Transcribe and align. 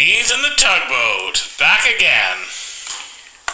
Cheese 0.00 0.32
in 0.32 0.40
the 0.40 0.56
tugboat 0.56 1.44
back 1.58 1.84
again. 1.84 2.38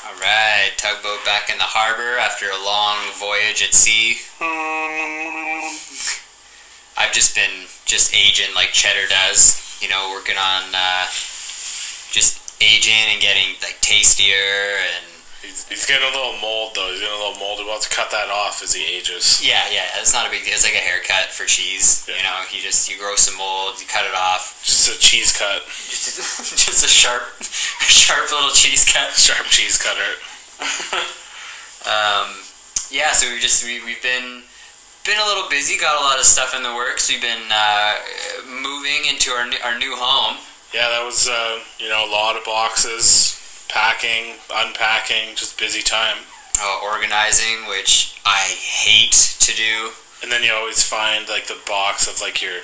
All 0.07 0.15
right, 0.21 0.71
tugboat 0.77 1.25
back 1.25 1.51
in 1.51 1.59
the 1.59 1.67
harbor 1.67 2.23
after 2.23 2.47
a 2.47 2.63
long 2.63 3.03
voyage 3.19 3.67
at 3.67 3.75
sea. 3.75 4.23
I've 6.95 7.11
just 7.11 7.35
been 7.35 7.67
just 7.85 8.15
aging 8.15 8.55
like 8.55 8.71
Cheddar 8.71 9.09
does, 9.11 9.59
you 9.83 9.89
know, 9.89 10.13
working 10.15 10.39
on 10.39 10.71
uh, 10.71 11.11
just 12.15 12.39
aging 12.63 13.11
and 13.11 13.21
getting 13.21 13.59
like 13.59 13.81
tastier 13.81 14.87
and 14.87 15.16
He's, 15.47 15.63
he's 15.71 15.87
getting 15.87 16.03
a 16.07 16.11
little 16.11 16.35
mold 16.43 16.75
though. 16.75 16.91
He's 16.91 16.99
getting 17.01 17.15
a 17.15 17.23
little 17.23 17.39
mold. 17.39 17.63
He 17.63 17.65
wants 17.65 17.87
to 17.89 17.95
cut 17.95 18.11
that 18.11 18.29
off 18.29 18.63
as 18.63 18.75
he 18.75 18.83
ages. 18.83 19.39
yeah, 19.47 19.63
yeah. 19.71 19.87
It's 20.03 20.13
not 20.13 20.27
a 20.27 20.31
big 20.31 20.43
deal. 20.45 20.55
It's 20.55 20.65
like 20.67 20.75
a 20.75 20.83
haircut 20.83 21.31
for 21.31 21.47
cheese. 21.47 22.03
You 22.11 22.23
know, 22.27 22.43
you 22.51 22.61
just 22.61 22.91
you 22.91 22.99
grow 22.99 23.15
some 23.15 23.39
mold, 23.39 23.79
you 23.79 23.87
cut 23.87 24.05
it 24.05 24.15
off, 24.15 24.61
Just 24.67 24.91
a 24.91 24.99
cheese 24.99 25.31
cut, 25.37 25.63
just 25.79 26.85
a 26.85 26.89
sharp, 26.91 27.23
sharp 27.87 28.27
little 28.33 28.51
cheese 28.51 28.85
cut. 28.85 29.15
sharp 29.15 29.47
cheese 29.47 29.79
cutter. 29.79 30.13
Um, 31.87 32.35
yeah, 32.91 33.13
so 33.13 33.31
we've 33.31 33.41
just 33.41 33.63
we, 33.65 33.79
we've 33.85 34.03
been 34.03 34.43
been 35.07 35.19
a 35.23 35.25
little 35.25 35.49
busy, 35.49 35.79
got 35.79 36.01
a 36.01 36.05
lot 36.05 36.19
of 36.19 36.25
stuff 36.25 36.53
in 36.57 36.65
the 36.65 36.75
works. 36.75 37.09
We've 37.09 37.23
been 37.23 37.47
uh, 37.53 37.95
moving 38.45 39.07
into 39.09 39.31
our 39.31 39.47
new, 39.47 39.57
our 39.65 39.79
new 39.79 39.95
home. 39.95 40.37
Yeah, 40.75 40.89
that 40.91 41.05
was 41.05 41.29
uh, 41.29 41.61
you 41.79 41.89
know 41.89 42.05
a 42.05 42.11
lot 42.11 42.37
of 42.37 42.45
boxes, 42.45 43.26
packing, 43.69 44.35
unpacking, 44.53 45.35
just 45.37 45.59
busy 45.59 45.83
time. 45.83 46.19
uh, 46.59 46.81
organizing, 46.83 47.69
which 47.69 48.19
I 48.25 48.39
hate 48.57 49.37
to 49.41 49.55
do. 49.55 49.91
And 50.23 50.33
then 50.33 50.43
you 50.43 50.53
always 50.55 50.83
find 50.83 51.29
like 51.29 51.47
the 51.49 51.59
box 51.67 52.09
of 52.09 52.21
like 52.23 52.41
your 52.41 52.61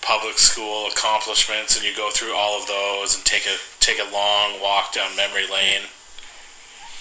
public 0.00 0.38
school 0.38 0.86
accomplishments, 0.86 1.74
and 1.76 1.84
you 1.84 1.94
go 1.96 2.10
through 2.10 2.34
all 2.36 2.60
of 2.60 2.68
those 2.68 3.16
and 3.16 3.24
take 3.24 3.46
a 3.46 3.56
take 3.80 3.98
a 3.98 4.06
long 4.12 4.60
walk 4.62 4.92
down 4.94 5.16
memory 5.16 5.46
lane. 5.50 5.82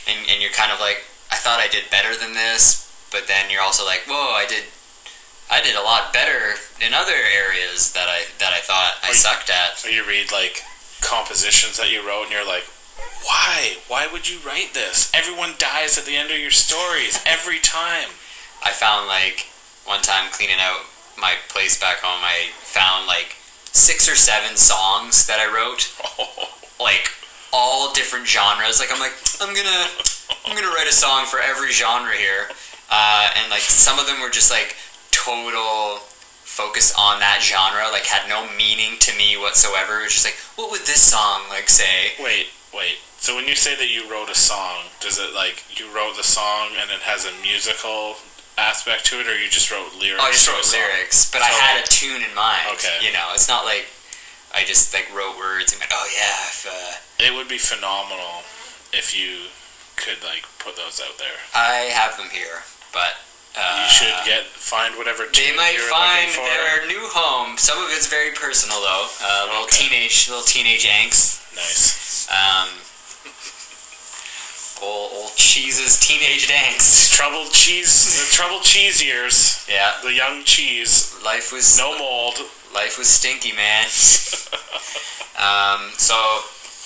And, 0.09 0.17
and 0.29 0.41
you're 0.41 0.51
kind 0.51 0.71
of 0.71 0.79
like, 0.79 1.05
I 1.31 1.35
thought 1.37 1.59
I 1.59 1.67
did 1.67 1.91
better 1.91 2.15
than 2.17 2.33
this, 2.33 2.89
but 3.11 3.27
then 3.27 3.51
you're 3.51 3.61
also 3.61 3.85
like, 3.85 4.01
whoa, 4.09 4.33
I 4.33 4.47
did, 4.49 4.63
I 5.51 5.61
did 5.61 5.75
a 5.75 5.81
lot 5.85 6.11
better 6.11 6.57
in 6.81 6.95
other 6.95 7.13
areas 7.13 7.93
that 7.93 8.09
I 8.09 8.23
that 8.39 8.51
I 8.51 8.61
thought 8.65 8.93
I 9.03 9.09
you- 9.09 9.13
sucked 9.13 9.51
at. 9.51 9.85
Or 9.85 9.91
you 9.91 10.01
read 10.07 10.31
like 10.31 10.63
compositions 11.01 11.77
that 11.77 11.91
you 11.91 12.01
wrote, 12.05 12.23
and 12.23 12.31
you're 12.31 12.47
like, 12.47 12.65
why? 13.25 13.77
Why 13.87 14.07
would 14.11 14.29
you 14.29 14.39
write 14.45 14.73
this? 14.73 15.11
Everyone 15.13 15.53
dies 15.57 15.97
at 15.97 16.05
the 16.05 16.15
end 16.15 16.31
of 16.31 16.37
your 16.37 16.51
stories 16.51 17.21
every 17.25 17.59
time. 17.59 18.09
I 18.63 18.71
found 18.71 19.07
like 19.07 19.47
one 19.85 20.01
time 20.01 20.29
cleaning 20.31 20.59
out 20.59 20.85
my 21.19 21.35
place 21.49 21.79
back 21.79 21.97
home, 22.01 22.21
I 22.23 22.49
found 22.59 23.07
like 23.07 23.35
six 23.71 24.09
or 24.09 24.15
seven 24.15 24.57
songs 24.57 25.27
that 25.27 25.39
I 25.39 25.47
wrote, 25.53 25.93
like 26.79 27.11
all 27.53 27.93
different 27.93 28.27
genres. 28.27 28.79
Like 28.79 28.89
I'm 28.91 28.99
like, 28.99 29.13
I'm 29.39 29.53
gonna, 29.53 29.87
I'm 30.45 30.55
gonna 30.55 30.73
write 30.73 30.87
a 30.89 30.93
song 30.93 31.25
for 31.25 31.39
every 31.39 31.71
genre 31.71 32.13
here, 32.13 32.49
uh, 32.89 33.29
and 33.37 33.49
like 33.49 33.61
some 33.61 33.99
of 33.99 34.07
them 34.07 34.19
were 34.21 34.29
just 34.29 34.51
like 34.51 34.75
total 35.11 35.99
focus 36.43 36.93
on 36.97 37.19
that 37.19 37.39
genre, 37.41 37.87
like 37.91 38.05
had 38.05 38.27
no 38.27 38.49
meaning 38.57 38.97
to 38.99 39.15
me 39.17 39.37
whatsoever. 39.37 39.99
It 40.01 40.11
was 40.11 40.13
just 40.13 40.25
like, 40.25 40.37
what 40.57 40.71
would 40.71 40.81
this 40.81 41.01
song 41.01 41.43
like 41.49 41.69
say? 41.69 42.13
Wait, 42.19 42.47
wait. 42.73 42.97
So 43.21 43.35
when 43.35 43.47
you 43.47 43.55
say 43.55 43.75
that 43.75 43.89
you 43.93 44.09
wrote 44.09 44.29
a 44.29 44.35
song, 44.35 44.89
does 44.99 45.19
it 45.19 45.33
like 45.35 45.63
you 45.79 45.85
wrote 45.93 46.17
the 46.17 46.23
song 46.25 46.69
and 46.81 46.89
it 46.89 47.01
has 47.05 47.25
a 47.25 47.33
musical 47.43 48.15
aspect 48.57 49.05
to 49.13 49.19
it, 49.21 49.27
or 49.27 49.37
you 49.37 49.49
just 49.49 49.69
wrote 49.71 49.93
lyrics? 49.99 50.21
Oh, 50.21 50.27
I 50.27 50.31
just 50.31 50.47
wrote 50.49 50.65
lyrics, 50.73 51.29
but 51.31 51.41
I 51.41 51.47
had 51.53 51.75
like- 51.77 51.85
a 51.85 51.87
tune 51.87 52.21
in 52.23 52.33
mind. 52.35 52.65
Okay. 52.73 52.97
You 53.05 53.13
know, 53.13 53.29
it's 53.33 53.47
not 53.47 53.65
like 53.65 53.85
I 54.53 54.63
just 54.65 54.93
like 54.93 55.07
wrote 55.15 55.37
words 55.37 55.71
and 55.71 55.79
went, 55.79 55.91
oh 55.93 56.07
yeah, 56.17 56.49
if, 56.49 56.65
uh, 56.67 57.23
It 57.25 57.33
would 57.33 57.47
be 57.47 57.57
phenomenal 57.59 58.41
if 58.91 59.15
you 59.15 59.47
could 59.95 60.17
like 60.25 60.43
put 60.59 60.75
those 60.75 60.99
out 60.99 61.17
there. 61.21 61.37
I 61.53 61.93
have 61.93 62.17
them 62.17 62.27
here, 62.33 62.65
but 62.91 63.15
uh, 63.55 63.85
you 63.85 63.89
should 63.91 64.15
get 64.25 64.43
find 64.57 64.95
whatever 64.97 65.25
tune. 65.29 65.51
They 65.51 65.55
might 65.55 65.77
find 65.77 66.31
for. 66.31 66.41
their 66.41 66.87
new 66.87 67.05
home. 67.13 67.57
Some 67.61 67.77
of 67.83 67.91
it's 67.93 68.07
very 68.07 68.31
personal 68.33 68.81
though. 68.81 69.07
Uh, 69.21 69.45
little 69.47 69.63
Okay. 69.69 69.87
teenage, 69.87 70.27
little 70.27 70.43
teenage 70.43 70.87
angst. 70.89 71.39
Nice. 71.55 72.01
Um, 72.31 72.69
old, 74.81 75.11
old 75.13 75.35
cheese's 75.35 75.99
teenage 75.99 76.47
angst. 76.47 77.11
Troubled 77.11 77.51
cheese. 77.51 78.17
the 78.17 78.35
troubled 78.35 78.63
cheese 78.63 79.03
years. 79.03 79.65
Yeah, 79.69 79.91
The 80.03 80.13
young 80.13 80.43
cheese. 80.43 81.13
life 81.23 81.51
was 81.51 81.77
No 81.77 81.97
mold. 81.97 82.39
life 82.73 82.97
was 82.97 83.07
stinky, 83.07 83.51
man. 83.51 83.83
um, 85.37 85.91
so 85.97 86.15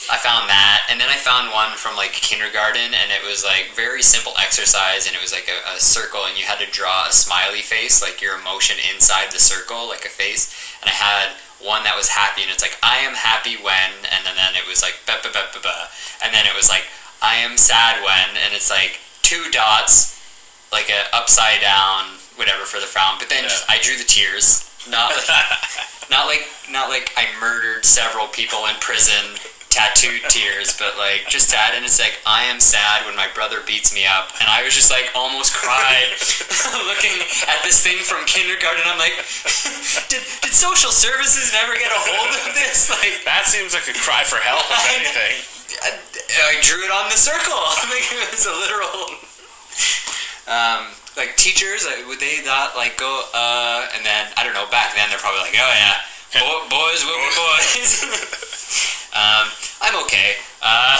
I 0.10 0.18
found 0.18 0.50
that, 0.50 0.86
and 0.90 1.00
then 1.00 1.10
I 1.10 1.16
found 1.18 1.52
one 1.54 1.78
from 1.78 1.96
like 1.96 2.12
kindergarten, 2.14 2.94
and 2.94 3.12
it 3.12 3.26
was 3.26 3.44
like 3.46 3.72
very 3.76 4.02
simple 4.02 4.34
exercise, 4.40 5.08
and 5.08 5.16
it 5.16 5.22
was 5.22 5.32
like 5.32 5.50
a, 5.50 5.76
a 5.76 5.80
circle, 5.80 6.26
and 6.26 6.38
you 6.38 6.46
had 6.46 6.60
to 6.60 6.70
draw 6.72 7.08
a 7.08 7.14
smiley 7.14 7.62
face, 7.62 8.02
like 8.02 8.22
your 8.22 8.38
emotion 8.40 8.78
inside 8.94 9.32
the 9.32 9.40
circle, 9.40 9.88
like 9.88 10.06
a 10.06 10.10
face. 10.10 10.54
And 10.82 10.90
I 10.90 10.94
had 10.94 11.30
one 11.64 11.84
that 11.84 11.96
was 11.96 12.10
happy, 12.10 12.42
and 12.44 12.52
it's 12.52 12.62
like 12.62 12.78
I 12.84 12.98
am 13.00 13.14
happy 13.16 13.56
when, 13.58 13.92
and 14.12 14.26
then, 14.26 14.36
then 14.36 14.56
it 14.56 14.68
was 14.68 14.82
like 14.82 15.00
ba 15.06 15.18
ba 15.24 15.30
ba 15.34 15.48
ba 15.54 15.60
ba, 15.64 15.88
and 16.24 16.34
then 16.34 16.46
it 16.46 16.56
was 16.56 16.70
like 16.70 16.86
I 17.22 17.36
am 17.38 17.58
sad 17.58 18.04
when, 18.04 18.38
and 18.44 18.54
it's 18.54 18.70
like 18.70 19.00
two 19.22 19.50
dots, 19.52 20.20
like 20.72 20.90
a 20.90 21.08
upside 21.16 21.62
down, 21.62 22.20
whatever 22.36 22.66
for 22.66 22.80
the 22.80 22.86
frown. 22.88 23.16
But 23.20 23.30
then 23.30 23.44
Yeah. 23.44 23.50
just 23.50 23.66
I 23.70 23.80
drew 23.82 23.96
the 23.98 24.04
tears, 24.04 24.70
not 24.90 25.12
like 25.16 25.28
not 26.12 26.28
like 26.28 26.46
not 26.70 26.90
like 26.90 27.12
I 27.18 27.26
murdered 27.40 27.86
several 27.86 28.28
people 28.28 28.66
in 28.68 28.76
prison, 28.80 29.36
tattooed 29.76 30.24
tears, 30.32 30.72
but 30.80 30.96
like 30.96 31.28
just 31.28 31.52
sad. 31.52 31.76
And 31.76 31.84
it's 31.84 32.00
like 32.00 32.24
I 32.24 32.48
am 32.48 32.64
sad 32.64 33.04
when 33.04 33.20
my 33.20 33.28
brother 33.36 33.60
beats 33.68 33.92
me 33.92 34.08
up, 34.08 34.32
and 34.40 34.48
I 34.48 34.64
was 34.64 34.72
just 34.72 34.88
like 34.88 35.12
almost 35.12 35.52
cried 35.52 36.16
looking 36.88 37.12
at 37.52 37.60
this 37.68 37.84
thing 37.84 38.00
from 38.00 38.24
kindergarten. 38.24 38.88
I'm 38.88 38.96
like, 38.96 39.20
did 40.08 40.24
did 40.40 40.56
social 40.56 40.96
services 40.96 41.52
never 41.52 41.76
get 41.76 41.92
a 41.92 42.00
hold 42.00 42.32
of 42.48 42.56
this? 42.56 42.88
Like 42.88 43.28
that 43.28 43.52
seems 43.52 43.76
like 43.76 43.92
a 43.92 43.98
cry 44.00 44.24
for 44.24 44.40
help, 44.40 44.64
if 44.72 44.84
anything. 44.96 45.36
I, 45.84 45.92
I 45.92 46.56
drew 46.64 46.80
it 46.80 46.92
on 46.96 47.12
the 47.12 47.20
circle. 47.20 47.60
I 47.84 47.84
think 47.92 48.08
it 48.16 48.32
was 48.32 48.48
a 48.48 48.56
literal. 48.56 48.96
Um, 50.48 50.96
like 51.20 51.36
teachers, 51.36 51.84
would 52.08 52.20
they 52.24 52.40
not 52.48 52.80
like 52.80 52.96
go? 52.96 53.12
Uh, 53.36 53.92
and 53.92 54.06
then 54.08 54.32
I 54.40 54.48
don't 54.48 54.56
know. 54.56 54.72
Back 54.72 54.96
then, 54.96 55.12
they're 55.12 55.20
probably 55.20 55.44
like, 55.44 55.60
oh 55.60 55.74
yeah, 55.76 56.00
Bo- 56.40 56.68
boys 56.72 57.04
will 57.04 57.20
be 57.20 57.32
boys. 57.36 58.95
Um, 59.16 59.48
I'm 59.82 59.96
okay. 60.04 60.36
Uh, 60.60 61.00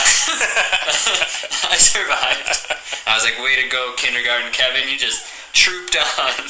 I 1.68 1.76
survived. 1.76 2.72
I 3.06 3.14
was 3.14 3.24
like, 3.24 3.36
way 3.44 3.60
to 3.60 3.68
go, 3.68 3.92
kindergarten 3.96 4.50
Kevin. 4.52 4.88
You 4.88 4.96
just 4.96 5.26
trooped 5.52 5.96
on. 6.18 6.48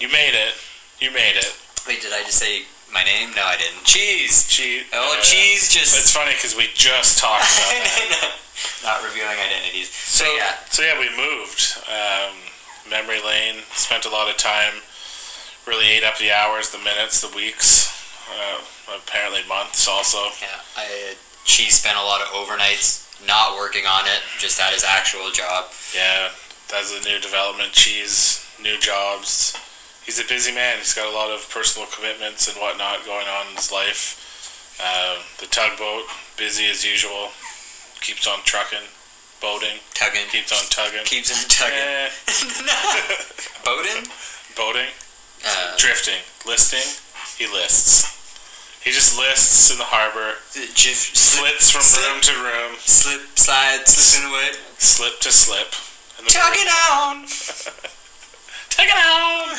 You 0.00 0.08
made 0.08 0.34
it. 0.34 0.54
You 0.98 1.12
made 1.12 1.36
it. 1.36 1.54
Wait, 1.86 2.02
did 2.02 2.12
I 2.12 2.22
just 2.22 2.38
say 2.38 2.62
my 2.92 3.04
name? 3.04 3.30
No, 3.36 3.44
I 3.44 3.56
didn't. 3.56 3.84
Cheese. 3.84 4.48
Cheese. 4.48 4.84
Oh, 4.92 5.18
cheese 5.22 5.72
just. 5.72 5.96
It's 5.96 6.10
funny 6.10 6.32
because 6.32 6.56
we 6.56 6.68
just 6.74 7.18
talked 7.18 7.44
about 7.54 7.70
that. 7.70 8.34
Not 8.82 9.04
revealing 9.04 9.38
identities. 9.38 9.90
So 9.90 10.24
yeah. 10.34 10.56
so 10.70 10.82
yeah, 10.82 10.98
we 10.98 11.08
moved. 11.16 11.78
Um, 11.86 12.34
memory 12.90 13.20
lane. 13.24 13.62
Spent 13.72 14.06
a 14.06 14.10
lot 14.10 14.28
of 14.28 14.36
time. 14.36 14.74
Really 15.66 15.86
ate 15.86 16.04
up 16.04 16.18
the 16.18 16.32
hours, 16.32 16.70
the 16.70 16.78
minutes, 16.78 17.20
the 17.20 17.34
weeks. 17.36 17.85
Uh, 18.30 18.60
apparently 18.96 19.40
months 19.48 19.86
also. 19.88 20.18
Yeah, 20.40 20.60
I 20.76 21.14
she 21.44 21.70
spent 21.70 21.96
a 21.96 22.02
lot 22.02 22.20
of 22.20 22.28
overnights 22.28 23.06
not 23.26 23.56
working 23.56 23.86
on 23.86 24.04
it, 24.06 24.20
just 24.38 24.60
at 24.60 24.72
his 24.72 24.84
actual 24.84 25.30
job. 25.30 25.66
Yeah, 25.94 26.30
that's 26.68 26.92
a 26.92 27.00
new 27.08 27.20
development. 27.20 27.74
She's 27.74 28.44
new 28.60 28.78
jobs. 28.78 29.56
He's 30.04 30.18
a 30.20 30.26
busy 30.26 30.52
man. 30.54 30.78
He's 30.78 30.94
got 30.94 31.06
a 31.10 31.14
lot 31.14 31.30
of 31.30 31.48
personal 31.50 31.88
commitments 31.88 32.48
and 32.48 32.56
whatnot 32.58 33.04
going 33.06 33.26
on 33.26 33.46
in 33.50 33.56
his 33.56 33.70
life. 33.72 34.22
Um, 34.78 35.22
the 35.40 35.46
tugboat, 35.46 36.04
busy 36.36 36.66
as 36.66 36.84
usual. 36.84 37.30
Keeps 38.02 38.26
on 38.28 38.38
trucking, 38.44 38.86
boating. 39.40 39.78
Tugging. 39.94 40.26
Keeps 40.30 40.52
on 40.52 40.66
tugging. 40.68 41.04
Keeps 41.04 41.30
on 41.32 41.48
tugging. 41.48 41.78
Eh, 41.78 42.10
Bowden? 43.64 44.04
boating. 44.56 44.90
Uh, 45.46 45.76
Drifting. 45.78 46.20
Listing. 46.46 46.86
He 47.38 47.50
lists. 47.52 48.15
He 48.86 48.92
just 48.94 49.18
lists 49.18 49.72
in 49.74 49.78
the 49.82 49.84
harbor. 49.90 50.38
just 50.78 51.16
slip, 51.18 51.58
Slits 51.58 51.74
from 51.74 51.82
slip. 51.82 52.06
room 52.06 52.20
to 52.22 52.34
room. 52.38 52.72
slip, 52.78 53.18
slide, 53.34 53.82
slipping 53.82 54.30
away. 54.30 54.54
Slip 54.78 55.18
to 55.26 55.32
slip. 55.34 55.74
The- 56.22 56.30
Tugging 56.30 56.70
on! 56.94 57.26
Tugging 58.70 58.94
on! 58.94 59.48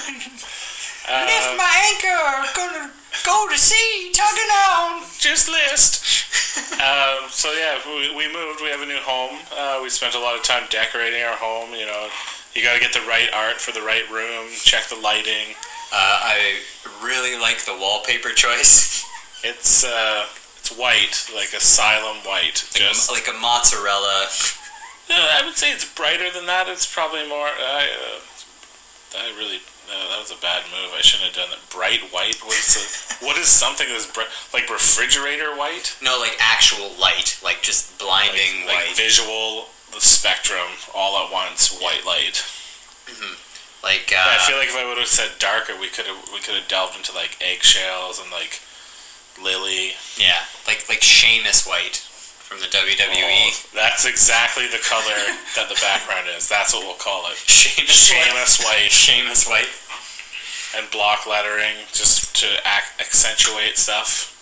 Lift 1.27 1.47
Uh, 1.51 1.55
my 1.59 1.73
anchor! 1.91 2.23
Gonna 2.55 2.91
go 3.27 3.47
to 3.51 3.57
sea! 3.57 4.11
Tugging 4.15 4.51
on! 4.71 5.03
just 5.19 5.49
list. 5.51 6.07
um, 6.79 7.27
so 7.29 7.51
yeah, 7.51 7.79
we, 7.85 8.15
we 8.15 8.31
moved. 8.31 8.61
We 8.61 8.69
have 8.69 8.81
a 8.81 8.85
new 8.85 8.99
home. 9.03 9.39
Uh, 9.55 9.79
we 9.83 9.89
spent 9.89 10.15
a 10.15 10.19
lot 10.19 10.35
of 10.35 10.43
time 10.43 10.63
decorating 10.69 11.21
our 11.23 11.35
home. 11.35 11.71
You 11.75 11.85
know, 11.85 12.07
you 12.55 12.63
got 12.63 12.75
to 12.75 12.79
get 12.79 12.93
the 12.93 13.03
right 13.07 13.27
art 13.33 13.59
for 13.59 13.71
the 13.71 13.81
right 13.81 14.07
room. 14.09 14.47
Check 14.63 14.87
the 14.87 14.95
lighting. 14.95 15.51
Uh, 15.91 16.19
I 16.23 16.59
really 17.03 17.37
like 17.39 17.63
the 17.65 17.75
wallpaper 17.79 18.29
choice. 18.29 19.03
It's 19.47 19.85
uh, 19.85 20.27
it's 20.59 20.75
white, 20.75 21.31
like 21.33 21.53
asylum 21.53 22.17
white. 22.27 22.67
Like, 22.75 22.83
Just 22.83 23.09
a, 23.09 23.13
like 23.13 23.27
a 23.31 23.37
mozzarella. 23.39 24.27
I 25.09 25.41
would 25.45 25.55
say 25.55 25.71
it's 25.71 25.87
brighter 25.87 26.29
than 26.29 26.45
that. 26.47 26.67
It's 26.67 26.83
probably 26.83 27.23
more. 27.29 27.47
I, 27.47 27.87
uh, 27.87 29.23
I 29.23 29.31
really. 29.39 29.63
Uh, 29.87 30.03
that 30.11 30.19
was 30.19 30.35
a 30.35 30.41
bad 30.43 30.63
move. 30.67 30.91
I 30.91 30.99
shouldn't 30.99 31.31
have 31.31 31.39
done 31.39 31.49
that. 31.55 31.63
Bright 31.71 32.03
white. 32.11 32.43
What 32.43 32.59
is 32.59 32.75
a, 32.75 32.83
What 33.25 33.37
is 33.37 33.47
something 33.47 33.87
that's 33.87 34.05
bright? 34.11 34.27
Like 34.53 34.69
refrigerator 34.69 35.55
white? 35.55 35.95
No, 36.03 36.19
like 36.19 36.35
actual 36.39 36.91
light, 36.99 37.39
like 37.41 37.61
just 37.61 37.97
blinding 37.97 38.67
like, 38.67 38.91
like 38.91 38.97
visual, 38.97 39.71
the 39.95 40.01
spectrum, 40.03 40.67
all 40.93 41.23
at 41.23 41.31
once. 41.31 41.71
White 41.79 42.05
light. 42.05 42.43
like 43.81 44.11
uh, 44.11 44.27
I 44.27 44.43
feel 44.43 44.57
like 44.57 44.67
if 44.67 44.75
I 44.75 44.83
would 44.83 44.97
have 44.97 45.07
said 45.07 45.39
darker, 45.39 45.79
we 45.79 45.87
could 45.87 46.05
have 46.05 46.19
we 46.33 46.43
could 46.43 46.55
have 46.59 46.67
delved 46.67 46.97
into 46.97 47.15
like 47.15 47.39
eggshells 47.39 48.19
and 48.19 48.29
like 48.29 48.59
lily. 49.41 49.91
yeah, 50.17 50.43
like 50.67 50.87
like 50.89 51.01
Sheamus 51.01 51.65
White 51.67 51.95
from 51.97 52.59
the. 52.59 52.65
WWE. 52.67 53.07
Oh, 53.11 53.51
that's 53.75 54.05
exactly 54.05 54.67
the 54.67 54.79
color 54.83 55.15
that 55.55 55.67
the 55.69 55.75
background 55.81 56.27
is. 56.35 56.47
That's 56.49 56.73
what 56.73 56.83
we'll 56.85 56.95
call 56.95 57.27
it. 57.31 57.37
Sheamus 57.37 58.09
White. 58.09 58.25
Sheamus 58.25 58.59
white 58.63 58.91
Sheamus 58.91 59.45
White. 59.47 59.69
and 60.77 60.89
block 60.91 61.25
lettering 61.27 61.75
just 61.93 62.35
to 62.37 62.47
ac- 62.47 62.95
accentuate 62.99 63.77
stuff. 63.77 64.33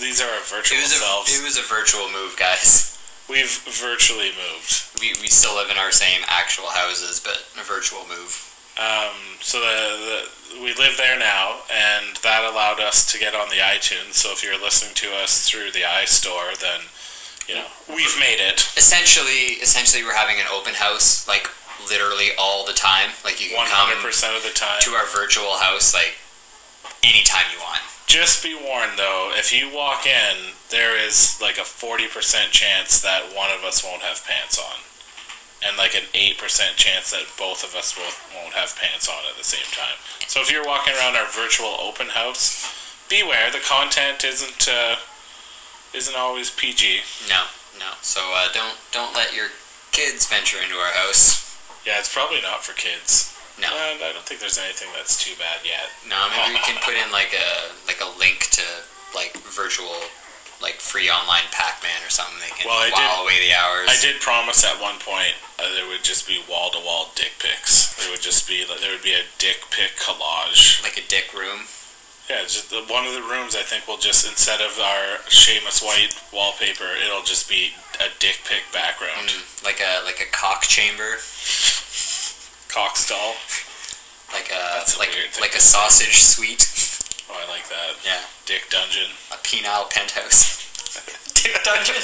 These- 0.00 0.20
are 0.20 0.28
our 0.28 0.40
virtual 0.44 0.76
It 0.78 0.82
was 0.82 0.92
a 1.00 1.40
it 1.40 1.44
was 1.44 1.56
a 1.58 1.62
virtual 1.62 2.08
move, 2.10 2.36
guys. 2.36 2.96
We've 3.28 3.50
virtually 3.80 4.32
moved. 4.34 4.82
We, 5.00 5.14
we 5.22 5.28
still 5.28 5.54
live 5.54 5.70
in 5.70 5.78
our 5.78 5.92
same 5.92 6.20
actual 6.26 6.66
houses, 6.66 7.20
but 7.22 7.38
a 7.60 7.64
virtual 7.64 8.02
move. 8.08 8.34
Um, 8.76 9.14
so 9.40 9.60
the, 9.60 10.26
the 10.56 10.62
we 10.62 10.74
live 10.74 10.96
there 10.98 11.18
now, 11.18 11.60
and 11.70 12.16
that 12.26 12.42
allowed 12.44 12.80
us 12.80 13.06
to 13.12 13.18
get 13.18 13.34
on 13.34 13.48
the 13.48 13.62
iTunes. 13.62 14.14
So 14.14 14.32
if 14.32 14.42
you're 14.42 14.58
listening 14.60 14.94
to 14.96 15.14
us 15.22 15.48
through 15.48 15.70
the 15.70 15.86
iStore, 15.86 16.58
then 16.60 16.80
you 17.48 17.54
know 17.54 17.66
we've 17.88 18.16
made 18.18 18.42
it. 18.42 18.66
Essentially, 18.76 19.62
essentially, 19.62 20.02
we're 20.02 20.16
having 20.16 20.40
an 20.40 20.46
open 20.52 20.74
house, 20.74 21.26
like 21.28 21.48
literally 21.88 22.30
all 22.36 22.66
the 22.66 22.72
time. 22.74 23.10
Like 23.24 23.40
you 23.40 23.48
can 23.54 23.58
One 23.58 23.68
come 23.68 23.86
hundred 23.88 24.02
percent 24.04 24.36
of 24.36 24.42
the 24.42 24.50
time. 24.52 24.80
to 24.82 24.90
our 24.98 25.06
virtual 25.14 25.54
house, 25.62 25.94
like 25.94 26.18
anytime 27.06 27.46
you 27.54 27.60
want. 27.62 27.80
Just 28.10 28.42
be 28.42 28.58
warned, 28.58 28.98
though, 28.98 29.30
if 29.38 29.54
you 29.54 29.70
walk 29.72 30.04
in, 30.04 30.50
there 30.68 30.98
is 30.98 31.38
like 31.40 31.58
a 31.58 31.64
forty 31.64 32.08
percent 32.08 32.50
chance 32.50 33.00
that 33.02 33.22
one 33.36 33.54
of 33.54 33.62
us 33.62 33.84
won't 33.84 34.02
have 34.02 34.26
pants 34.26 34.58
on, 34.58 34.82
and 35.62 35.78
like 35.78 35.94
an 35.94 36.02
eight 36.12 36.36
percent 36.36 36.74
chance 36.74 37.12
that 37.12 37.22
both 37.38 37.62
of 37.62 37.78
us 37.78 37.94
will, 37.94 38.10
won't 38.34 38.54
have 38.54 38.74
pants 38.74 39.08
on 39.08 39.22
at 39.30 39.38
the 39.38 39.46
same 39.46 39.62
time. 39.70 39.94
So 40.26 40.40
if 40.40 40.50
you're 40.50 40.66
walking 40.66 40.94
around 40.94 41.14
our 41.14 41.30
virtual 41.30 41.78
open 41.78 42.08
house, 42.08 42.66
beware. 43.08 43.46
The 43.52 43.62
content 43.62 44.24
isn't 44.24 44.66
uh, 44.66 44.96
isn't 45.94 46.16
always 46.16 46.50
PG. 46.50 47.06
No, 47.28 47.44
no. 47.78 47.94
So 48.02 48.20
uh, 48.34 48.48
don't 48.52 48.74
don't 48.90 49.14
let 49.14 49.36
your 49.36 49.54
kids 49.92 50.26
venture 50.26 50.58
into 50.58 50.74
our 50.74 50.92
house. 50.98 51.46
Yeah, 51.86 52.00
it's 52.00 52.12
probably 52.12 52.42
not 52.42 52.64
for 52.64 52.72
kids. 52.74 53.29
No. 53.60 53.68
And 53.68 54.02
I 54.02 54.12
don't 54.12 54.24
think 54.24 54.40
there's 54.40 54.58
anything 54.58 54.88
that's 54.96 55.20
too 55.20 55.36
bad 55.38 55.60
yet. 55.64 55.92
No, 56.08 56.16
maybe 56.32 56.56
we 56.56 56.62
can 56.64 56.80
put 56.82 56.96
in 56.96 57.08
like 57.12 57.32
a 57.36 57.72
like 57.86 58.00
a 58.00 58.10
link 58.18 58.48
to 58.56 58.66
like 59.14 59.36
virtual 59.52 59.94
like 60.62 60.76
free 60.76 61.08
online 61.08 61.48
Pac-Man 61.52 62.04
or 62.04 62.10
something. 62.10 62.36
They 62.40 62.52
can 62.52 62.68
Well, 62.68 62.76
I 62.76 62.92
while 62.92 63.24
away 63.24 63.40
the 63.40 63.56
hours. 63.56 63.88
I 63.88 63.96
did 64.00 64.20
promise 64.20 64.64
at 64.64 64.76
one 64.80 65.00
point 65.00 65.32
uh, 65.58 65.72
there 65.74 65.88
would 65.88 66.04
just 66.04 66.28
be 66.28 66.40
wall 66.48 66.70
to 66.70 66.80
wall 66.84 67.10
dick 67.14 67.32
pics. 67.40 67.96
There 67.96 68.10
would 68.10 68.20
just 68.20 68.46
be 68.48 68.64
like, 68.68 68.80
there 68.80 68.92
would 68.92 69.04
be 69.04 69.16
a 69.16 69.24
dick 69.38 69.64
pic 69.70 69.96
collage. 69.96 70.82
like 70.82 70.96
a 71.00 71.06
dick 71.08 71.32
room. 71.32 71.64
Yeah, 72.28 72.42
just 72.46 72.70
the, 72.70 72.84
one 72.86 73.06
of 73.06 73.14
the 73.14 73.22
rooms 73.26 73.56
I 73.56 73.62
think 73.62 73.88
will 73.88 73.98
just 73.98 74.28
instead 74.28 74.60
of 74.60 74.78
our 74.78 75.18
Sheamus 75.28 75.82
White 75.82 76.14
wallpaper, 76.32 76.86
it'll 77.04 77.24
just 77.24 77.48
be 77.48 77.72
a 77.98 78.06
dick 78.20 78.40
pic 78.44 78.62
background. 78.72 79.28
Mm, 79.28 79.64
like 79.64 79.80
a 79.80 80.04
like 80.04 80.20
a 80.20 80.30
cock 80.30 80.62
chamber. 80.62 81.18
Cock 82.70 82.96
stall. 82.96 83.34
Like 84.32 84.46
a 84.50 84.62
That's 84.78 84.96
a 84.96 84.98
like 84.98 85.10
like 85.40 85.54
a 85.54 85.60
sausage 85.60 86.22
suite. 86.22 86.70
Oh, 87.28 87.34
I 87.34 87.46
like 87.50 87.68
that. 87.68 87.98
Yeah. 88.06 88.22
Dick 88.46 88.70
dungeon. 88.70 89.10
A 89.34 89.36
penile 89.42 89.90
penthouse. 89.90 90.62
dick 91.42 91.58
dungeon. 91.64 91.98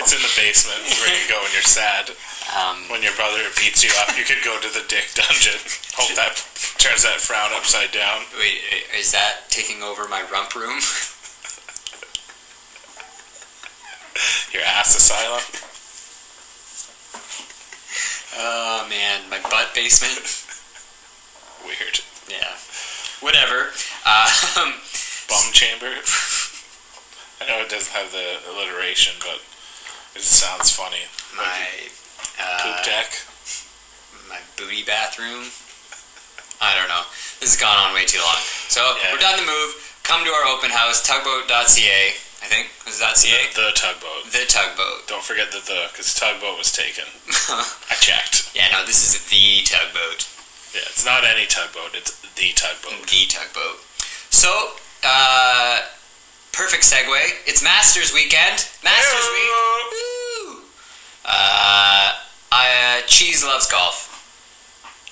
It's 0.00 0.12
in 0.14 0.22
the 0.22 0.32
basement. 0.34 0.78
It's 0.86 0.98
where 1.02 1.10
you 1.14 1.28
go 1.28 1.42
when 1.42 1.52
you're 1.52 1.62
sad. 1.66 2.10
Um, 2.56 2.88
When 2.90 3.02
your 3.02 3.14
brother 3.14 3.46
beats 3.54 3.84
you 3.84 3.90
up, 4.02 4.16
you 4.18 4.24
could 4.24 4.42
go 4.42 4.58
to 4.58 4.68
the 4.70 4.82
dick 4.88 5.10
dungeon. 5.14 5.58
Hope 5.94 6.14
that 6.16 6.34
turns 6.78 7.02
that 7.02 7.20
frown 7.20 7.52
upside 7.54 7.92
down. 7.92 8.22
wait, 8.38 8.58
is 8.98 9.12
that 9.12 9.50
taking 9.50 9.82
over 9.82 10.08
my 10.08 10.22
rump 10.32 10.54
room? 10.54 10.80
Your 14.52 14.62
ass 14.66 14.96
asylum. 14.96 15.69
Oh 18.38 18.86
man, 18.88 19.20
my 19.30 19.38
butt 19.50 19.74
basement. 19.74 20.20
Weird. 21.66 22.00
Yeah. 22.28 22.56
Whatever. 23.20 23.70
Um, 24.06 24.74
Bum 25.28 25.46
chamber. 25.52 25.86
I 27.40 27.46
know 27.48 27.60
it 27.62 27.68
doesn't 27.70 27.92
have 27.94 28.10
the 28.12 28.40
alliteration, 28.52 29.14
but 29.20 29.40
it 30.16 30.22
sounds 30.22 30.70
funny. 30.70 31.04
my 31.36 31.88
Poop 32.60 32.76
uh, 32.76 32.82
deck. 32.84 33.12
my 34.28 34.40
booty 34.56 34.82
bathroom. 34.84 35.48
I 36.60 36.76
don't 36.76 36.88
know. 36.88 37.04
This 37.40 37.56
has 37.56 37.60
gone 37.60 37.76
on 37.76 37.94
way 37.94 38.04
too 38.04 38.20
long. 38.20 38.40
So 38.68 38.80
Yeah. 39.00 39.12
we're 39.12 39.20
done 39.20 39.36
the 39.40 39.46
move. 39.46 39.76
Come 40.02 40.24
to 40.24 40.30
our 40.30 40.44
open 40.48 40.70
house, 40.70 41.00
tugboat.ca. 41.06 42.12
Think 42.50 42.66
was 42.84 42.98
that 42.98 43.14
.ca. 43.16 43.30
The 43.54 43.70
tugboat. 43.78 44.26
The 44.34 44.42
tugboat. 44.50 45.06
Don't 45.06 45.22
forget 45.22 45.52
the 45.54 45.62
the, 45.62 45.86
because 45.92 46.10
tugboat 46.18 46.58
was 46.58 46.72
taken. 46.74 47.06
I 47.48 47.94
checked. 48.02 48.50
yeah, 48.58 48.66
no, 48.74 48.84
this 48.84 49.06
is 49.06 49.22
the 49.30 49.62
tugboat. 49.62 50.26
Yeah, 50.74 50.82
it's 50.90 51.06
not 51.06 51.22
any 51.22 51.46
tugboat. 51.46 51.94
It's 51.94 52.10
the 52.34 52.50
tugboat. 52.58 53.06
The 53.06 53.22
tugboat. 53.30 53.78
So, 54.34 54.50
uh, 55.06 55.78
perfect 56.50 56.82
segue. 56.82 57.22
It's 57.46 57.62
Masters 57.62 58.12
weekend. 58.12 58.66
Masters 58.82 59.28
week. 59.30 59.50
Woo! 59.94 60.66
Uh, 61.24 62.18
I, 62.50 62.98
uh, 62.98 63.06
Cheese 63.06 63.44
loves 63.44 63.70
golf. 63.70 64.10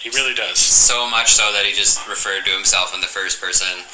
He 0.00 0.10
really 0.10 0.34
does. 0.34 0.58
so 0.58 1.08
much 1.08 1.30
so 1.32 1.52
that 1.52 1.64
he 1.64 1.72
just 1.72 2.02
referred 2.08 2.44
to 2.46 2.50
himself 2.50 2.94
in 2.94 3.00
the 3.00 3.06
first 3.06 3.40
person. 3.40 3.84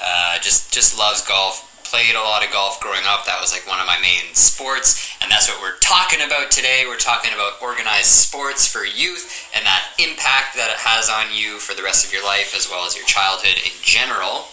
Uh, 0.00 0.38
just 0.38 0.72
just 0.72 0.96
loves 0.98 1.22
golf. 1.26 1.68
Played 1.92 2.16
a 2.16 2.24
lot 2.24 2.40
of 2.40 2.50
golf 2.50 2.80
growing 2.80 3.04
up. 3.04 3.28
That 3.28 3.36
was 3.36 3.52
like 3.52 3.68
one 3.68 3.76
of 3.76 3.84
my 3.84 4.00
main 4.00 4.32
sports, 4.32 5.12
and 5.20 5.28
that's 5.28 5.44
what 5.44 5.60
we're 5.60 5.76
talking 5.84 6.24
about 6.24 6.48
today. 6.48 6.88
We're 6.88 6.96
talking 6.96 7.36
about 7.36 7.60
organized 7.60 8.08
sports 8.08 8.64
for 8.64 8.88
youth 8.88 9.28
and 9.52 9.60
that 9.68 9.84
impact 10.00 10.56
that 10.56 10.72
it 10.72 10.80
has 10.80 11.12
on 11.12 11.36
you 11.36 11.60
for 11.60 11.76
the 11.76 11.84
rest 11.84 12.08
of 12.08 12.08
your 12.08 12.24
life 12.24 12.56
as 12.56 12.64
well 12.64 12.88
as 12.88 12.96
your 12.96 13.04
childhood 13.04 13.60
in 13.60 13.76
general. 13.84 14.48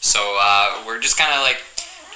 So 0.00 0.40
uh, 0.40 0.88
we're 0.88 0.96
just 1.04 1.20
kind 1.20 1.36
of 1.36 1.44
like 1.44 1.60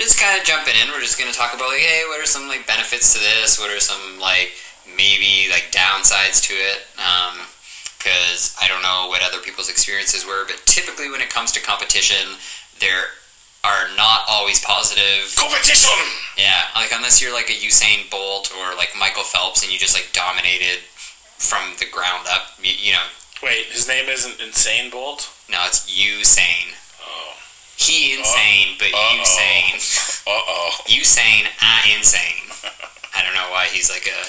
just 0.01 0.17
kind 0.17 0.33
of 0.41 0.49
jumping 0.49 0.81
in. 0.81 0.89
We're 0.89 1.05
just 1.05 1.21
gonna 1.21 1.37
talk 1.37 1.53
about 1.53 1.69
like, 1.69 1.85
hey, 1.85 2.09
what 2.09 2.17
are 2.17 2.25
some 2.25 2.49
like 2.49 2.65
benefits 2.65 3.13
to 3.13 3.21
this? 3.21 3.61
What 3.61 3.69
are 3.69 3.85
some 3.85 4.17
like 4.17 4.57
maybe 4.97 5.53
like 5.53 5.69
downsides 5.77 6.41
to 6.49 6.57
it? 6.57 6.89
Um, 6.97 7.37
because 8.01 8.57
I 8.57 8.65
don't 8.65 8.81
know 8.81 9.13
what 9.13 9.21
other 9.21 9.45
people's 9.45 9.69
experiences 9.69 10.25
were, 10.25 10.49
but 10.49 10.57
typically 10.65 11.13
when 11.13 11.21
it 11.21 11.29
comes 11.29 11.53
to 11.53 11.61
competition, 11.61 12.41
there 12.81 13.13
are 13.65 13.87
not 13.97 14.23
always 14.29 14.63
positive. 14.65 15.33
Competition. 15.39 15.91
Yeah, 16.37 16.63
like 16.75 16.91
unless 16.93 17.23
you're 17.23 17.33
like 17.33 17.49
a 17.51 17.55
Usain 17.55 18.11
Bolt 18.11 18.53
or 18.59 18.75
like 18.77 18.91
Michael 18.99 19.23
Phelps 19.23 19.63
and 19.63 19.73
you 19.73 19.79
just 19.79 19.95
like 19.95 20.11
dominated 20.13 20.81
from 21.39 21.75
the 21.79 21.87
ground 21.87 22.27
up. 22.31 22.55
You, 22.63 22.73
you 22.77 22.93
know, 22.93 23.07
Wait, 23.43 23.67
his 23.75 23.89
name 23.89 24.09
isn't 24.09 24.41
Insane 24.41 24.91
Bolt. 24.91 25.29
no, 25.51 25.59
it's 25.67 25.87
Usain. 25.91 26.75
Oh. 27.03 27.35
He 27.77 28.15
insane, 28.19 28.77
but 28.79 28.89
Uh-oh. 28.95 29.19
Usain. 29.23 29.75
Uh 30.27 30.31
oh. 30.47 30.71
Usain, 30.87 31.47
I 31.61 31.93
insane. 31.97 32.51
I 33.17 33.23
don't 33.25 33.35
know 33.35 33.51
why 33.51 33.67
he's 33.67 33.91
like 33.91 34.07
a 34.07 34.21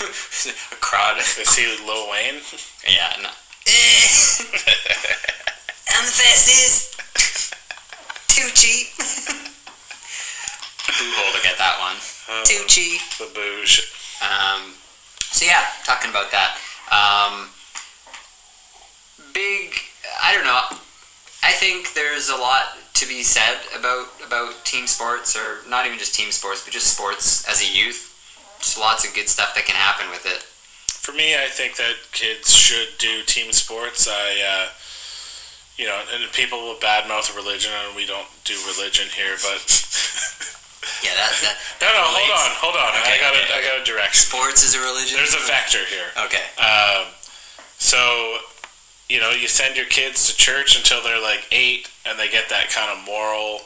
a 0.72 0.76
crowd. 0.80 1.18
Is 1.18 1.56
he 1.56 1.66
Lil 1.84 2.10
Wayne? 2.10 2.40
Yeah, 2.88 3.16
no. 3.22 3.30
I'm 5.92 6.06
the 6.06 6.12
fastest. 6.12 6.96
Too 8.30 8.48
cheap. 8.54 8.86
Boohole 10.86 11.34
to 11.34 11.42
get 11.42 11.58
that 11.58 11.78
one. 11.80 11.96
Uh, 12.30 12.44
Too 12.44 12.62
cheap. 12.68 13.00
The 13.18 13.26
bouge. 13.34 13.90
Um, 14.22 14.74
so 15.18 15.46
yeah, 15.46 15.64
talking 15.84 16.10
about 16.10 16.30
that. 16.30 16.56
Um, 16.94 17.48
big. 19.34 19.74
I 20.22 20.32
don't 20.32 20.44
know. 20.44 20.78
I 21.42 21.52
think 21.52 21.92
there's 21.94 22.28
a 22.28 22.36
lot 22.36 22.78
to 22.94 23.06
be 23.08 23.22
said 23.24 23.58
about 23.76 24.06
about 24.24 24.64
team 24.64 24.86
sports, 24.86 25.34
or 25.36 25.68
not 25.68 25.86
even 25.86 25.98
just 25.98 26.14
team 26.14 26.30
sports, 26.30 26.62
but 26.64 26.72
just 26.72 26.94
sports 26.94 27.48
as 27.48 27.60
a 27.62 27.66
youth. 27.66 28.06
Just 28.60 28.78
lots 28.78 29.04
of 29.08 29.12
good 29.12 29.28
stuff 29.28 29.54
that 29.56 29.64
can 29.64 29.74
happen 29.74 30.08
with 30.10 30.24
it. 30.26 30.42
For 30.92 31.12
me, 31.12 31.34
I 31.34 31.46
think 31.46 31.76
that 31.76 31.96
kids 32.12 32.52
should 32.54 32.98
do 32.98 33.22
team 33.24 33.52
sports. 33.52 34.06
I, 34.08 34.38
uh, 34.46 34.68
you 35.80 35.86
know, 35.88 35.96
and 36.12 36.30
people 36.36 36.60
will 36.60 36.76
badmouth 36.76 37.32
religion, 37.34 37.72
and 37.72 37.96
we 37.96 38.04
don't 38.04 38.28
do 38.44 38.52
religion 38.68 39.08
here, 39.16 39.40
but 39.40 39.56
Yeah, 41.00 41.16
that. 41.16 41.32
that 41.40 41.56
no, 41.80 41.88
no, 41.88 42.04
hold 42.04 42.32
on, 42.36 42.50
hold 42.60 42.76
on. 42.76 42.92
Okay, 43.00 43.16
I 43.16 43.20
got 43.20 43.32
okay, 43.32 43.48
a, 43.48 43.56
I 43.56 43.60
got 43.64 43.80
a 43.80 43.84
direction. 43.84 44.28
Sports 44.28 44.60
is 44.64 44.76
a 44.76 44.80
religion. 44.80 45.16
There's 45.16 45.32
a 45.32 45.44
vector 45.48 45.80
here. 45.88 46.12
okay. 46.28 46.44
Um, 46.60 47.08
so, 47.80 48.36
you 49.08 49.20
know, 49.20 49.30
you 49.32 49.48
send 49.48 49.76
your 49.76 49.88
kids 49.88 50.28
to 50.28 50.36
church 50.36 50.76
until 50.76 51.02
they're 51.02 51.20
like 51.20 51.48
eight, 51.52 51.88
and 52.04 52.18
they 52.18 52.28
get 52.28 52.48
that 52.52 52.68
kind 52.68 52.92
of 52.92 53.04
moral 53.04 53.60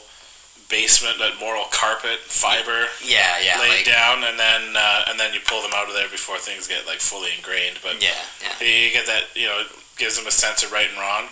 basement, 0.69 1.19
that 1.19 1.39
moral 1.39 1.65
carpet 1.71 2.19
fiber 2.25 2.87
Yeah, 3.03 3.37
yeah, 3.43 3.59
laid 3.59 3.83
like 3.83 3.85
down, 3.85 4.23
and 4.23 4.39
then 4.39 4.75
uh, 4.75 5.11
and 5.11 5.19
then 5.19 5.33
you 5.33 5.39
pull 5.43 5.61
them 5.61 5.71
out 5.75 5.87
of 5.87 5.93
there 5.93 6.09
before 6.09 6.37
things 6.37 6.67
get 6.67 6.87
like 6.87 6.99
fully 6.99 7.31
ingrained. 7.35 7.79
But 7.83 7.99
yeah, 7.99 8.15
yeah. 8.39 8.63
you 8.63 8.91
get 8.91 9.05
that, 9.07 9.27
you 9.35 9.47
know, 9.47 9.59
it 9.59 9.71
gives 9.97 10.17
them 10.17 10.27
a 10.27 10.31
sense 10.31 10.63
of 10.63 10.71
right 10.71 10.87
and 10.87 10.97
wrong. 10.99 11.27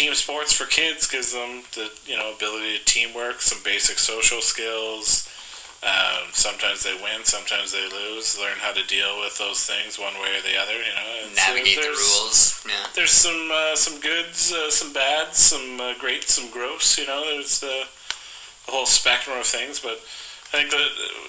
Team 0.00 0.14
sports 0.14 0.54
for 0.54 0.64
kids 0.64 1.06
gives 1.06 1.34
them 1.34 1.60
the 1.74 1.90
you 2.06 2.16
know 2.16 2.32
ability 2.32 2.78
to 2.78 2.84
teamwork, 2.86 3.42
some 3.42 3.58
basic 3.62 3.98
social 3.98 4.40
skills. 4.40 5.28
Um, 5.82 6.28
sometimes 6.32 6.82
they 6.82 6.94
win, 7.04 7.22
sometimes 7.24 7.72
they 7.72 7.84
lose. 7.84 8.38
Learn 8.40 8.56
how 8.60 8.72
to 8.72 8.82
deal 8.86 9.20
with 9.20 9.36
those 9.36 9.62
things 9.66 9.98
one 9.98 10.14
way 10.14 10.38
or 10.38 10.40
the 10.40 10.56
other. 10.56 10.72
You 10.72 10.94
know, 10.96 11.34
Navigate 11.36 11.76
the 11.76 11.82
there's- 11.82 11.98
rules. 11.98 12.64
Yeah. 12.66 12.86
There's 12.94 13.10
some 13.10 13.50
uh, 13.52 13.76
some 13.76 14.00
goods, 14.00 14.50
uh, 14.54 14.70
some 14.70 14.94
bads, 14.94 15.36
some 15.36 15.78
uh, 15.78 15.92
great, 16.00 16.24
some 16.24 16.48
gross. 16.50 16.96
You 16.96 17.06
know, 17.06 17.22
there's 17.34 17.62
uh, 17.62 17.84
a 18.68 18.70
whole 18.70 18.86
spectrum 18.86 19.36
of 19.38 19.44
things, 19.44 19.80
but. 19.80 20.00
I 20.52 20.56
think 20.58 20.70
that 20.70 20.88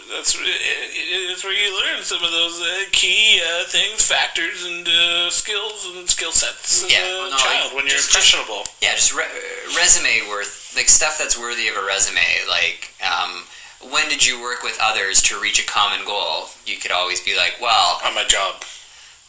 that's 0.10 0.34
it, 0.36 0.42
it- 0.48 1.30
it's 1.32 1.44
where 1.44 1.54
you 1.54 1.70
learn 1.86 2.02
some 2.04 2.24
of 2.24 2.32
those 2.32 2.60
uh, 2.60 2.84
key 2.92 3.40
uh, 3.42 3.66
things, 3.66 4.02
factors, 4.06 4.66
and 4.66 4.88
uh, 4.88 5.30
skills 5.30 5.86
and 5.96 6.10
skill 6.10 6.32
sets 6.32 6.84
as 6.84 6.92
Yeah, 6.92 7.00
a 7.06 7.20
well, 7.20 7.30
no, 7.32 7.38
child 7.38 7.76
when 7.76 7.86
you're 7.86 7.96
just- 7.96 8.12
just- 8.12 8.34
impressionable. 8.34 8.66
Yeah, 8.82 8.96
just 8.96 9.14
re- 9.14 9.78
resume 9.78 10.28
worth 10.28 10.74
like 10.76 10.90
stuff 10.90 11.18
that's 11.20 11.38
worthy 11.38 11.68
of 11.68 11.76
a 11.78 11.86
resume. 11.86 12.26
Like, 12.50 12.90
um, 13.06 13.44
when 13.92 14.10
did 14.10 14.26
you 14.26 14.42
work 14.42 14.64
with 14.64 14.78
others 14.82 15.22
to 15.24 15.40
reach 15.40 15.62
a 15.62 15.66
common 15.68 16.04
goal? 16.06 16.50
You 16.66 16.78
could 16.78 16.92
always 16.92 17.22
be 17.22 17.36
like, 17.38 17.56
well, 17.62 18.02
on 18.06 18.16
my 18.16 18.24
job. 18.26 18.64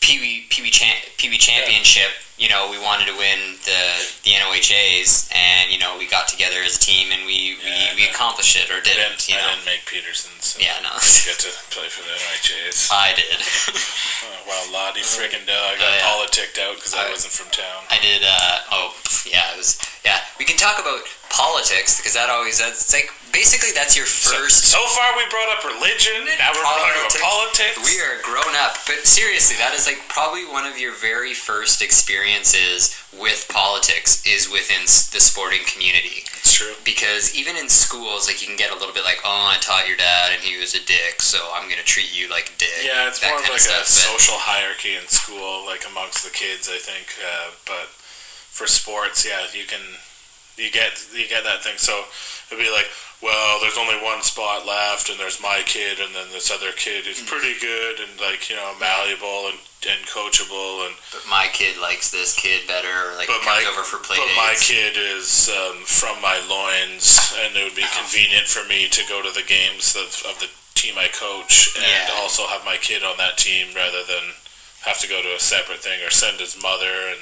Pee 0.00 0.18
Wee 0.20 0.46
Pee 0.50 0.62
Wee 0.62 0.70
Cha- 0.70 1.04
Pee 1.16 1.28
Wee 1.30 1.38
Championship. 1.38 2.11
You 2.39 2.49
know, 2.49 2.67
we 2.73 2.79
wanted 2.81 3.07
to 3.07 3.15
win 3.17 3.55
the 3.62 3.81
the 4.25 4.33
NOHAs, 4.41 5.31
and 5.31 5.71
you 5.71 5.79
know, 5.79 5.95
we 5.99 6.09
got 6.09 6.27
together 6.27 6.59
as 6.65 6.77
a 6.77 6.81
team 6.81 7.12
and 7.12 7.23
we 7.27 7.55
Yeah, 7.62 7.95
we, 7.95 8.03
we 8.03 8.09
accomplished 8.11 8.57
it 8.57 8.67
or 8.73 8.81
didn't. 8.81 9.21
didn't, 9.21 9.29
You 9.29 9.37
I 9.37 9.41
know, 9.43 9.49
didn't 9.55 9.67
make 9.67 9.85
Peterson, 9.87 10.33
so 10.41 10.59
yeah, 10.59 10.75
no, 10.83 10.91
I 10.91 11.03
get 11.29 11.39
to 11.45 11.53
play 11.71 11.87
for 11.93 12.03
the 12.03 12.17
NOHAs. 12.17 12.89
I 12.91 13.12
did. 13.15 13.39
Oh, 14.23 14.47
wow, 14.47 14.62
Lottie 14.73 15.03
friggin' 15.03 15.47
duh. 15.47 15.53
I 15.55 15.75
got 15.79 15.87
Oh, 15.87 15.95
yeah. 15.95 16.03
politicked 16.15 16.59
out 16.59 16.75
because 16.77 16.95
I 16.95 17.07
I- 17.07 17.11
wasn't 17.11 17.33
from 17.35 17.51
town. 17.51 17.83
I 17.91 17.99
did. 17.99 18.23
Uh, 18.27 18.59
oh, 18.71 18.95
yeah, 19.27 19.53
it 19.55 19.59
was. 19.59 19.79
Yeah, 20.05 20.19
we 20.39 20.45
can 20.45 20.57
talk 20.57 20.79
about 20.79 21.03
politics 21.31 21.99
because 21.99 22.15
that 22.15 22.29
always 22.31 22.59
that's 22.59 22.83
it's 22.83 22.93
like 22.93 23.11
basically 23.33 23.71
that's 23.75 23.95
your 23.97 24.05
first. 24.07 24.67
so 24.67 24.79
far 24.99 25.15
we 25.17 25.23
brought 25.31 25.51
up 25.59 25.62
religion, 25.65 26.27
now 26.39 26.51
we're 26.55 26.62
talking 26.62 26.91
about 26.91 27.15
Politics. 27.15 27.23
politics. 27.23 27.77
We 27.87 27.95
are 28.03 28.19
grown 28.23 28.55
up, 28.62 28.79
but 28.87 29.07
seriously, 29.07 29.57
that 29.62 29.75
is 29.75 29.87
like 29.87 30.03
probably 30.09 30.45
one 30.47 30.67
of 30.67 30.79
your 30.79 30.95
very 30.99 31.35
first 31.35 31.83
experiences 31.83 32.22
with 33.19 33.47
politics 33.49 34.23
is 34.26 34.50
within 34.50 34.83
the 34.83 35.21
sporting 35.21 35.62
community. 35.67 36.25
It's 36.43 36.52
true. 36.52 36.75
Because 36.85 37.35
even 37.35 37.57
in 37.57 37.69
schools, 37.69 38.26
like 38.26 38.41
you 38.41 38.49
can 38.49 38.57
get 38.57 38.71
a 38.71 38.75
little 38.75 38.95
bit 38.95 39.05
like, 39.05 39.21
oh, 39.25 39.50
I 39.52 39.59
taught 39.61 39.87
your 39.87 39.97
dad 39.97 40.33
and 40.33 40.43
he 40.43 40.59
was 40.59 40.75
a 40.75 40.83
dick, 40.85 41.21
so 41.21 41.38
I'm 41.55 41.69
gonna 41.69 41.87
treat 41.87 42.11
you 42.11 42.29
like 42.29 42.52
a 42.55 42.59
dick. 42.59 42.83
Yeah, 42.85 43.09
it's 43.09 43.23
more 43.23 43.37
of 43.37 43.43
like 43.43 43.62
a 43.62 43.79
of 43.79 43.87
stuff. 43.87 44.19
social 44.19 44.38
hierarchy 44.38 44.97
in 44.97 45.07
school, 45.07 45.64
like 45.67 45.85
amongst 45.88 46.25
the 46.25 46.31
kids, 46.31 46.69
I 46.69 46.79
think. 46.79 47.07
Uh, 47.21 47.50
but 47.67 47.88
for 48.50 48.67
sports, 48.67 49.25
yeah, 49.26 49.47
you 49.52 49.67
can 49.67 49.81
you 50.57 50.71
get 50.71 50.99
you 51.14 51.29
get 51.29 51.45
that 51.45 51.62
thing. 51.62 51.79
So 51.79 52.05
it'd 52.52 52.64
be 52.64 52.71
like, 52.71 52.87
well, 53.23 53.61
there's 53.61 53.78
only 53.78 53.94
one 54.02 54.21
spot 54.23 54.66
left, 54.66 55.09
and 55.09 55.18
there's 55.18 55.40
my 55.40 55.62
kid, 55.64 55.99
and 56.00 56.14
then 56.14 56.26
this 56.32 56.50
other 56.50 56.73
kid 56.76 57.06
who's 57.06 57.23
pretty 57.23 57.54
good 57.61 58.00
and 58.00 58.11
like 58.21 58.50
you 58.50 58.56
know 58.56 58.75
malleable 58.80 59.47
and, 59.49 59.59
and 59.88 60.00
coachable, 60.11 60.87
and 60.87 60.94
But 61.12 61.23
my 61.30 61.47
kid 61.52 61.78
likes 61.78 62.11
this 62.11 62.35
kid 62.35 62.66
better, 62.66 62.90
or 62.90 63.14
like 63.16 63.28
But 63.28 63.42
comes 63.42 63.62
my- 63.62 63.71
over 63.71 63.82
for 63.87 63.99
play 64.02 64.16
but 64.18 64.26
dates. 64.26 64.37
my 64.37 64.54
kid 64.59 64.94
is 64.99 65.49
um, 65.54 65.82
from 65.87 66.21
my 66.21 66.35
loins, 66.50 67.14
and 67.47 67.54
it 67.56 67.62
would 67.62 67.76
be 67.78 67.87
convenient 67.97 68.47
for 68.50 68.66
me 68.68 68.88
to 68.90 69.02
go 69.09 69.23
to 69.23 69.30
the 69.30 69.47
games 69.47 69.94
of, 69.94 70.11
of 70.28 70.38
the 70.42 70.50
team 70.75 70.94
I 70.99 71.06
coach, 71.09 71.71
and 71.78 71.87
Yeah. 71.87 72.14
also 72.18 72.47
have 72.49 72.64
my 72.64 72.76
kid 72.76 73.04
on 73.04 73.16
that 73.18 73.38
team 73.38 73.68
rather 73.75 74.02
than 74.02 74.35
have 74.82 74.99
to 74.99 75.06
go 75.06 75.23
to 75.23 75.37
a 75.37 75.38
separate 75.38 75.78
thing 75.78 76.02
or 76.02 76.11
send 76.11 76.40
his 76.40 76.59
mother, 76.61 76.90
and 77.14 77.21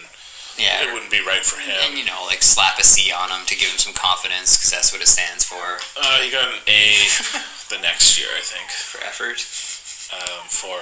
yeah, 0.58 0.82
it 0.82 0.92
wouldn't 0.92 1.10
be 1.10 1.20
right 1.26 1.44
for 1.44 1.60
him. 1.60 1.74
and 1.86 1.98
you 1.98 2.04
know, 2.04 2.22
like 2.26 2.42
slap 2.42 2.78
a 2.78 2.84
C 2.84 3.12
on 3.12 3.30
him 3.30 3.46
to 3.46 3.54
give 3.56 3.68
him 3.70 3.78
some 3.78 3.92
confidence 3.94 4.56
because 4.56 4.70
that's 4.70 4.92
what 4.92 5.02
it 5.02 5.08
stands 5.08 5.44
for 5.44 5.78
Uh, 6.00 6.18
he 6.22 6.30
got 6.30 6.48
an 6.48 6.60
A 6.68 7.06
the 7.70 7.78
next 7.82 8.18
year, 8.18 8.28
I 8.36 8.40
think, 8.42 8.68
for 8.70 8.98
effort. 9.04 9.38
um, 10.12 10.42
for 10.48 10.80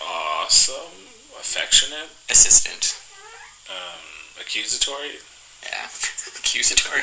awesome, 0.00 0.92
affectionate, 1.38 2.08
Assistant. 2.30 2.96
um, 3.70 4.00
accusatory. 4.40 5.18
Yeah. 5.62 5.86
Accusatory. 6.42 7.02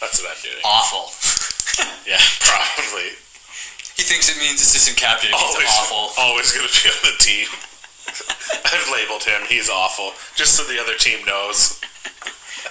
That's 0.00 0.20
what 0.20 0.30
I'm 0.36 0.42
doing. 0.42 0.62
Awful. 0.64 1.08
Yeah, 2.04 2.18
probably. 2.40 3.16
He 3.96 4.02
thinks 4.04 4.28
it 4.28 4.36
means 4.38 4.60
assistant 4.60 4.96
captain. 4.98 5.30
Always, 5.32 5.64
awful. 5.70 6.12
always 6.22 6.52
going 6.52 6.68
to 6.68 6.74
be 6.82 6.88
on 6.90 7.00
the 7.00 7.16
team. 7.18 7.46
I've 8.72 8.88
labeled 8.92 9.24
him. 9.24 9.42
He's 9.48 9.68
awful, 9.68 10.12
just 10.34 10.56
so 10.56 10.64
the 10.64 10.80
other 10.80 10.94
team 10.94 11.24
knows. 11.26 11.80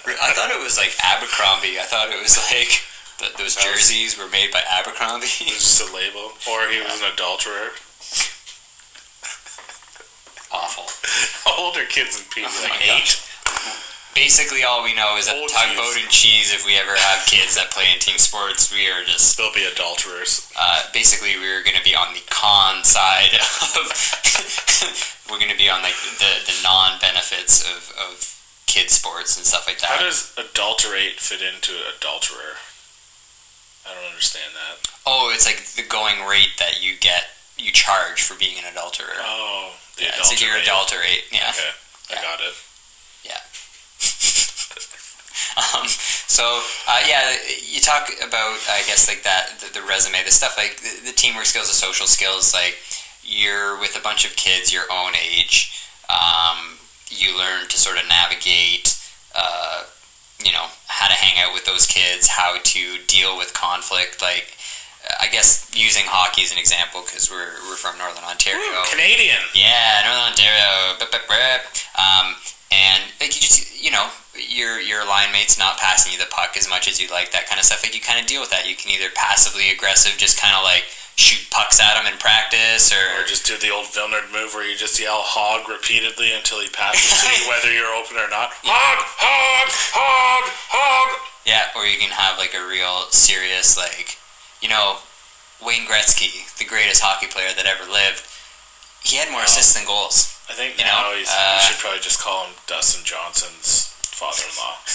I 0.05 0.33
thought 0.33 0.49
it 0.49 0.61
was 0.61 0.77
like 0.77 0.95
Abercrombie. 1.03 1.79
I 1.79 1.85
thought 1.85 2.09
it 2.09 2.21
was 2.21 2.37
like 2.51 2.81
th 3.19 3.37
those 3.37 3.55
jerseys 3.55 4.17
were 4.17 4.29
made 4.29 4.51
by 4.51 4.61
Abercrombie. 4.65 5.27
Just 5.27 5.81
a 5.81 5.93
label, 5.93 6.33
or 6.49 6.67
he 6.69 6.81
was 6.81 7.01
an 7.01 7.13
adulterer. 7.13 7.73
awful. 10.51 10.89
How 11.45 11.63
old 11.63 11.77
are 11.77 11.85
kids 11.85 12.17
in 12.17 12.25
PE? 12.33 12.47
Oh 12.47 12.67
Like 12.69 12.81
eight. 12.81 13.21
Basically, 14.13 14.63
all 14.63 14.83
we 14.83 14.93
know 14.93 15.15
is 15.17 15.25
that 15.27 15.39
tugboat 15.49 15.95
and 15.99 16.09
cheese. 16.11 16.53
If 16.53 16.65
we 16.65 16.75
ever 16.75 16.91
have 16.95 17.25
kids 17.27 17.55
that 17.55 17.71
play 17.71 17.87
in 17.93 17.99
team 17.99 18.17
sports, 18.17 18.71
we 18.71 18.87
are 18.91 19.03
just 19.05 19.37
They'll 19.37 19.53
be 19.53 19.63
adulterers. 19.65 20.51
uh, 20.59 20.83
basically 20.93 21.37
we're 21.39 21.63
going 21.63 21.77
to 21.77 21.83
be 21.83 21.95
on 21.95 22.13
the 22.13 22.21
con 22.29 22.83
side 22.83 23.31
of. 23.79 23.87
we're 25.31 25.39
going 25.39 25.51
to 25.51 25.57
be 25.57 25.69
on 25.69 25.81
like 25.81 25.95
the 26.19 26.31
the 26.45 26.57
non 26.63 26.99
benefits 26.99 27.63
of 27.63 27.87
of 28.03 28.27
kid 28.67 28.89
sports 28.89 29.37
and 29.37 29.45
stuff 29.45 29.65
like 29.67 29.79
that. 29.79 29.89
How 29.89 29.99
does 30.03 30.35
adulterate 30.37 31.19
fit 31.19 31.41
into 31.41 31.71
adulterer? 31.97 32.59
I 33.87 33.95
don't 33.95 34.11
understand 34.11 34.51
that. 34.53 34.91
Oh, 35.07 35.31
it's 35.33 35.45
like 35.47 35.63
the 35.79 35.87
going 35.87 36.27
rate 36.27 36.59
that 36.59 36.83
you 36.83 36.93
get. 36.99 37.31
You 37.57 37.71
charge 37.71 38.23
for 38.23 38.35
being 38.37 38.57
an 38.59 38.65
adulterer. 38.71 39.15
Oh, 39.21 39.71
the 39.97 40.03
yeah, 40.03 40.21
so 40.21 40.33
you're 40.35 40.57
adulterate. 40.57 41.23
adulterate. 41.23 41.23
Yeah. 41.31 41.49
Okay, 41.55 41.71
I 42.11 42.13
Yeah. 42.15 42.21
got 42.21 42.39
it. 42.41 42.53
Um, 45.57 45.85
so 45.87 46.61
uh, 46.87 47.01
yeah, 47.07 47.35
you 47.67 47.81
talk 47.81 48.09
about 48.25 48.57
I 48.69 48.83
guess 48.87 49.07
like 49.07 49.23
that 49.23 49.59
the, 49.59 49.79
the 49.79 49.85
resume, 49.85 50.23
the 50.23 50.31
stuff 50.31 50.57
like 50.57 50.79
the, 50.79 51.07
the 51.07 51.11
teamwork 51.11 51.45
skills, 51.45 51.67
the 51.67 51.73
social 51.73 52.07
skills. 52.07 52.53
Like 52.53 52.77
you're 53.23 53.79
with 53.79 53.97
a 53.97 54.01
bunch 54.01 54.25
of 54.25 54.35
kids 54.35 54.71
your 54.73 54.85
own 54.91 55.11
age. 55.15 55.71
Um, 56.09 56.77
you 57.09 57.37
learn 57.37 57.67
to 57.67 57.77
sort 57.77 57.97
of 58.01 58.07
navigate. 58.07 58.97
Uh, 59.35 59.83
you 60.43 60.51
know 60.51 60.67
how 60.87 61.07
to 61.07 61.13
hang 61.13 61.43
out 61.43 61.53
with 61.53 61.65
those 61.65 61.85
kids, 61.85 62.27
how 62.27 62.57
to 62.63 62.97
deal 63.07 63.37
with 63.37 63.53
conflict. 63.53 64.21
Like 64.21 64.55
I 65.19 65.27
guess 65.27 65.65
using 65.73 66.05
hockey 66.05 66.43
as 66.43 66.51
an 66.51 66.57
example 66.57 67.01
because 67.01 67.29
we're 67.31 67.57
we're 67.69 67.79
from 67.79 67.97
Northern 67.97 68.23
Ontario. 68.23 68.61
Ooh, 68.61 68.85
Canadian. 68.89 69.41
Yeah, 69.53 70.05
Northern 70.05 70.29
Ontario. 70.33 70.97
Bup, 70.99 71.09
bup, 71.11 71.25
bup. 71.27 71.61
Um, 71.97 72.35
and 72.71 73.01
like 73.19 73.33
you 73.35 73.41
just, 73.41 73.81
you 73.81 73.89
know, 73.91 74.07
your 74.37 74.79
your 74.79 75.05
line 75.05 75.31
mate's 75.33 75.57
not 75.57 75.77
passing 75.77 76.13
you 76.13 76.19
the 76.19 76.29
puck 76.29 76.55
as 76.55 76.69
much 76.69 76.87
as 76.87 77.01
you 77.01 77.09
like, 77.09 77.31
that 77.33 77.47
kind 77.49 77.57
of 77.59 77.65
stuff. 77.65 77.81
Like 77.83 77.95
you 77.95 78.01
kind 78.01 78.19
of 78.21 78.27
deal 78.29 78.41
with 78.41 78.51
that. 78.51 78.69
You 78.69 78.75
can 78.75 78.91
either 78.91 79.09
passively 79.15 79.69
aggressive, 79.73 80.17
just 80.17 80.39
kind 80.39 80.55
of 80.55 80.63
like 80.63 80.85
shoot 81.17 81.43
pucks 81.51 81.81
at 81.81 81.97
them 81.97 82.05
in 82.11 82.17
practice, 82.21 82.93
Or 82.93 83.01
or 83.19 83.25
just 83.25 83.45
do 83.45 83.57
the 83.57 83.69
old 83.73 83.87
Vilnard 83.91 84.31
move 84.31 84.53
where 84.53 84.63
you 84.69 84.77
just 84.77 84.99
yell 85.01 85.19
hog 85.25 85.67
repeatedly 85.67 86.31
until 86.33 86.61
he 86.61 86.69
passes 86.69 87.09
to 87.25 87.27
you, 87.41 87.49
whether 87.51 87.73
you're 87.73 87.91
open 87.97 88.17
or 88.17 88.29
not. 88.29 88.53
Hog, 88.63 88.99
hog, 89.17 89.67
hog, 89.97 90.45
hog. 90.69 91.09
yeah, 91.45 91.73
or 91.75 91.85
you 91.85 91.97
can 91.97 92.13
have 92.13 92.37
like 92.37 92.53
a 92.55 92.63
real 92.65 93.09
serious 93.11 93.75
like, 93.77 94.17
you 94.61 94.69
know, 94.69 94.97
Wayne 95.65 95.85
Gretzky, 95.85 96.45
the 96.57 96.65
greatest 96.65 97.01
hockey 97.01 97.27
player 97.27 97.49
that 97.55 97.65
ever 97.65 97.89
lived. 97.91 98.23
He 99.03 99.17
had 99.17 99.29
more 99.29 99.41
Wow. 99.41 99.45
assists 99.49 99.73
than 99.73 99.85
goals. 99.85 100.37
I 100.49 100.53
think 100.53 100.77
You 100.77 100.85
now 100.85 101.01
know, 101.09 101.17
he's, 101.17 101.29
uh, 101.29 101.57
we 101.61 101.67
should 101.67 101.79
probably 101.81 101.99
just 101.99 102.19
call 102.19 102.45
him 102.45 102.53
Dustin 102.67 103.03
Johnson's 103.05 103.89
father-in-law. 104.13 104.77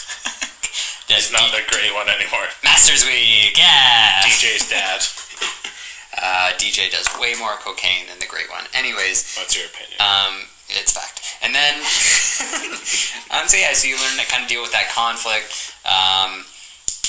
He's 1.08 1.30
not 1.32 1.50
the 1.52 1.62
great 1.70 1.94
one 1.94 2.08
anymore. 2.08 2.48
Masters 2.64 3.04
Week, 3.06 3.56
yeah. 3.56 4.22
DJ's 4.22 4.68
dad. 4.68 5.00
Uh, 6.18 6.50
DJ 6.56 6.90
does 6.90 7.06
way 7.20 7.34
more 7.38 7.56
cocaine 7.60 8.06
than 8.08 8.18
the 8.20 8.26
great 8.26 8.48
one. 8.50 8.64
Anyways, 8.72 9.36
What's 9.36 9.54
your 9.54 9.66
opinion? 9.66 10.00
um, 10.00 10.48
it's 10.70 10.90
fact. 10.90 11.20
And 11.42 11.54
then, 11.54 11.74
um, 13.36 13.46
so 13.46 13.56
yeah, 13.58 13.74
so 13.74 13.86
you 13.86 13.96
learn 14.00 14.16
to 14.18 14.24
kind 14.24 14.42
of 14.42 14.48
deal 14.48 14.62
with 14.62 14.72
that 14.72 14.88
conflict. 14.88 15.76
Um, 15.84 16.46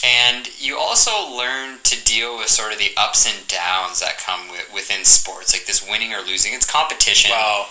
and 0.08 0.48
you 0.60 0.78
also 0.78 1.12
learn 1.36 1.80
to 1.84 2.04
deal 2.06 2.38
with 2.38 2.48
sort 2.48 2.72
of 2.72 2.80
the 2.80 2.92
ups 2.96 3.28
and 3.28 3.48
downs 3.48 4.00
that 4.00 4.18
come 4.18 4.48
with, 4.50 4.72
within 4.74 5.04
sports, 5.04 5.54
like 5.54 5.66
this 5.66 5.88
winning 5.88 6.14
or 6.14 6.22
losing. 6.22 6.54
It's 6.54 6.70
competition. 6.70 7.32
well, 7.32 7.68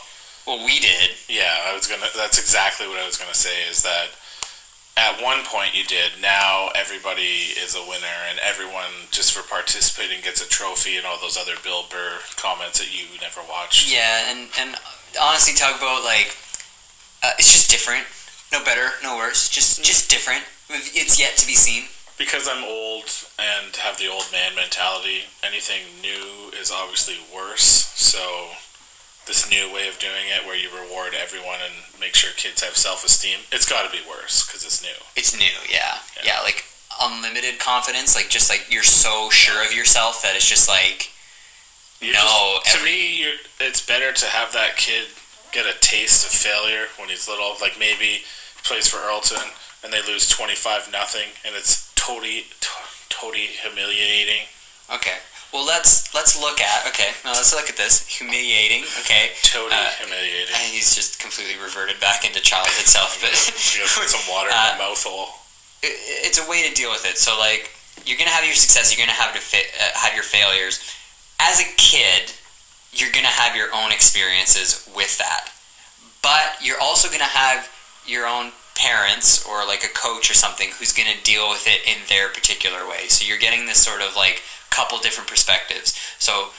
well, 0.47 0.65
we 0.65 0.79
did. 0.79 1.11
yeah, 1.29 1.57
I 1.67 1.75
was 1.75 1.87
gonna. 1.87 2.07
That's 2.15 2.39
exactly 2.39 2.87
what 2.87 2.99
I 3.01 3.07
was 3.07 3.17
gonna 3.17 3.35
say. 3.35 3.69
Is 3.71 3.83
that 3.83 4.09
at 4.97 5.23
one 5.23 5.45
point 5.45 5.75
you 5.77 5.85
did. 5.85 6.13
Now 6.21 6.71
everybody 6.75 7.53
is 7.57 7.75
a 7.75 7.83
winner, 7.89 8.19
and 8.31 8.39
everyone 8.41 9.09
just 9.11 9.33
for 9.33 9.47
participating 9.49 10.23
gets 10.23 10.45
a 10.45 10.49
trophy 10.49 10.97
and 10.97 11.07
all 11.07 11.19
those 11.21 11.37
other 11.37 11.55
Bill 11.65 11.85
Burr 11.91 12.19
comments 12.37 12.79
that 12.79 12.93
you 12.93 13.07
never 13.21 13.41
watched. 13.49 13.93
Yeah, 13.93 14.31
and, 14.31 14.49
and 14.59 14.77
honestly, 15.21 15.55
tugboat 15.55 16.05
like 16.05 16.37
uh, 17.23 17.33
it's 17.39 17.53
just 17.53 17.71
different. 17.71 18.05
No 18.53 18.63
better, 18.65 18.93
no 19.03 19.17
worse. 19.17 19.49
Just 19.49 19.85
just 19.85 20.11
different. 20.11 20.45
It's 20.69 21.19
yet 21.19 21.37
to 21.37 21.47
be 21.47 21.55
seen. 21.55 21.85
Because 22.19 22.49
I'm 22.49 22.65
old 22.65 23.05
and 23.39 23.77
have 23.77 23.99
the 23.99 24.09
old 24.09 24.25
man 24.33 24.55
mentality, 24.55 25.25
anything 25.45 25.83
new 26.01 26.51
is 26.59 26.71
obviously 26.73 27.17
worse. 27.35 27.93
So, 27.95 28.49
this 29.27 29.51
new 29.51 29.73
way 29.73 29.89
of 29.89 29.99
doing 29.99 30.25
it, 30.35 30.47
where 30.47 30.57
you 30.57 30.71
reward 30.71 31.13
everyone 31.15 31.59
and 31.63 31.75
make 32.01 32.15
sure 32.15 32.31
kids 32.37 32.63
have 32.63 32.77
self 32.77 33.05
esteem, 33.05 33.39
it's 33.53 33.69
got 33.69 33.85
to 33.85 33.93
be 33.95 34.03
worse 34.09 34.47
because 34.47 34.65
it's 34.65 34.83
new. 34.83 34.97
It's 35.17 35.37
new, 35.39 35.45
yeah. 35.69 35.99
Yeah. 36.17 36.33
yeah, 36.37 36.41
like 36.43 36.65
unlimited 37.03 37.59
confidence, 37.59 38.15
like 38.17 38.31
just 38.31 38.49
like 38.49 38.65
you're 38.71 38.83
so 38.83 39.29
sure 39.31 39.63
of 39.65 39.75
yourself 39.75 40.23
that 40.23 40.37
it's 40.37 40.49
just 40.49 40.69
like 40.69 41.11
You're 42.01 42.15
No, 42.15 42.59
just- 42.65 42.79
to 42.79 42.85
me, 42.85 43.21
you're, 43.21 43.37
it's 43.61 43.85
better 43.85 44.13
to 44.13 44.27
have 44.27 44.53
that 44.55 44.77
kid 44.77 45.05
get 45.53 45.67
a 45.67 45.79
taste 45.81 46.25
of 46.27 46.33
failure 46.33 46.87
when 46.99 47.09
he's 47.11 47.29
little. 47.29 47.57
Like 47.61 47.79
maybe 47.79 48.05
he 48.07 48.23
plays 48.65 48.89
for 48.89 48.99
Earlton 48.99 49.43
and 49.85 49.93
they 49.93 50.01
lose 50.03 50.29
twenty 50.29 50.55
five 50.55 50.89
nothing, 50.93 51.29
and 51.45 51.55
it's 51.55 51.86
totally, 51.97 52.47
to- 52.61 52.87
totally 53.09 53.47
humiliating. 53.63 54.47
okay. 54.95 55.19
Well, 55.53 55.65
let's 55.65 56.13
let's 56.13 56.39
look 56.39 56.61
at 56.61 56.87
okay. 56.89 57.13
Now 57.25 57.33
let's 57.33 57.55
look 57.55 57.71
at 57.71 57.77
this 57.79 58.05
humiliating. 58.07 58.83
Okay, 59.01 59.31
Totally 59.43 59.73
Uh, 59.73 59.89
humiliating. 60.03 60.53
and 60.53 60.65
he's 60.75 60.93
just 60.95 61.19
completely 61.19 61.57
reverted 61.63 61.99
back 62.01 62.27
into 62.27 62.41
childhood 62.43 62.85
self. 62.97 63.17
But 63.23 63.33
you 63.73 63.87
put 63.95 64.11
some 64.11 64.21
water 64.29 64.51
in 64.51 64.55
Uh, 64.55 64.75
my 64.77 64.85
mouth 64.91 65.03
hole. 65.03 65.33
it- 65.83 65.97
it's 66.27 66.37
a 66.39 66.45
way 66.51 66.69
to 66.69 66.75
deal 66.75 66.91
with 66.91 67.07
it. 67.07 67.17
So 67.17 67.39
like 67.39 67.71
you're 68.05 68.19
gonna 68.19 68.35
have 68.35 68.45
your 68.45 68.55
success, 68.59 68.93
you're 68.93 69.01
gonna 69.07 69.17
have 69.17 69.33
to 69.35 69.41
fa- 69.41 69.71
uh, 69.81 69.97
have 69.99 70.13
your 70.15 70.25
failures. 70.25 70.81
As 71.41 71.61
a 71.61 71.65
kid, 71.79 72.33
you're 72.93 73.13
gonna 73.13 73.29
have 73.41 73.57
your 73.57 73.73
own 73.73 73.93
experiences 73.93 74.83
with 74.95 75.17
that, 75.19 75.49
but 76.23 76.59
you're 76.61 76.81
also 76.81 77.09
gonna 77.09 77.25
have 77.25 77.71
your 78.05 78.27
own 78.27 78.53
parents 78.77 79.45
or 79.47 79.67
like 79.67 79.83
a 79.85 79.89
coach 79.89 80.31
or 80.31 80.35
something 80.35 80.71
who's 80.79 80.93
gonna 80.93 81.17
deal 81.25 81.49
with 81.49 81.67
it 81.67 81.81
in 81.87 81.99
their 82.09 82.29
particular 82.29 82.87
way. 82.89 83.09
So 83.09 83.27
you're 83.27 83.39
getting 83.39 83.67
this 83.67 83.83
sort 83.83 84.03
of 84.03 84.15
like 84.17 84.43
couple 84.71 84.99
different 84.99 85.29
perspectives. 85.29 85.99
So 86.19 86.51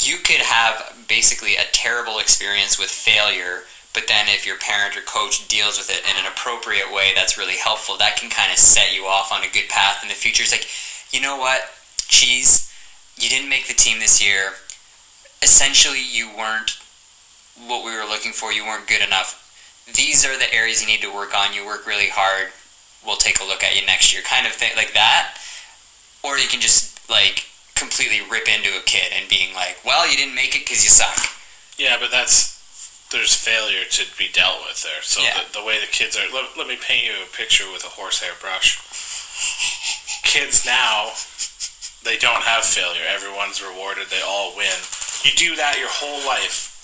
you 0.00 0.18
could 0.18 0.40
have 0.40 0.94
basically 1.08 1.56
a 1.56 1.64
terrible 1.72 2.18
experience 2.18 2.78
with 2.78 2.88
failure 2.88 3.62
but 3.92 4.08
then 4.08 4.26
if 4.26 4.44
your 4.44 4.58
parent 4.58 4.96
or 4.96 5.02
coach 5.02 5.46
deals 5.46 5.78
with 5.78 5.88
it 5.88 6.02
in 6.10 6.16
an 6.18 6.26
appropriate 6.26 6.92
way 6.92 7.12
that's 7.14 7.38
really 7.38 7.56
helpful 7.56 7.96
that 7.96 8.16
can 8.16 8.28
kind 8.28 8.50
of 8.50 8.58
set 8.58 8.94
you 8.94 9.04
off 9.04 9.32
on 9.32 9.44
a 9.44 9.52
good 9.52 9.68
path 9.68 10.02
in 10.02 10.08
the 10.08 10.14
future. 10.14 10.42
It's 10.42 10.52
like 10.52 10.66
you 11.12 11.20
know 11.20 11.36
what? 11.36 11.62
Cheese 12.08 12.70
you 13.16 13.28
didn't 13.28 13.48
make 13.48 13.68
the 13.68 13.74
team 13.74 14.00
this 14.00 14.24
year. 14.24 14.52
Essentially 15.42 16.02
you 16.02 16.28
weren't 16.36 16.78
what 17.66 17.84
we 17.84 17.96
were 17.96 18.04
looking 18.04 18.32
for. 18.32 18.52
You 18.52 18.64
weren't 18.64 18.88
good 18.88 19.02
enough 19.02 19.43
these 19.92 20.24
are 20.24 20.38
the 20.38 20.52
areas 20.54 20.80
you 20.80 20.86
need 20.88 21.02
to 21.02 21.12
work 21.12 21.34
on 21.36 21.52
you 21.52 21.64
work 21.64 21.86
really 21.86 22.08
hard 22.08 22.48
we'll 23.04 23.16
take 23.16 23.40
a 23.40 23.44
look 23.44 23.62
at 23.62 23.78
you 23.78 23.84
next 23.86 24.12
year 24.14 24.22
kind 24.22 24.46
of 24.46 24.52
thing 24.52 24.72
like 24.76 24.94
that 24.94 25.36
or 26.22 26.38
you 26.38 26.48
can 26.48 26.60
just 26.60 26.98
like 27.10 27.44
completely 27.76 28.20
rip 28.30 28.48
into 28.48 28.70
a 28.78 28.82
kid 28.86 29.12
and 29.12 29.28
being 29.28 29.54
like 29.54 29.76
well 29.84 30.08
you 30.10 30.16
didn't 30.16 30.34
make 30.34 30.54
it 30.56 30.64
because 30.64 30.82
you 30.82 30.90
suck 30.90 31.30
Yeah, 31.76 31.96
but 32.00 32.10
that's 32.10 32.54
there's 33.10 33.34
failure 33.36 33.84
to 33.90 34.02
be 34.18 34.26
dealt 34.32 34.62
with 34.66 34.82
there. 34.82 35.02
So 35.02 35.22
Yeah. 35.22 35.38
the, 35.52 35.60
the 35.60 35.64
way 35.64 35.78
the 35.78 35.86
kids 35.86 36.16
are, 36.16 36.26
let, 36.34 36.56
let 36.58 36.66
me 36.66 36.74
paint 36.80 37.04
you 37.04 37.12
a 37.22 37.36
picture 37.36 37.70
with 37.70 37.84
a 37.84 37.88
horsehair 37.94 38.32
brush. 38.40 38.80
Kids 40.24 40.64
now, 40.66 41.12
they 42.02 42.16
don't 42.18 42.42
have 42.42 42.64
failure. 42.64 43.02
Everyone's 43.06 43.62
rewarded. 43.62 44.08
They 44.10 44.22
all 44.26 44.56
win. 44.56 44.74
You 45.22 45.30
do 45.36 45.54
that 45.54 45.76
your 45.78 45.90
whole 45.90 46.26
life. 46.26 46.74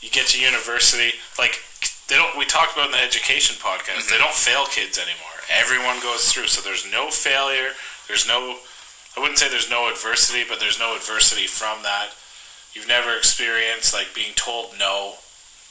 You 0.00 0.08
get 0.08 0.28
to 0.28 0.40
university, 0.40 1.18
like 1.38 1.60
they 2.08 2.16
don't. 2.16 2.36
We 2.36 2.44
talked 2.44 2.74
about 2.74 2.86
in 2.86 2.92
the 2.92 3.02
education 3.02 3.56
podcast. 3.56 4.08
They 4.08 4.16
mm-hmm. 4.16 4.24
don't 4.24 4.34
fail 4.34 4.66
kids 4.66 4.98
anymore. 4.98 5.38
Everyone 5.52 6.00
goes 6.00 6.32
through, 6.32 6.48
so 6.48 6.60
there's 6.60 6.90
no 6.90 7.10
failure. 7.10 7.70
There's 8.08 8.26
no. 8.26 8.56
I 9.16 9.20
wouldn't 9.20 9.38
say 9.38 9.48
there's 9.48 9.70
no 9.70 9.90
adversity, 9.90 10.44
but 10.48 10.60
there's 10.60 10.78
no 10.78 10.94
adversity 10.94 11.46
from 11.46 11.82
that 11.82 12.10
you've 12.74 12.88
never 12.88 13.16
experienced 13.16 13.94
like 13.94 14.14
being 14.14 14.32
told 14.34 14.78
no 14.78 15.14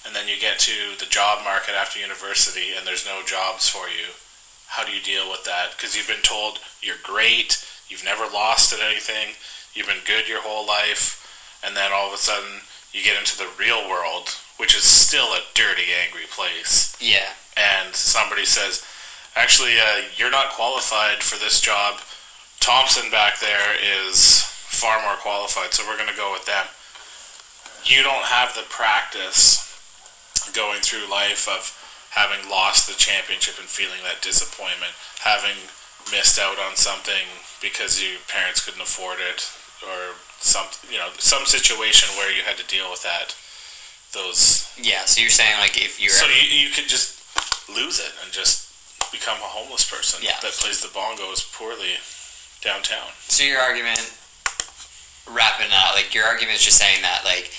and 0.05 0.15
then 0.15 0.27
you 0.27 0.39
get 0.39 0.59
to 0.59 0.95
the 0.99 1.05
job 1.05 1.43
market 1.43 1.73
after 1.73 1.99
university 1.99 2.75
and 2.75 2.85
there's 2.85 3.05
no 3.05 3.21
jobs 3.25 3.69
for 3.69 3.87
you 3.87 4.11
how 4.67 4.83
do 4.83 4.91
you 4.91 5.01
deal 5.01 5.29
with 5.29 5.43
that 5.45 5.71
because 5.71 5.95
you've 5.95 6.07
been 6.07 6.23
told 6.23 6.59
you're 6.81 6.99
great 7.03 7.63
you've 7.87 8.03
never 8.03 8.25
lost 8.33 8.73
at 8.73 8.81
anything 8.81 9.35
you've 9.73 9.87
been 9.87 10.03
good 10.05 10.27
your 10.27 10.41
whole 10.41 10.67
life 10.67 11.23
and 11.63 11.75
then 11.75 11.91
all 11.93 12.07
of 12.07 12.13
a 12.13 12.17
sudden 12.17 12.59
you 12.91 13.03
get 13.03 13.17
into 13.17 13.37
the 13.37 13.49
real 13.59 13.87
world 13.89 14.35
which 14.57 14.75
is 14.75 14.83
still 14.83 15.27
a 15.33 15.41
dirty 15.53 15.93
angry 16.05 16.25
place 16.29 16.95
yeah 16.99 17.33
and 17.57 17.95
somebody 17.95 18.45
says, 18.45 18.85
actually, 19.35 19.79
uh, 19.79 20.05
you're 20.15 20.31
not 20.31 20.53
qualified 20.53 21.23
for 21.23 21.39
this 21.39 21.59
job. 21.59 21.99
Thompson 22.59 23.09
back 23.09 23.39
there 23.39 23.75
is 23.81 24.43
far 24.45 25.01
more 25.01 25.17
qualified, 25.17 25.73
so 25.73 25.83
we're 25.87 25.97
going 25.97 26.09
to 26.09 26.15
go 26.15 26.31
with 26.31 26.45
them. 26.45 26.65
You 27.83 28.03
don't 28.03 28.25
have 28.25 28.53
the 28.53 28.65
practice 28.69 29.63
going 30.53 30.81
through 30.81 31.09
life 31.09 31.47
of 31.49 31.73
having 32.11 32.49
lost 32.49 32.87
the 32.87 32.95
championship 32.95 33.57
and 33.59 33.67
feeling 33.67 33.99
that 34.03 34.21
disappointment, 34.21 34.93
having 35.21 35.57
missed 36.11 36.39
out 36.39 36.59
on 36.59 36.75
something 36.75 37.25
because 37.61 38.01
your 38.01 38.19
parents 38.27 38.63
couldn't 38.63 38.81
afford 38.81 39.17
it, 39.19 39.49
or 39.81 40.13
some 40.39 40.65
you 40.89 40.97
know 40.97 41.09
some 41.17 41.45
situation 41.45 42.09
where 42.17 42.31
you 42.31 42.41
had 42.43 42.57
to 42.57 42.67
deal 42.67 42.89
with 42.89 43.03
that. 43.03 43.35
Those 44.13 44.71
Yeah, 44.77 45.05
so 45.05 45.21
you're 45.21 45.29
saying 45.29 45.59
like 45.59 45.77
if 45.77 45.99
you're 46.01 46.11
so 46.11 46.25
you, 46.27 46.67
you 46.67 46.69
could 46.71 46.87
just 46.87 47.19
lose 47.69 47.99
it 47.99 48.11
and 48.23 48.31
just 48.31 48.65
become 49.11 49.37
a 49.37 49.49
homeless 49.51 49.89
person 49.89 50.19
Yeah. 50.23 50.39
that 50.41 50.53
plays 50.53 50.81
the 50.81 50.87
bongos 50.89 51.51
poorly 51.53 51.95
downtown. 52.61 53.07
so 53.27 53.43
your 53.43 53.59
argument 53.59 54.01
wrapping 55.29 55.67
up 55.75 55.93
like 55.95 56.13
your 56.15 56.25
argument 56.25 56.55
is 56.57 56.63
just 56.63 56.77
saying 56.77 57.01
that 57.01 57.21
like 57.25 57.51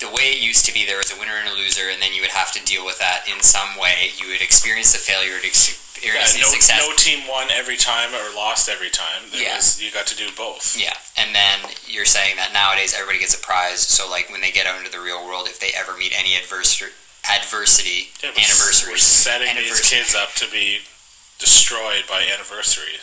the 0.00 0.08
way 0.10 0.32
it 0.36 0.42
used 0.42 0.64
to 0.66 0.72
be 0.74 0.84
there 0.86 0.98
was 0.98 1.12
a 1.12 1.18
winner 1.18 1.32
and 1.38 1.48
a 1.48 1.54
loser 1.54 1.88
and 1.92 2.00
then 2.02 2.12
you 2.12 2.20
would 2.20 2.30
have 2.30 2.52
to 2.52 2.62
deal 2.64 2.84
with 2.84 2.98
that 2.98 3.24
in 3.28 3.40
some 3.40 3.78
way 3.80 4.10
you 4.18 4.28
would 4.28 4.42
experience 4.42 4.92
the 4.92 4.98
failure 4.98 5.34
you'd 5.36 5.44
experience 5.44 6.34
the 6.34 6.40
no, 6.44 6.48
success 6.48 6.80
no 6.84 6.92
team 6.96 7.26
won 7.28 7.48
every 7.50 7.76
time 7.76 8.12
or 8.12 8.28
lost 8.36 8.68
every 8.68 8.90
time. 8.90 9.24
It 9.32 9.40
Yeah. 9.42 9.56
was, 9.56 9.80
you 9.80 9.90
got 9.90 10.06
to 10.08 10.16
do 10.16 10.28
both. 10.36 10.76
yeah 10.76 10.92
and 11.16 11.34
then 11.34 11.58
you're 11.86 12.04
saying 12.04 12.36
that 12.36 12.52
nowadays 12.52 12.92
everybody 12.94 13.18
gets 13.20 13.34
a 13.34 13.40
prize 13.40 13.80
so 13.80 14.08
like 14.10 14.28
when 14.30 14.40
they 14.40 14.50
get 14.52 14.66
out 14.66 14.76
into 14.78 14.90
the 14.90 15.00
real 15.00 15.24
world 15.24 15.48
if 15.48 15.58
they 15.60 15.70
ever 15.76 15.96
meet 15.96 16.12
any 16.18 16.36
adversity 16.36 16.92
adversity 17.32 18.10
Yeah, 18.22 18.30
s- 18.30 18.36
We're 18.36 18.42
anniversaries 18.44 19.02
setting 19.02 19.56
these 19.56 19.80
kids 19.88 20.14
up 20.14 20.32
to 20.36 20.46
be 20.52 20.78
destroyed 21.38 22.04
by 22.08 22.22
anniversary. 22.32 22.96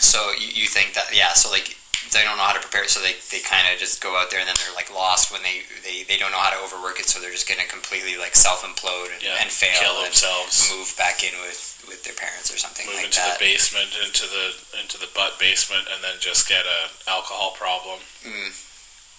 So 0.00 0.30
you, 0.38 0.48
you 0.62 0.66
think 0.66 0.94
that 0.94 1.14
yeah, 1.14 1.32
so 1.32 1.50
like 1.50 1.76
they 2.14 2.22
don't 2.24 2.36
know 2.38 2.46
how 2.46 2.54
to 2.56 2.62
prepare, 2.62 2.86
so 2.88 3.00
they, 3.02 3.18
they 3.30 3.42
kind 3.44 3.66
of 3.68 3.76
just 3.78 4.00
go 4.02 4.16
out 4.16 4.30
there 4.30 4.40
and 4.40 4.48
then 4.48 4.56
they're 4.62 4.74
like 4.74 4.88
lost 4.94 5.30
when 5.32 5.42
they, 5.42 5.66
they, 5.84 6.04
they 6.08 6.16
don't 6.16 6.32
know 6.32 6.40
how 6.40 6.50
to 6.54 6.60
overwork 6.64 6.98
it, 7.00 7.06
so 7.10 7.18
they're 7.20 7.34
just 7.34 7.48
gonna 7.48 7.66
completely 7.68 8.16
like 8.16 8.34
self 8.34 8.62
implode 8.64 9.12
and, 9.12 9.20
Yeah, 9.22 9.36
and 9.42 9.50
fail 9.50 9.76
kill 9.76 9.96
and 10.00 10.06
themselves. 10.12 10.70
move 10.72 10.88
back 10.96 11.20
in 11.26 11.34
with, 11.44 11.60
with 11.90 12.04
their 12.04 12.16
parents 12.16 12.48
or 12.52 12.56
something 12.60 12.84
Move 12.86 12.96
like 13.02 13.10
into 13.12 13.20
that. 13.20 13.36
the 13.38 13.44
basement, 13.44 13.88
into 14.04 14.24
the 14.28 14.46
into 14.80 14.96
the 15.00 15.08
butt 15.16 15.36
basement, 15.40 15.84
and 15.92 15.98
then 16.04 16.16
just 16.20 16.48
get 16.48 16.64
a 16.64 16.80
alcohol 17.10 17.52
problem. 17.58 17.98
Mm. 18.24 18.52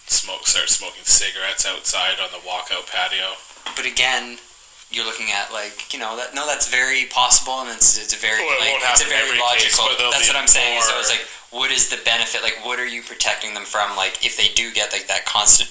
Smoke, 0.09 0.47
start 0.49 0.69
smoking 0.69 1.05
cigarettes 1.05 1.65
outside 1.69 2.17
on 2.17 2.29
the 2.33 2.41
walkout 2.41 2.89
patio. 2.89 3.37
But 3.77 3.85
again, 3.85 4.37
you're 4.89 5.05
looking 5.05 5.29
at 5.29 5.53
like 5.53 5.93
you 5.93 5.99
know 6.01 6.17
that 6.17 6.33
no, 6.33 6.47
that's 6.49 6.65
very 6.69 7.05
possible 7.13 7.61
and 7.61 7.69
it's 7.69 7.93
it's 8.01 8.13
a 8.13 8.17
very 8.17 8.41
Well, 8.41 8.57
it 8.57 8.73
like 8.81 8.81
it's 8.97 9.05
a 9.05 9.09
very 9.09 9.37
case, 9.37 9.77
logical. 9.77 10.09
that's 10.09 10.25
what 10.25 10.37
I'm 10.37 10.49
saying. 10.49 10.81
So 10.81 10.97
it's 10.97 11.09
like, 11.13 11.25
what 11.51 11.71
is 11.71 11.89
the 11.89 11.99
benefit? 12.05 12.43
Like, 12.43 12.63
what 12.63 12.79
are 12.79 12.87
you 12.87 13.01
protecting 13.01 13.53
them 13.53 13.63
from? 13.63 13.95
Like, 13.97 14.25
if 14.25 14.37
they 14.37 14.49
do 14.53 14.71
get 14.71 14.91
like 14.91 15.07
that 15.07 15.25
constant 15.25 15.69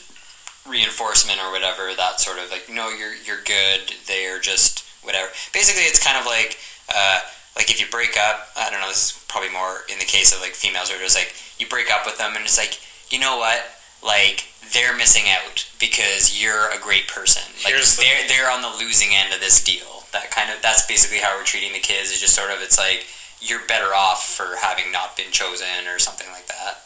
reinforcement 0.68 1.38
or 1.40 1.50
whatever, 1.50 1.94
that 1.96 2.20
sort 2.20 2.38
of 2.38 2.50
like, 2.50 2.68
no, 2.70 2.88
you're 2.90 3.14
you're 3.24 3.42
good. 3.44 3.94
They 4.06 4.26
are 4.26 4.38
just 4.38 4.84
whatever. 5.02 5.28
Basically, 5.52 5.82
it's 5.82 6.02
kind 6.02 6.18
of 6.18 6.26
like 6.26 6.58
uh, 6.94 7.20
like 7.56 7.70
if 7.70 7.80
you 7.80 7.86
break 7.90 8.16
up, 8.16 8.48
I 8.56 8.70
don't 8.70 8.80
know. 8.80 8.88
This 8.88 9.12
is 9.16 9.24
probably 9.28 9.50
more 9.50 9.82
in 9.90 9.98
the 9.98 10.04
case 10.04 10.34
of 10.34 10.40
like 10.40 10.52
females, 10.52 10.90
where 10.90 11.02
it's 11.02 11.14
like 11.16 11.34
you 11.58 11.66
break 11.66 11.90
up 11.90 12.06
with 12.06 12.18
them, 12.18 12.34
and 12.36 12.44
it's 12.44 12.58
like 12.58 12.80
you 13.10 13.18
know 13.18 13.38
what, 13.38 13.64
like 14.04 14.44
they're 14.72 14.96
missing 14.96 15.24
out 15.30 15.66
because 15.80 16.40
you're 16.40 16.70
a 16.70 16.78
great 16.78 17.08
person. 17.08 17.42
Like 17.64 17.72
Here's 17.74 17.96
the- 17.96 18.02
they're 18.02 18.28
they're 18.28 18.50
on 18.50 18.62
the 18.62 18.72
losing 18.78 19.14
end 19.14 19.32
of 19.32 19.40
this 19.40 19.62
deal. 19.62 20.04
That 20.12 20.30
kind 20.30 20.50
of 20.50 20.60
that's 20.62 20.86
basically 20.86 21.18
how 21.18 21.36
we're 21.36 21.44
treating 21.44 21.72
the 21.72 21.80
kids. 21.80 22.10
Is 22.10 22.20
just 22.20 22.34
sort 22.34 22.50
of 22.50 22.60
it's 22.60 22.78
like 22.78 23.06
you're 23.40 23.66
better 23.66 23.94
off 23.94 24.26
for 24.26 24.56
having 24.60 24.90
not 24.92 25.16
been 25.16 25.30
chosen 25.30 25.86
or 25.86 25.98
something 25.98 26.28
like 26.32 26.46
that, 26.46 26.82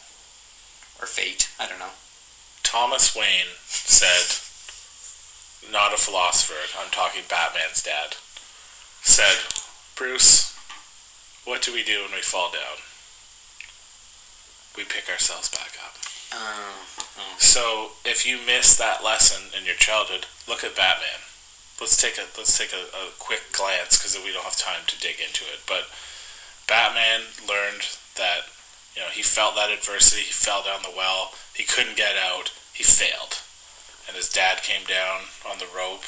or 1.01 1.07
fate. 1.07 1.49
I 1.59 1.67
don't 1.67 1.79
know. 1.79 1.95
Thomas 2.63 3.15
Wayne 3.15 3.53
said, 3.65 4.41
not 5.71 5.93
a 5.93 5.97
philosopher, 5.97 6.59
I'm 6.79 6.91
talking 6.91 7.23
Batman's 7.29 7.83
dad, 7.83 8.15
said, 9.01 9.37
Bruce, 9.95 10.57
what 11.45 11.61
do 11.61 11.73
we 11.73 11.83
do 11.83 12.01
when 12.03 12.13
we 12.13 12.21
fall 12.21 12.51
down? 12.51 12.81
We 14.77 14.83
pick 14.85 15.09
ourselves 15.09 15.49
back 15.49 15.77
up. 15.85 15.93
Oh, 16.33 16.85
oh. 17.19 17.35
So 17.37 17.91
if 18.05 18.25
you 18.25 18.39
missed 18.45 18.79
that 18.79 19.03
lesson 19.03 19.53
in 19.57 19.65
your 19.65 19.75
childhood, 19.75 20.25
look 20.47 20.63
at 20.63 20.75
Batman. 20.75 21.21
Let's 21.79 21.99
take 21.99 22.17
a 22.17 22.25
let's 22.37 22.57
take 22.57 22.73
a, 22.73 22.89
a 22.95 23.11
quick 23.19 23.51
glance 23.51 23.97
because 23.97 24.17
we 24.23 24.31
don't 24.31 24.45
have 24.45 24.57
time 24.57 24.81
to 24.87 24.99
dig 24.99 25.19
into 25.19 25.43
it. 25.45 25.61
But 25.67 25.89
Batman 26.67 27.21
learned 27.47 27.97
that 28.15 28.47
you 28.95 29.01
know 29.01 29.09
he 29.09 29.21
felt 29.21 29.55
that 29.55 29.71
adversity. 29.71 30.21
He 30.21 30.33
fell 30.33 30.63
down 30.63 30.81
the 30.83 30.95
well. 30.95 31.31
He 31.55 31.63
couldn't 31.63 31.97
get 31.97 32.15
out. 32.17 32.51
He 32.73 32.83
failed, 32.83 33.41
and 34.07 34.15
his 34.17 34.29
dad 34.29 34.63
came 34.63 34.85
down 34.85 35.29
on 35.49 35.59
the 35.59 35.69
rope, 35.75 36.03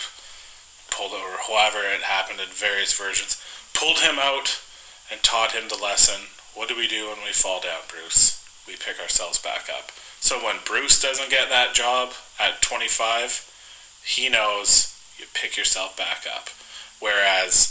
pulled 0.90 1.14
or 1.14 1.38
however 1.48 1.80
it 1.80 2.02
happened 2.02 2.40
in 2.40 2.50
various 2.50 2.94
versions, 2.94 3.42
pulled 3.74 4.00
him 4.00 4.18
out, 4.20 4.60
and 5.12 5.22
taught 5.22 5.52
him 5.52 5.70
the 5.70 5.82
lesson. 5.82 6.28
What 6.54 6.70
do 6.70 6.76
we 6.76 6.88
do 6.88 7.10
when 7.10 7.24
we 7.24 7.34
fall 7.34 7.62
down, 7.62 7.82
Bruce? 7.88 8.42
We 8.68 8.76
pick 8.76 9.00
ourselves 9.00 9.38
back 9.38 9.70
up. 9.70 9.92
So 10.20 10.44
when 10.44 10.56
Bruce 10.66 11.00
doesn't 11.00 11.30
get 11.30 11.50
that 11.50 11.76
job 11.76 12.14
at 12.40 12.62
25, 12.62 13.52
he 14.04 14.30
knows 14.30 14.96
you 15.20 15.26
pick 15.34 15.58
yourself 15.58 15.96
back 15.96 16.26
up. 16.34 16.50
Whereas, 17.00 17.65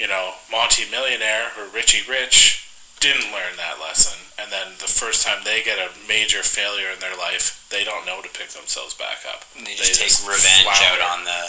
you 0.00 0.08
know, 0.08 0.32
Monty 0.50 0.88
Millionaire 0.90 1.52
or 1.60 1.68
Richie 1.74 2.08
Rich 2.10 2.64
didn't 3.00 3.32
learn 3.32 3.52
that 3.56 3.76
lesson. 3.80 4.16
And 4.40 4.50
then 4.50 4.72
the 4.80 4.88
first 4.88 5.26
time 5.26 5.40
they 5.44 5.62
get 5.62 5.76
a 5.78 5.92
major 6.08 6.40
failure 6.42 6.88
in 6.92 7.00
their 7.00 7.16
life, 7.16 7.68
they 7.70 7.84
don't 7.84 8.04
know 8.06 8.20
to 8.22 8.28
pick 8.28 8.48
themselves 8.56 8.94
back 8.94 9.20
up. 9.28 9.44
And 9.56 9.66
they 9.66 9.74
just 9.76 9.92
They 9.92 10.08
take 10.08 10.08
just 10.12 10.24
revenge 10.26 10.64
flounder. 10.64 11.02
out 11.04 11.18
on 11.18 11.24
the. 11.24 11.40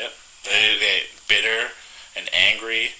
Yep. 0.00 0.12
They, 0.46 0.78
they 0.78 0.96
bitter 1.28 1.70
and 2.16 2.30
angry 2.34 2.90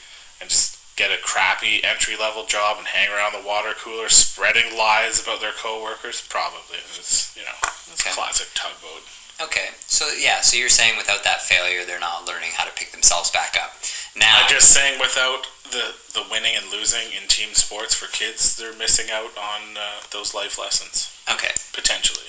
and 0.40 0.50
just 0.50 0.78
get 0.96 1.10
a 1.10 1.18
crappy 1.22 1.82
entry 1.82 2.14
level 2.18 2.44
job 2.46 2.76
and 2.78 2.86
hang 2.86 3.08
around 3.10 3.32
the 3.32 3.46
water 3.46 3.72
cooler 3.78 4.08
spreading 4.10 4.76
lies 4.76 5.22
about 5.22 5.40
their 5.40 5.54
coworkers. 5.58 6.20
Probably. 6.28 6.78
It's, 6.98 7.34
you 7.36 7.42
know, 7.42 7.56
it's 7.90 8.02
Okay. 8.02 8.10
classic 8.14 8.48
tugboat. 8.54 9.02
Okay, 9.44 9.68
so 9.86 10.08
yeah, 10.18 10.40
so 10.40 10.56
you're 10.56 10.68
saying 10.68 10.96
without 10.96 11.24
that 11.24 11.42
failure, 11.42 11.84
they're 11.84 12.00
not 12.00 12.26
learning 12.26 12.50
how 12.54 12.64
to 12.64 12.70
pick 12.72 12.92
themselves 12.92 13.30
back 13.30 13.56
up. 13.60 13.72
Now, 14.16 14.42
I'm 14.42 14.48
just 14.48 14.70
saying, 14.70 15.00
without 15.00 15.46
the 15.70 15.94
the 16.14 16.24
winning 16.30 16.54
and 16.54 16.70
losing 16.70 17.10
in 17.16 17.26
team 17.28 17.54
sports 17.54 17.94
for 17.94 18.10
kids, 18.12 18.56
they're 18.56 18.76
missing 18.76 19.10
out 19.10 19.36
on 19.36 19.76
uh, 19.76 20.04
those 20.12 20.34
life 20.34 20.58
lessons 20.58 21.10
okay, 21.30 21.50
potentially. 21.72 22.26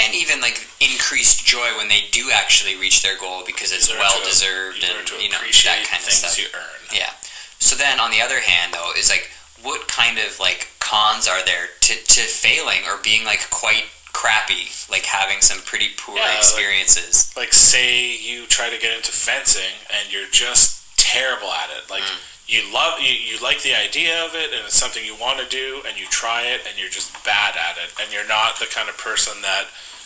and 0.00 0.14
even 0.14 0.40
like 0.40 0.66
increased 0.80 1.44
joy 1.44 1.76
when 1.76 1.88
they 1.88 2.04
do 2.10 2.30
actually 2.32 2.76
reach 2.76 3.02
their 3.02 3.18
goal 3.18 3.42
because 3.46 3.72
it's 3.72 3.90
well 3.90 4.20
deserved 4.24 4.82
and 4.84 5.10
you 5.22 5.28
know 5.28 5.38
that 5.64 5.86
kind 5.86 6.02
of 6.02 6.10
stuff. 6.10 6.38
you 6.38 6.46
earn. 6.54 6.80
Yeah. 6.92 7.10
So 7.58 7.76
then, 7.76 8.00
on 8.00 8.10
the 8.10 8.20
other 8.20 8.40
hand, 8.40 8.74
though, 8.74 8.92
is 8.96 9.10
like 9.10 9.30
what 9.62 9.88
kind 9.88 10.18
of 10.18 10.38
like 10.40 10.68
cons 10.80 11.26
are 11.26 11.44
there 11.44 11.68
to, 11.80 11.94
to 11.94 12.20
failing 12.20 12.84
or 12.86 12.98
being 13.02 13.24
like 13.24 13.48
quite 13.50 13.84
crappy, 14.14 14.70
like 14.90 15.04
having 15.04 15.40
some 15.42 15.58
pretty 15.66 15.88
poor 15.98 16.16
Yeah, 16.16 16.36
experiences? 16.38 17.30
Like, 17.36 17.52
say 17.52 18.16
you 18.16 18.46
try 18.46 18.70
to 18.70 18.78
get 18.78 18.96
into 18.96 19.12
fencing 19.12 19.74
and 19.92 20.10
you're 20.12 20.30
just 20.30 20.80
terrible 20.96 21.50
at 21.52 21.68
it. 21.76 21.90
Like, 21.90 22.02
Mm. 22.02 22.18
you 22.46 22.60
love 22.72 23.00
you, 23.00 23.12
you 23.12 23.38
like 23.40 23.60
the 23.62 23.74
idea 23.74 24.24
of 24.24 24.34
it 24.34 24.52
and 24.52 24.64
it's 24.64 24.76
something 24.76 25.04
you 25.04 25.16
want 25.16 25.38
to 25.40 25.46
do 25.48 25.82
and 25.88 25.98
you 25.98 26.06
try 26.08 26.42
it 26.42 26.60
and 26.68 26.78
you're 26.78 26.92
just 26.92 27.12
bad 27.24 27.56
at 27.56 27.76
it 27.82 27.90
and 28.00 28.12
you're 28.12 28.28
not 28.28 28.58
the 28.60 28.66
kind 28.66 28.88
of 28.88 28.96
person 28.98 29.32
that 29.42 29.64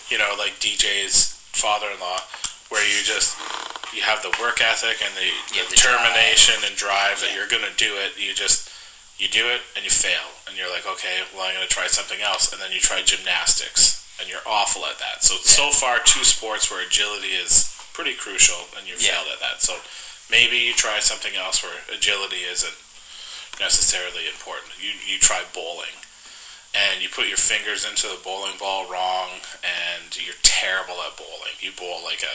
you 0.09 0.17
know 0.19 0.35
like 0.39 0.55
DJ's 0.63 1.35
father-in-law 1.59 2.21
where 2.71 2.85
you 2.87 3.03
just 3.03 3.35
you 3.93 4.03
have 4.03 4.23
the 4.23 4.31
work 4.41 4.61
ethic 4.63 5.03
and 5.03 5.11
the, 5.19 5.29
the 5.51 5.67
the 5.69 5.75
drive. 5.77 5.99
determination 5.99 6.55
and 6.65 6.77
drive 6.77 7.19
that 7.21 7.31
Yeah. 7.31 7.37
you're 7.43 7.51
going 7.51 7.67
to 7.67 7.75
do 7.77 7.91
it 7.99 8.15
you 8.17 8.33
just 8.35 8.71
you 9.19 9.27
do 9.29 9.49
it 9.51 9.61
and 9.75 9.83
you 9.85 9.91
fail 9.91 10.31
and 10.47 10.55
you're 10.57 10.71
like 10.71 10.87
okay 10.87 11.27
well 11.35 11.43
I'm 11.43 11.55
going 11.59 11.67
to 11.67 11.75
try 11.75 11.89
something 11.91 12.21
else 12.23 12.53
and 12.55 12.63
then 12.63 12.71
you 12.71 12.79
try 12.79 13.03
gymnastics 13.03 13.98
and 14.21 14.29
you're 14.29 14.45
awful 14.47 14.85
at 14.87 14.99
that 14.99 15.23
so 15.23 15.37
so 15.43 15.71
far 15.71 15.99
two 16.05 16.25
sports 16.25 16.71
where 16.71 16.85
agility 16.87 17.29
is 17.39 17.75
pretty 17.95 18.15
crucial 18.15 18.59
and 18.77 18.87
you 18.87 18.95
Yeah. 18.99 19.13
failed 19.15 19.29
at 19.33 19.41
that 19.41 19.63
so 19.63 19.77
maybe 20.31 20.57
you 20.59 20.73
try 20.75 20.99
something 21.01 21.35
else 21.37 21.63
where 21.63 21.73
agility 21.95 22.43
isn't 22.45 22.75
necessarily 23.61 24.27
important. 24.27 24.71
You 24.81 24.93
you 25.07 25.19
try 25.19 25.43
bowling, 25.55 25.95
and 26.75 27.03
you 27.03 27.09
put 27.09 27.27
your 27.29 27.37
fingers 27.41 27.85
into 27.85 28.07
the 28.07 28.21
bowling 28.23 28.55
ball 28.59 28.87
wrong, 28.91 29.31
and 29.65 30.15
you're 30.15 30.39
terrible 30.43 30.95
at 31.03 31.17
bowling. 31.17 31.55
You 31.61 31.73
bowl 31.73 32.01
like 32.05 32.23
a, 32.23 32.35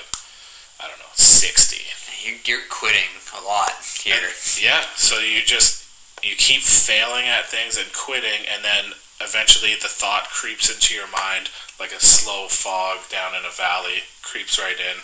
I 0.84 0.88
don't 0.88 1.00
know, 1.00 1.14
sixty. 1.16 1.80
You, 2.28 2.38
you're 2.46 2.68
quitting 2.70 3.08
a 3.38 3.42
lot 3.46 3.72
here. 4.04 4.32
Yeah, 4.60 4.84
so 4.96 5.20
you 5.20 5.42
just 5.44 5.86
you 6.24 6.36
keep 6.36 6.62
failing 6.62 7.26
at 7.28 7.48
things 7.48 7.78
and 7.78 7.92
quitting, 7.94 8.44
and 8.52 8.64
then 8.64 8.92
eventually 9.22 9.76
the 9.76 9.88
thought 9.88 10.28
creeps 10.30 10.70
into 10.70 10.94
your 10.94 11.08
mind 11.08 11.50
like 11.80 11.92
a 11.92 12.00
slow 12.02 12.48
fog 12.48 13.00
down 13.10 13.36
in 13.36 13.44
a 13.46 13.52
valley 13.54 14.04
creeps 14.22 14.60
right 14.60 14.78
in 14.80 14.98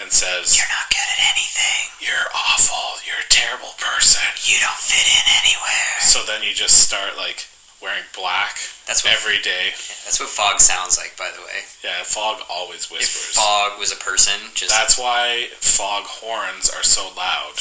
and 0.00 0.12
says, 0.12 0.56
You're 0.56 0.68
not 0.68 0.88
good 0.90 1.08
at 1.08 1.20
anything. 1.32 1.88
"You're 2.04 2.28
awful. 2.34 3.00
You're 3.08 3.20
a 3.20 3.30
terrible 3.32 3.72
person." 3.80 4.22
You 4.44 4.60
don't 4.60 4.76
fit 4.78 5.06
in 5.08 5.24
anywhere. 5.40 5.92
So 6.00 6.22
then 6.28 6.42
you 6.42 6.52
just 6.52 6.80
start 6.84 7.16
like 7.16 7.48
wearing 7.80 8.04
black 8.14 8.56
That's 8.86 9.04
what 9.04 9.12
every 9.14 9.40
day. 9.40 9.72
that's 10.04 10.20
what 10.20 10.28
fog 10.28 10.60
sounds 10.60 10.96
like, 10.98 11.16
by 11.16 11.30
the 11.34 11.40
way. 11.44 11.64
Yeah, 11.84 12.02
fog 12.04 12.40
always 12.50 12.84
If 12.84 12.92
whispers. 12.92 13.36
fog 13.36 13.78
was 13.78 13.92
a 13.92 13.96
person, 13.96 14.36
just 14.54 14.70
That's 14.72 14.98
why 14.98 15.48
fog 15.60 16.04
horns 16.04 16.68
are 16.70 16.82
so 16.84 17.08
loud. 17.16 17.56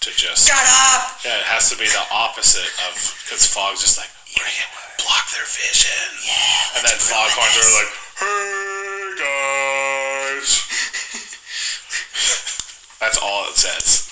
To 0.00 0.08
just 0.16 0.48
shut 0.48 0.56
up. 0.64 1.20
yeah, 1.24 1.36
it 1.36 1.44
has 1.44 1.68
to 1.68 1.76
be 1.76 1.84
the 1.84 2.04
opposite 2.10 2.72
of 2.88 2.96
because 3.24 3.44
fog's 3.44 3.80
just 3.84 3.98
like 4.00 4.08
block 4.36 5.26
their 5.34 5.46
vision, 5.46 6.08
Yeah. 6.26 6.76
and 6.76 6.84
then 6.84 6.92
let's 6.94 7.10
fog 7.10 7.30
horns 7.34 7.54
this. 7.56 7.66
are 7.66 7.74
like, 7.82 7.92
hey 8.20 9.14
guys. 9.18 10.50
That's 13.00 13.16
all 13.18 13.48
it 13.48 13.56
says. 13.56 14.06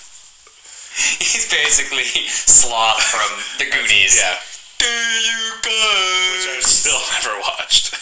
He's 1.21 1.47
basically 1.51 2.05
Sloth 2.29 3.03
from 3.03 3.31
the 3.59 3.67
Goonies. 3.71 4.17
Yeah, 4.19 4.37
Do 4.79 4.87
you 4.87 5.53
which 5.63 6.49
I 6.49 6.55
guys. 6.57 6.67
still 6.67 7.01
never 7.23 7.39
watched. 7.41 7.95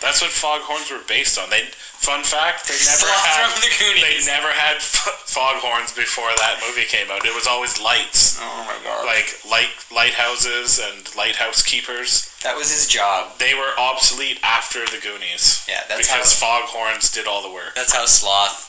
That's 0.00 0.20
what 0.22 0.30
foghorns 0.30 0.90
were 0.90 1.00
based 1.08 1.38
on. 1.38 1.50
They 1.50 1.68
fun 2.00 2.24
fact 2.24 2.66
they 2.66 2.74
never 2.80 3.12
had 3.12 3.52
the 3.60 3.68
they 4.00 4.24
never 4.26 4.48
had 4.48 4.76
f- 4.76 5.20
foghorns 5.28 5.92
before 5.92 6.32
that 6.40 6.60
movie 6.66 6.84
came 6.88 7.10
out. 7.10 7.24
It 7.26 7.34
was 7.34 7.46
always 7.46 7.80
lights, 7.80 8.38
Oh 8.40 8.64
my 8.66 8.76
god. 8.84 9.04
like 9.04 9.28
light 9.48 9.68
lighthouses 9.92 10.80
and 10.80 11.04
lighthouse 11.16 11.62
keepers. 11.62 12.32
that 12.42 12.56
was 12.56 12.72
his 12.72 12.86
job. 12.86 13.38
They 13.38 13.54
were 13.54 13.72
obsolete 13.78 14.38
after 14.42 14.80
the 14.86 14.98
Goonies 15.02 15.64
Yeah, 15.68 15.82
that's 15.88 16.08
because 16.08 16.40
how 16.40 16.64
foghorns 16.66 17.10
did 17.12 17.26
all 17.26 17.42
the 17.42 17.52
work. 17.52 17.74
that's 17.76 17.92
how 17.94 18.06
Sloth 18.06 18.68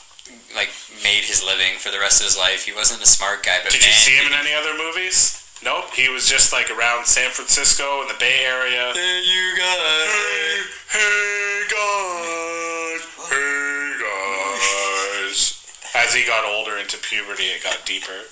like 0.54 0.70
made 1.02 1.24
his 1.24 1.42
living 1.42 1.76
for 1.78 1.90
the 1.90 1.98
rest 1.98 2.20
of 2.20 2.26
his 2.26 2.36
life. 2.38 2.64
He 2.64 2.72
wasn't 2.72 3.02
a 3.02 3.06
smart 3.06 3.42
guy, 3.42 3.58
but 3.64 3.72
Did 3.72 3.84
you 3.84 3.92
see 3.92 4.14
him 4.16 4.26
in 4.26 4.34
any 4.34 4.52
other 4.54 4.76
movies? 4.76 5.41
Nope. 5.64 5.94
He 5.94 6.08
was 6.08 6.28
just 6.28 6.52
like 6.52 6.70
around 6.70 7.06
San 7.06 7.30
Francisco 7.30 8.02
in 8.02 8.08
the 8.08 8.16
Bay 8.18 8.44
Area. 8.44 8.90
There 8.94 9.22
you 9.22 9.54
Hey, 9.56 10.62
hey 10.90 11.62
guys, 11.70 13.04
hey 13.30 13.92
guys. 14.00 15.62
As 15.94 16.14
he 16.14 16.26
got 16.26 16.44
older 16.44 16.78
into 16.78 16.98
puberty, 16.98 17.44
it 17.44 17.62
got 17.62 17.78
deeper. 17.84 18.26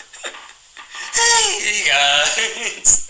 Hey 1.15 1.85
guys. 1.89 3.10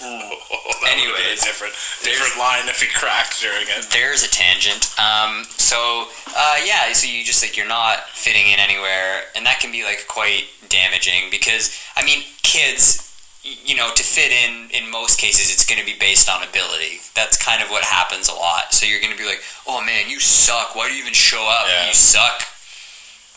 That 0.86 1.02
would've 1.02 1.16
been 1.16 1.26
a 1.26 1.26
Anyways, 1.26 1.42
different, 1.42 1.72
different 2.04 2.38
line 2.38 2.68
if 2.68 2.80
he 2.80 2.86
cracked 2.86 3.40
during 3.40 3.66
it. 3.66 3.88
There's 3.90 4.22
a 4.22 4.30
tangent. 4.30 4.94
Um, 5.00 5.44
so 5.56 6.06
uh, 6.36 6.56
yeah, 6.64 6.92
so 6.92 7.08
you 7.08 7.24
just 7.24 7.42
like 7.42 7.56
you're 7.56 7.66
not 7.66 8.08
fitting 8.10 8.46
in 8.46 8.60
anywhere, 8.60 9.24
and 9.34 9.44
that 9.46 9.58
can 9.58 9.72
be 9.72 9.82
like 9.82 10.06
quite 10.06 10.44
damaging 10.68 11.28
because 11.30 11.74
I 11.96 12.04
mean, 12.04 12.22
kids, 12.42 13.02
you 13.42 13.74
know, 13.74 13.90
to 13.94 14.02
fit 14.04 14.30
in 14.30 14.70
in 14.70 14.90
most 14.90 15.18
cases, 15.18 15.50
it's 15.50 15.64
going 15.64 15.80
to 15.80 15.86
be 15.86 15.98
based 15.98 16.28
on 16.30 16.46
ability. 16.46 17.00
That's 17.14 17.40
kind 17.42 17.62
of 17.62 17.70
what 17.70 17.82
happens 17.82 18.28
a 18.28 18.34
lot. 18.34 18.72
So 18.74 18.86
you're 18.86 19.00
going 19.00 19.12
to 19.12 19.18
be 19.18 19.26
like, 19.26 19.42
oh 19.66 19.82
man, 19.82 20.08
you 20.08 20.20
suck. 20.20 20.76
Why 20.76 20.88
do 20.88 20.94
you 20.94 21.00
even 21.00 21.14
show 21.14 21.42
up? 21.48 21.66
Yeah. 21.68 21.88
You 21.88 21.94
suck. 21.94 22.42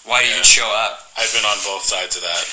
Why 0.05 0.21
do 0.21 0.27
you 0.27 0.33
even 0.33 0.43
show 0.43 0.67
up? 0.67 1.07
I've 1.17 1.31
been 1.33 1.45
on 1.45 1.57
both 1.65 1.83
sides 1.83 2.15
of 2.15 2.23
that. 2.23 2.43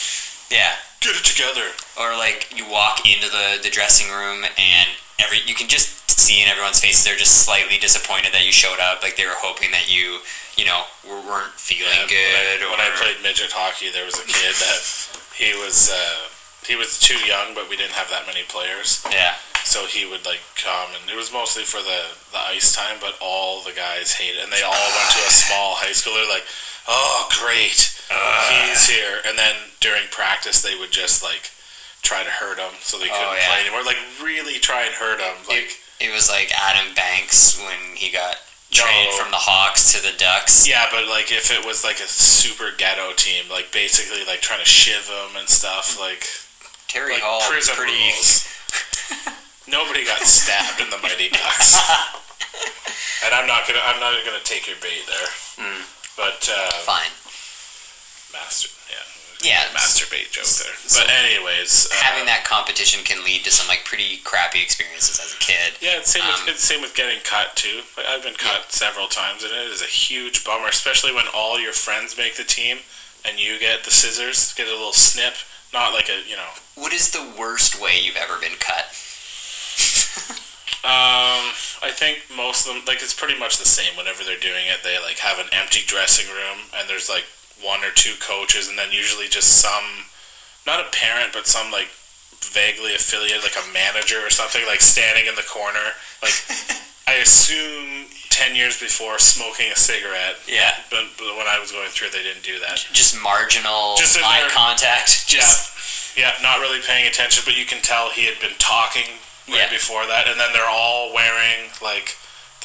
Yeah. 0.50 0.72
Get 1.00 1.14
it 1.16 1.24
together. 1.24 1.68
Or 2.00 2.16
like 2.16 2.48
you 2.56 2.68
walk 2.70 3.06
into 3.06 3.28
the, 3.30 3.60
the 3.62 3.70
dressing 3.70 4.08
room 4.10 4.44
and 4.44 4.88
every 5.22 5.38
you 5.46 5.54
can 5.54 5.68
just 5.68 6.10
see 6.10 6.42
in 6.42 6.48
everyone's 6.48 6.80
faces 6.80 7.04
they're 7.04 7.16
just 7.16 7.44
slightly 7.44 7.78
disappointed 7.78 8.32
that 8.32 8.44
you 8.44 8.52
showed 8.52 8.80
up. 8.80 9.02
Like 9.02 9.16
they 9.16 9.26
were 9.26 9.36
hoping 9.38 9.70
that 9.72 9.86
you, 9.92 10.18
you 10.56 10.64
know, 10.64 10.84
were, 11.04 11.20
weren't 11.22 11.52
feeling 11.60 11.92
Yeah, 12.08 12.08
good. 12.08 12.60
When 12.64 12.64
I, 12.64 12.64
or 12.66 12.70
when 12.72 12.80
I 12.80 12.90
played 12.96 13.20
midget 13.22 13.52
hockey, 13.52 13.90
there 13.92 14.04
was 14.04 14.16
a 14.18 14.26
kid 14.26 14.54
that 14.60 14.80
he 15.36 15.52
was 15.60 15.92
uh, 15.92 16.28
he 16.66 16.74
was 16.74 16.98
too 16.98 17.18
young, 17.28 17.54
but 17.54 17.68
we 17.70 17.76
didn't 17.76 17.94
have 17.94 18.10
that 18.10 18.26
many 18.26 18.42
players. 18.48 19.04
yeah, 19.12 19.36
So 19.62 19.86
he 19.86 20.02
would 20.08 20.24
like 20.26 20.40
come, 20.56 20.90
and 20.98 21.06
it 21.10 21.14
was 21.14 21.30
mostly 21.32 21.62
for 21.62 21.78
the 21.78 22.00
the 22.32 22.40
ice 22.42 22.74
time. 22.74 22.96
But 23.00 23.14
all 23.22 23.62
the 23.62 23.72
guys 23.76 24.12
hated, 24.16 24.42
and 24.42 24.50
they 24.50 24.62
all 24.66 24.72
went 24.96 25.08
to 25.14 25.20
a 25.22 25.30
small 25.30 25.76
high 25.78 25.92
school. 25.94 26.14
They're 26.18 26.26
like, 26.26 26.48
"Oh, 26.88 27.28
great, 27.38 27.94
he's 28.10 28.88
here!" 28.88 29.20
And 29.26 29.38
then 29.38 29.54
during 29.80 30.02
practice, 30.10 30.62
they 30.62 30.76
would 30.78 30.90
just 30.92 31.22
like 31.22 31.50
try 32.02 32.22
to 32.22 32.30
hurt 32.30 32.58
him, 32.58 32.72
so 32.80 32.98
they 32.98 33.08
couldn't 33.08 33.22
Oh, 33.26 33.34
yeah. 33.34 33.48
play 33.48 33.60
anymore. 33.62 33.82
Like 33.84 33.98
really 34.22 34.58
try 34.58 34.84
and 34.84 34.94
hurt 34.94 35.20
him. 35.20 35.34
Like 35.48 35.76
it 36.00 36.12
was 36.12 36.28
like 36.30 36.52
Adam 36.56 36.94
Banks 36.94 37.58
when 37.58 37.96
he 37.96 38.10
got 38.12 38.36
traded 38.70 39.10
No. 39.10 39.16
from 39.18 39.30
the 39.30 39.38
Hawks 39.40 39.92
to 39.94 40.02
the 40.02 40.16
Ducks. 40.18 40.68
yeah, 40.68 40.86
but 40.90 41.06
like 41.08 41.32
if 41.32 41.50
it 41.50 41.64
was 41.64 41.82
like 41.84 41.98
a 42.00 42.06
super 42.06 42.70
ghetto 42.76 43.12
team, 43.16 43.44
like 43.50 43.72
basically 43.72 44.24
like 44.26 44.40
trying 44.40 44.60
to 44.60 44.68
shiv 44.68 45.06
him 45.08 45.36
and 45.38 45.48
stuff, 45.48 45.98
like 45.98 46.26
Terry 46.86 47.14
like 47.14 47.22
Hall 47.22 47.40
prison 47.50 47.74
pretty. 47.74 47.92
rules. 47.94 48.46
Nobody 49.68 50.04
got 50.06 50.20
stabbed 50.22 50.80
in 50.80 50.90
the 50.90 50.98
Mighty 51.02 51.28
Ducks. 51.30 51.74
and 53.26 53.34
I'm 53.34 53.46
not 53.48 53.66
gonna 53.66 53.82
I'm 53.82 53.98
not 53.98 54.14
gonna 54.24 54.42
take 54.44 54.68
your 54.68 54.76
bait 54.82 55.02
there. 55.10 55.28
Mm. 55.66 55.82
But 56.16 56.46
uh, 56.52 56.70
Fine. 56.86 57.10
Master, 58.42 58.68
yeah, 58.90 59.02
Yeah. 59.40 59.68
masturbate 59.72 60.30
joke 60.30 60.44
there. 60.46 60.76
so- 60.86 61.00
But 61.00 61.10
anyways, 61.10 61.88
uh, 61.90 61.94
Having 61.96 62.26
that 62.26 62.44
competition 62.44 63.02
can 63.04 63.24
lead 63.24 63.44
to 63.44 63.50
some 63.50 63.66
like 63.68 63.84
pretty 63.84 64.18
crappy 64.18 64.62
experiences 64.62 65.18
as 65.20 65.32
a 65.32 65.36
kid. 65.38 65.74
Yeah, 65.80 65.98
it's 65.98 66.10
same 66.10 66.22
Um, 66.22 66.44
with 66.44 66.54
it's 66.54 66.64
same 66.64 66.80
with 66.82 66.94
getting 66.94 67.20
cut 67.20 67.56
too. 67.56 67.84
Like, 67.96 68.06
I've 68.06 68.22
been 68.22 68.36
cut 68.36 68.72
several 68.72 69.08
times, 69.08 69.42
and 69.44 69.52
it 69.52 69.66
is 69.70 69.82
a 69.82 69.86
huge 69.86 70.44
bummer, 70.44 70.68
especially 70.68 71.12
when 71.12 71.28
all 71.28 71.58
your 71.60 71.72
friends 71.72 72.16
make 72.16 72.36
the 72.36 72.44
team 72.44 72.80
and 73.24 73.38
you 73.40 73.58
get 73.58 73.84
the 73.84 73.90
scissors, 73.90 74.52
get 74.54 74.68
a 74.68 74.72
little 74.72 74.92
snip. 74.92 75.34
Not 75.72 75.92
like 75.92 76.08
a 76.08 76.22
you 76.28 76.36
know. 76.36 76.50
What 76.74 76.92
is 76.92 77.10
the 77.10 77.22
worst 77.36 77.74
way 77.80 77.98
you've 77.98 78.16
ever 78.16 78.36
been 78.36 78.56
cut? 78.56 78.86
Um, 80.86 81.50
I 81.82 81.90
think 81.90 82.22
most 82.36 82.66
of 82.66 82.74
them 82.74 82.84
like 82.86 83.02
it's 83.02 83.12
pretty 83.12 83.36
much 83.38 83.58
the 83.58 83.66
same. 83.66 83.96
Whenever 83.96 84.22
they're 84.22 84.38
doing 84.38 84.66
it, 84.66 84.84
they 84.84 84.98
like 85.02 85.18
have 85.18 85.40
an 85.40 85.48
empty 85.52 85.80
dressing 85.84 86.28
room, 86.32 86.58
and 86.78 86.88
there's 86.88 87.08
like 87.08 87.24
one 87.62 87.82
or 87.84 87.90
two 87.94 88.14
coaches, 88.20 88.68
and 88.68 88.78
then 88.78 88.90
usually 88.92 89.28
just 89.28 89.60
some, 89.60 89.84
not 90.66 90.80
a 90.80 90.88
parent, 90.92 91.32
but 91.32 91.46
some 91.46 91.70
like 91.72 91.88
vaguely 92.52 92.94
affiliated, 92.94 93.42
like 93.42 93.56
a 93.56 93.72
manager 93.72 94.20
or 94.24 94.30
something, 94.30 94.62
like 94.66 94.80
standing 94.80 95.26
in 95.26 95.34
the 95.34 95.46
corner, 95.48 95.92
like 96.22 96.34
I 97.08 97.14
assume 97.22 98.06
ten 98.30 98.54
years 98.54 98.78
before 98.80 99.18
smoking 99.18 99.70
a 99.72 99.76
cigarette. 99.76 100.36
Yeah. 100.48 100.74
But, 100.90 101.04
but 101.16 101.36
when 101.36 101.46
I 101.46 101.58
was 101.58 101.72
going 101.72 101.88
through, 101.88 102.10
they 102.10 102.22
didn't 102.22 102.42
do 102.42 102.58
that. 102.60 102.84
Just 102.92 103.16
marginal 103.22 103.96
Just 103.96 104.18
eye 104.18 104.40
there- 104.40 104.50
contact. 104.50 105.26
Just 105.28 105.72
Yeah, 106.18 106.32
not 106.42 106.60
really 106.60 106.80
paying 106.86 107.06
attention, 107.06 107.42
but 107.46 107.56
you 107.56 107.64
can 107.64 107.80
tell 107.82 108.10
he 108.10 108.26
had 108.26 108.38
been 108.40 108.56
talking 108.58 109.04
right 109.48 109.64
Yeah. 109.64 109.70
before 109.70 110.04
that, 110.06 110.26
and 110.28 110.38
then 110.40 110.52
they're 110.52 110.68
all 110.68 111.14
wearing 111.14 111.70
like 111.80 112.16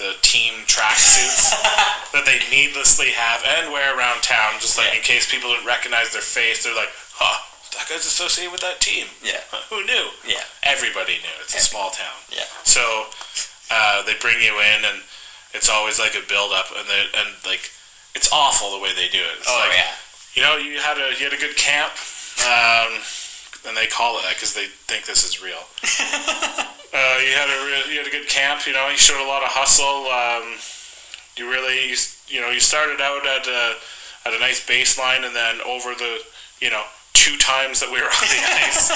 the 0.01 0.17
team 0.25 0.65
tracksuits 0.65 1.53
that 2.13 2.25
they 2.25 2.41
needlessly 2.49 3.11
have 3.13 3.45
and 3.45 3.71
wear 3.71 3.93
around 3.97 4.21
town, 4.25 4.57
just 4.59 4.77
like 4.77 4.89
Yeah. 4.89 4.97
in 4.97 5.01
case 5.05 5.29
people 5.29 5.53
didn't 5.53 5.67
recognize 5.69 6.09
their 6.11 6.25
face. 6.25 6.63
They're 6.65 6.75
like, 6.75 6.89
"Huh, 7.15 7.37
that 7.77 7.85
guy's 7.87 8.05
associated 8.09 8.51
with 8.51 8.61
that 8.61 8.81
team." 8.81 9.05
yeah, 9.21 9.39
Who 9.69 9.85
knew? 9.85 10.09
yeah, 10.25 10.43
Everybody 10.63 11.21
knew. 11.21 11.35
It's 11.45 11.53
a 11.55 11.59
small 11.61 11.91
town. 11.93 12.17
yeah. 12.33 12.49
So 12.65 12.81
uh, 13.69 14.01
they 14.03 14.15
bring 14.19 14.41
you 14.41 14.57
in, 14.59 14.79
and 14.89 14.99
it's 15.53 15.69
always 15.69 15.99
like 15.99 16.15
a 16.17 16.23
build 16.27 16.51
up, 16.51 16.67
and 16.75 16.87
they, 16.89 17.05
and 17.21 17.29
like 17.45 17.69
it's 18.17 18.27
awful 18.33 18.71
the 18.75 18.81
way 18.83 18.91
they 18.97 19.07
do 19.07 19.21
it. 19.21 19.37
It's 19.39 19.47
Oh 19.47 19.55
like, 19.61 19.77
yeah. 19.77 19.93
you 20.35 20.41
know, 20.41 20.57
you 20.57 20.79
had 20.81 20.97
a 20.97 21.13
you 21.15 21.23
had 21.29 21.33
a 21.37 21.39
good 21.39 21.55
camp, 21.55 21.93
um, 22.49 22.97
and 23.69 23.77
they 23.77 23.85
call 23.87 24.17
it 24.19 24.23
that 24.25 24.33
because 24.35 24.53
they 24.57 24.65
think 24.89 25.05
this 25.05 25.23
is 25.23 25.41
real. 25.41 25.61
uh, 26.93 27.17
you 27.23 27.31
had 27.31 27.49
a 27.49 27.91
you 27.91 27.97
had 27.97 28.07
a 28.07 28.11
good 28.11 28.27
camp. 28.27 28.67
You 28.67 28.73
know, 28.73 28.89
you 28.89 28.97
showed 28.97 29.23
a 29.23 29.27
lot 29.27 29.43
of 29.43 29.49
hustle. 29.49 30.11
Um, 30.11 30.59
you 31.37 31.49
really, 31.49 31.89
you, 31.89 31.95
you 32.27 32.41
know, 32.41 32.49
you 32.49 32.59
started 32.59 32.99
out 32.99 33.25
at 33.25 33.47
a 33.47 33.75
at 34.25 34.33
a 34.33 34.39
nice 34.39 34.65
baseline, 34.65 35.25
and 35.25 35.35
then 35.35 35.61
over 35.65 35.95
the, 35.95 36.19
you 36.59 36.69
know, 36.69 36.83
two 37.13 37.37
times 37.37 37.79
that 37.79 37.89
we 37.89 37.99
were 37.99 38.11
on 38.11 38.27
the 38.29 38.41
ice, 38.67 38.91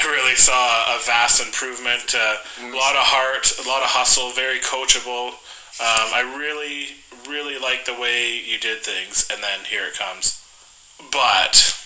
I 0.00 0.10
really 0.10 0.34
saw 0.34 0.96
a 0.96 0.98
vast 1.04 1.44
improvement. 1.44 2.14
Uh, 2.14 2.36
a 2.62 2.76
lot 2.76 2.96
of 2.96 3.04
heart, 3.04 3.52
a 3.62 3.68
lot 3.68 3.82
of 3.82 3.88
hustle, 3.88 4.30
very 4.32 4.58
coachable. 4.58 5.36
Um, 5.76 6.08
I 6.16 6.24
really, 6.36 6.96
really 7.28 7.58
like 7.58 7.84
the 7.84 7.94
way 7.94 8.32
you 8.32 8.58
did 8.58 8.82
things, 8.82 9.28
and 9.30 9.42
then 9.42 9.60
here 9.68 9.84
it 9.84 9.94
comes. 9.94 10.42
But 11.12 11.76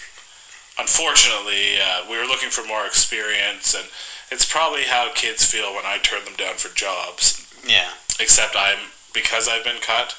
unfortunately, 0.79 1.77
uh, 1.83 2.07
we 2.09 2.17
were 2.17 2.27
looking 2.27 2.51
for 2.51 2.67
more 2.67 2.87
experience, 2.87 3.75
and 3.75 3.87
it's 4.31 4.51
probably 4.51 4.85
how 4.85 5.11
kids 5.15 5.45
feel 5.45 5.75
when 5.75 5.85
I 5.87 5.99
turn 5.99 6.25
them 6.25 6.35
down 6.35 6.55
for 6.55 6.75
jobs. 6.75 7.45
Yeah. 7.67 7.91
Except 8.19 8.55
I'm 8.57 8.79
because 9.13 9.49
I've 9.49 9.65
been 9.65 9.81
cut, 9.81 10.15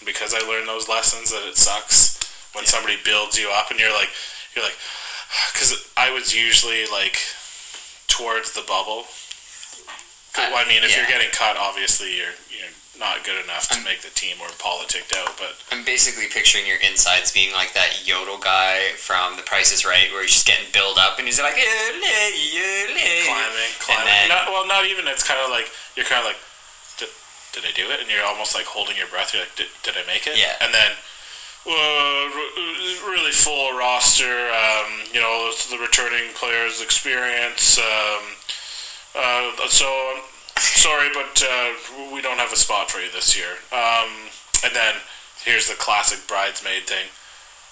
and 0.00 0.06
because 0.06 0.34
I 0.34 0.38
learned 0.46 0.68
those 0.68 0.88
lessons 0.88 1.30
that 1.30 1.46
it 1.48 1.56
sucks 1.56 2.18
when 2.54 2.64
somebody 2.66 2.96
builds 3.04 3.38
you 3.38 3.50
up, 3.50 3.70
and 3.70 3.80
you're 3.80 3.92
like, 3.92 4.08
you're 4.54 4.64
like, 4.64 4.76
because 5.52 5.74
I 5.96 6.10
was 6.12 6.34
usually 6.34 6.86
like 6.86 7.18
towards 8.06 8.52
the 8.52 8.62
bubble. 8.62 9.04
I- 10.36 10.50
Well, 10.52 10.64
I 10.64 10.68
mean, 10.68 10.84
if 10.84 10.94
you're 10.96 11.06
getting 11.08 11.30
cut, 11.32 11.56
obviously 11.56 12.16
you're 12.16 12.36
you're 12.52 12.70
not 12.98 13.24
good 13.24 13.42
enough 13.42 13.68
to 13.70 13.82
make 13.84 14.02
the 14.02 14.10
team 14.14 14.36
or 14.40 14.48
politicked 14.58 15.14
out. 15.16 15.36
But 15.36 15.56
I'm 15.72 15.84
basically 15.84 16.26
picturing 16.28 16.66
your 16.66 16.78
insides 16.80 17.32
being 17.32 17.52
like 17.52 17.74
that 17.74 18.06
yodel 18.06 18.38
guy 18.38 18.92
from 18.96 19.36
The 19.36 19.42
Price 19.42 19.72
is 19.72 19.84
Right, 19.84 20.08
where 20.12 20.22
he's 20.22 20.32
just 20.32 20.46
getting 20.46 20.66
built 20.72 20.98
up 20.98 21.18
and 21.18 21.26
he's 21.26 21.40
like, 21.40 21.54
"Yole, 21.54 22.00
yole." 22.00 23.24
climbing, 23.26 23.72
climbing. 23.80 24.06
then- 24.06 24.28
not, 24.28 24.48
well, 24.48 24.66
not 24.66 24.86
even. 24.86 25.06
It's 25.08 25.22
kind 25.26 25.40
of 25.40 25.50
like 25.50 25.70
you're 25.96 26.06
kind 26.06 26.20
of 26.24 26.32
like, 26.32 26.40
did, 26.98 27.08
did 27.52 27.64
I 27.64 27.72
do 27.72 27.90
it? 27.90 28.00
And 28.00 28.10
you're 28.10 28.24
almost 28.24 28.54
like 28.54 28.66
holding 28.66 28.96
your 28.96 29.08
breath. 29.08 29.32
You're 29.34 29.42
like, 29.42 29.56
did, 29.56 29.68
did 29.82 29.94
I 29.96 30.04
make 30.06 30.26
it? 30.26 30.36
Yeah. 30.38 30.54
And 30.60 30.72
then, 30.72 30.92
uh, 31.66 32.30
really 33.10 33.32
full 33.32 33.76
roster. 33.76 34.50
Um, 34.50 35.04
you 35.12 35.20
know, 35.20 35.50
the 35.70 35.78
returning 35.78 36.32
players' 36.34 36.80
experience. 36.80 37.78
Um, 37.78 38.22
uh, 39.16 39.50
so 39.68 39.86
I'm 39.86 40.22
sorry, 40.58 41.08
but 41.14 41.42
uh, 41.42 42.12
we 42.12 42.20
don't 42.22 42.38
have 42.38 42.52
a 42.52 42.56
spot 42.56 42.90
for 42.90 42.98
you 42.98 43.10
this 43.12 43.36
year. 43.36 43.56
Um, 43.72 44.08
and 44.64 44.74
then 44.74 44.94
here's 45.44 45.68
the 45.68 45.74
classic 45.74 46.26
bridesmaid 46.28 46.84
thing. 46.86 47.06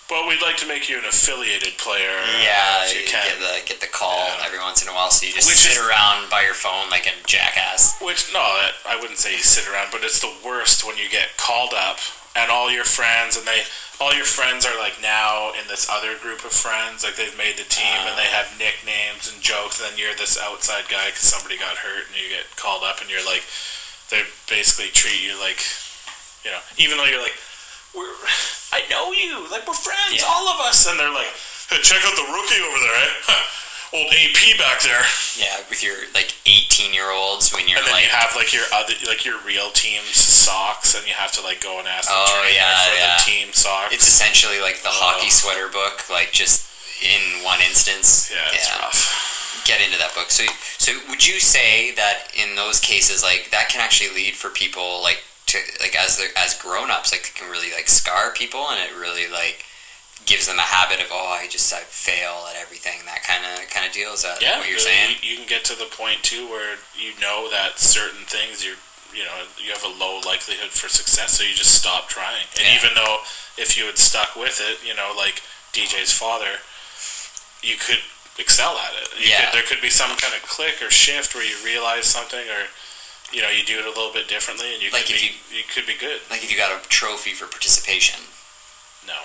But 0.06 0.28
we'd 0.28 0.42
like 0.42 0.58
to 0.58 0.68
make 0.68 0.90
you 0.90 0.98
an 0.98 1.06
affiliated 1.06 1.78
player. 1.78 2.12
uh, 2.20 2.42
Yeah, 2.44 2.84
if 2.84 2.92
you 2.94 3.00
you 3.00 3.06
can. 3.08 3.24
get 3.24 3.38
the 3.40 3.62
get 3.66 3.80
the 3.80 3.86
call 3.86 4.18
Yeah. 4.36 4.44
every 4.44 4.58
once 4.60 4.82
in 4.82 4.88
a 4.88 4.92
while, 4.92 5.10
so 5.10 5.24
you 5.26 5.32
just 5.32 5.48
Which 5.48 5.56
sit 5.56 5.72
is- 5.72 5.78
around 5.78 6.28
by 6.28 6.42
your 6.44 6.52
phone 6.52 6.90
like 6.90 7.06
a 7.06 7.12
jackass. 7.26 7.96
Which 8.00 8.30
no, 8.32 8.44
that- 8.60 8.74
I 8.84 8.96
wouldn't 8.96 9.18
say 9.18 9.32
you 9.32 9.42
sit 9.42 9.66
around, 9.66 9.90
but 9.92 10.04
it's 10.04 10.20
the 10.20 10.30
worst 10.44 10.84
when 10.84 10.98
you 10.98 11.08
get 11.08 11.38
called 11.38 11.72
up 11.72 12.00
and 12.36 12.50
all 12.50 12.70
your 12.70 12.84
friends 12.84 13.36
and 13.38 13.46
they 13.46 13.64
all 14.00 14.12
your 14.12 14.26
friends 14.26 14.66
are 14.66 14.76
like 14.78 15.00
now 15.00 15.52
in 15.52 15.66
this 15.68 15.88
other 15.88 16.16
group 16.18 16.44
of 16.44 16.52
friends, 16.52 17.02
like 17.04 17.16
they've 17.16 17.38
made 17.38 17.56
the 17.56 17.64
team 17.64 17.96
and 18.04 18.18
they 18.18 18.26
have 18.26 18.52
nicknames 18.58 19.32
and 19.32 19.40
Then 19.80 19.92
you're 19.98 20.14
this 20.14 20.38
outside 20.40 20.84
guy 20.88 21.10
because 21.10 21.26
somebody 21.26 21.58
got 21.58 21.76
hurt 21.76 22.06
and 22.08 22.16
you 22.16 22.28
get 22.30 22.46
called 22.56 22.82
up 22.84 23.00
and 23.00 23.10
you're 23.10 23.24
like, 23.26 23.42
they 24.10 24.22
basically 24.48 24.90
treat 24.94 25.18
you 25.22 25.34
like, 25.40 25.58
you 26.44 26.50
know, 26.54 26.62
even 26.78 26.96
though 26.98 27.08
you're 27.08 27.22
like, 27.22 27.34
we're, 27.94 28.10
I 28.72 28.82
know 28.90 29.10
you, 29.12 29.46
like 29.50 29.66
we're 29.66 29.74
friends, 29.78 30.18
Yeah. 30.22 30.26
all 30.30 30.46
of 30.48 30.60
us, 30.66 30.86
and 30.86 30.98
they're 30.98 31.12
like, 31.14 31.30
hey, 31.70 31.78
check 31.82 32.02
out 32.06 32.14
the 32.14 32.26
rookie 32.30 32.62
over 32.62 32.78
there, 32.82 32.96
eh? 33.02 33.10
Old 33.94 34.10
AP 34.10 34.58
back 34.58 34.82
there. 34.82 35.06
Yeah, 35.38 35.54
with 35.70 35.78
your 35.82 35.94
like 36.18 36.34
18 36.46 36.92
year 36.92 37.10
olds 37.14 37.54
when 37.54 37.68
you're 37.68 37.78
And 37.78 37.86
then 37.86 37.94
like, 37.94 38.02
you 38.02 38.10
have 38.10 38.34
like 38.34 38.52
your 38.52 38.66
other, 38.74 38.94
like 39.06 39.24
your 39.24 39.38
real 39.46 39.70
team's 39.70 40.18
socks, 40.18 40.98
and 40.98 41.06
you 41.06 41.14
have 41.14 41.30
to 41.38 41.42
like 41.42 41.62
go 41.62 41.78
and 41.78 41.86
ask 41.86 42.08
the 42.10 42.14
Oh, 42.14 42.50
yeah, 42.52 42.74
for 42.90 42.94
yeah. 42.98 43.16
the 43.16 43.22
team 43.22 43.52
socks. 43.54 43.94
it's 43.94 44.06
essentially 44.08 44.58
like 44.60 44.82
the 44.82 44.90
Oh. 44.90 44.98
hockey 44.98 45.30
sweater 45.30 45.68
book, 45.68 46.10
like 46.10 46.32
just 46.32 46.66
in 47.06 47.20
one 47.44 47.60
instance. 47.62 48.30
yeah, 48.34 48.50
it's 48.52 48.66
rough. 48.82 49.30
Get 49.64 49.80
into 49.80 49.98
that 49.98 50.14
book. 50.14 50.30
So, 50.30 50.44
so 50.78 50.92
would 51.08 51.26
you 51.26 51.40
say 51.40 51.92
that 51.94 52.28
in 52.34 52.54
those 52.56 52.80
cases, 52.80 53.22
like 53.22 53.50
that 53.50 53.68
can 53.68 53.80
actually 53.80 54.14
lead 54.14 54.34
for 54.34 54.50
people, 54.50 55.00
like 55.02 55.22
to 55.46 55.58
like 55.80 55.94
as 55.96 56.16
they 56.18 56.26
as 56.36 56.54
grown 56.60 56.90
ups, 56.90 57.12
like 57.12 57.22
it 57.28 57.34
can 57.34 57.50
really 57.50 57.72
like 57.72 57.88
scar 57.88 58.32
people, 58.32 58.66
and 58.70 58.80
it 58.80 58.94
really 58.98 59.30
like 59.30 59.64
gives 60.26 60.46
them 60.48 60.58
a 60.58 60.62
habit 60.64 61.00
of 61.00 61.08
oh, 61.12 61.36
I 61.38 61.48
just 61.48 61.72
I 61.72 61.80
fail 61.84 62.46
at 62.48 62.56
everything, 62.56 63.00
that 63.06 63.22
kind 63.24 63.44
of 63.44 63.68
kind 63.70 63.86
of 63.86 63.92
deal. 63.92 64.10
Is 64.12 64.22
that 64.22 64.40
Yeah, 64.40 64.58
what 64.58 64.66
you're 64.68 64.78
you- 64.78 64.88
saying? 64.88 65.16
You, 65.22 65.30
you 65.30 65.36
can 65.38 65.46
get 65.48 65.64
to 65.66 65.76
the 65.78 65.86
point 65.92 66.22
too 66.22 66.48
where 66.48 66.76
you 66.96 67.12
know 67.20 67.48
that 67.50 67.78
certain 67.78 68.24
things 68.24 68.64
you're, 68.64 68.80
you 69.14 69.24
know, 69.24 69.36
you 69.62 69.70
have 69.72 69.84
a 69.84 69.94
low 70.00 70.20
likelihood 70.24 70.70
for 70.70 70.88
success, 70.88 71.36
so 71.38 71.44
you 71.44 71.54
just 71.54 71.74
stop 71.76 72.08
trying. 72.08 72.44
And 72.58 72.64
Yeah. 72.66 72.76
even 72.80 72.94
though 72.96 73.18
if 73.58 73.76
you 73.76 73.84
had 73.84 73.98
stuck 73.98 74.34
with 74.34 74.60
it, 74.64 74.80
you 74.86 74.94
know, 74.96 75.12
like 75.16 75.42
DJ's 75.72 76.10
father, 76.12 76.56
you 77.62 77.76
could 77.76 78.00
excel 78.38 78.76
at 78.78 78.92
it. 79.02 79.08
You 79.18 79.30
Yeah. 79.30 79.44
could, 79.50 79.54
there 79.54 79.66
could 79.66 79.80
be 79.80 79.90
some 79.90 80.14
kind 80.16 80.34
of 80.34 80.42
click 80.42 80.82
or 80.82 80.90
shift 80.90 81.34
where 81.34 81.44
you 81.44 81.56
realize 81.64 82.06
something, 82.06 82.40
or 82.50 82.68
you 83.32 83.42
know, 83.42 83.48
you 83.50 83.64
do 83.64 83.78
it 83.78 83.84
a 83.86 83.94
little 83.94 84.12
bit 84.12 84.28
differently, 84.28 84.72
and 84.74 84.82
you 84.82 84.90
Like 84.90 85.06
could 85.06 85.16
if 85.16 85.22
be 85.22 85.56
you, 85.56 85.62
could 85.72 85.86
be 85.86 85.94
good. 85.98 86.20
Like 86.30 86.42
if 86.42 86.50
you 86.50 86.56
got 86.56 86.70
a 86.72 86.80
trophy 86.88 87.32
for 87.32 87.46
participation. 87.46 88.20
No, 89.06 89.16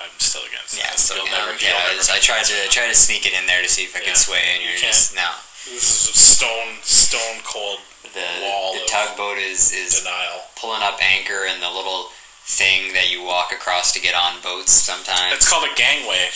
I'm 0.00 0.10
still 0.18 0.42
against. 0.48 0.76
Yeah, 0.76 0.88
that. 0.90 0.98
so 0.98 1.14
You'll 1.16 1.26
never, 1.26 1.52
yeah, 1.60 1.68
you'll 1.68 1.78
I, 1.78 1.96
never 1.96 2.12
I 2.12 2.18
tried 2.18 2.44
to 2.46 2.56
try 2.70 2.88
to 2.88 2.94
sneak 2.94 3.26
it 3.26 3.32
in 3.38 3.46
there 3.46 3.62
to 3.62 3.68
see 3.68 3.84
if 3.84 3.94
I 3.96 4.00
Yeah. 4.00 4.06
could 4.08 4.16
sway, 4.16 4.42
and 4.54 4.62
You 4.62 4.70
you're 4.70 4.78
can't. 4.80 4.92
just 4.92 5.14
no. 5.14 5.30
This 5.68 6.08
is 6.08 6.14
a 6.14 6.18
stone 6.18 6.78
stone 6.82 7.38
cold 7.44 7.80
The, 8.12 8.26
Wall 8.42 8.74
the 8.74 8.84
tugboat 8.86 9.38
is 9.38 9.72
is 9.72 10.00
denial. 10.00 10.44
pulling 10.56 10.82
up 10.82 10.98
anchor 11.00 11.46
and 11.46 11.62
the 11.62 11.70
little 11.70 12.10
thing 12.44 12.92
that 12.94 13.08
you 13.10 13.22
walk 13.22 13.52
across 13.52 13.92
to 13.92 14.00
get 14.00 14.14
on 14.14 14.40
boats 14.42 14.72
sometimes. 14.72 15.32
It's 15.34 15.48
called 15.48 15.64
a 15.68 15.74
gangway. 15.76 16.28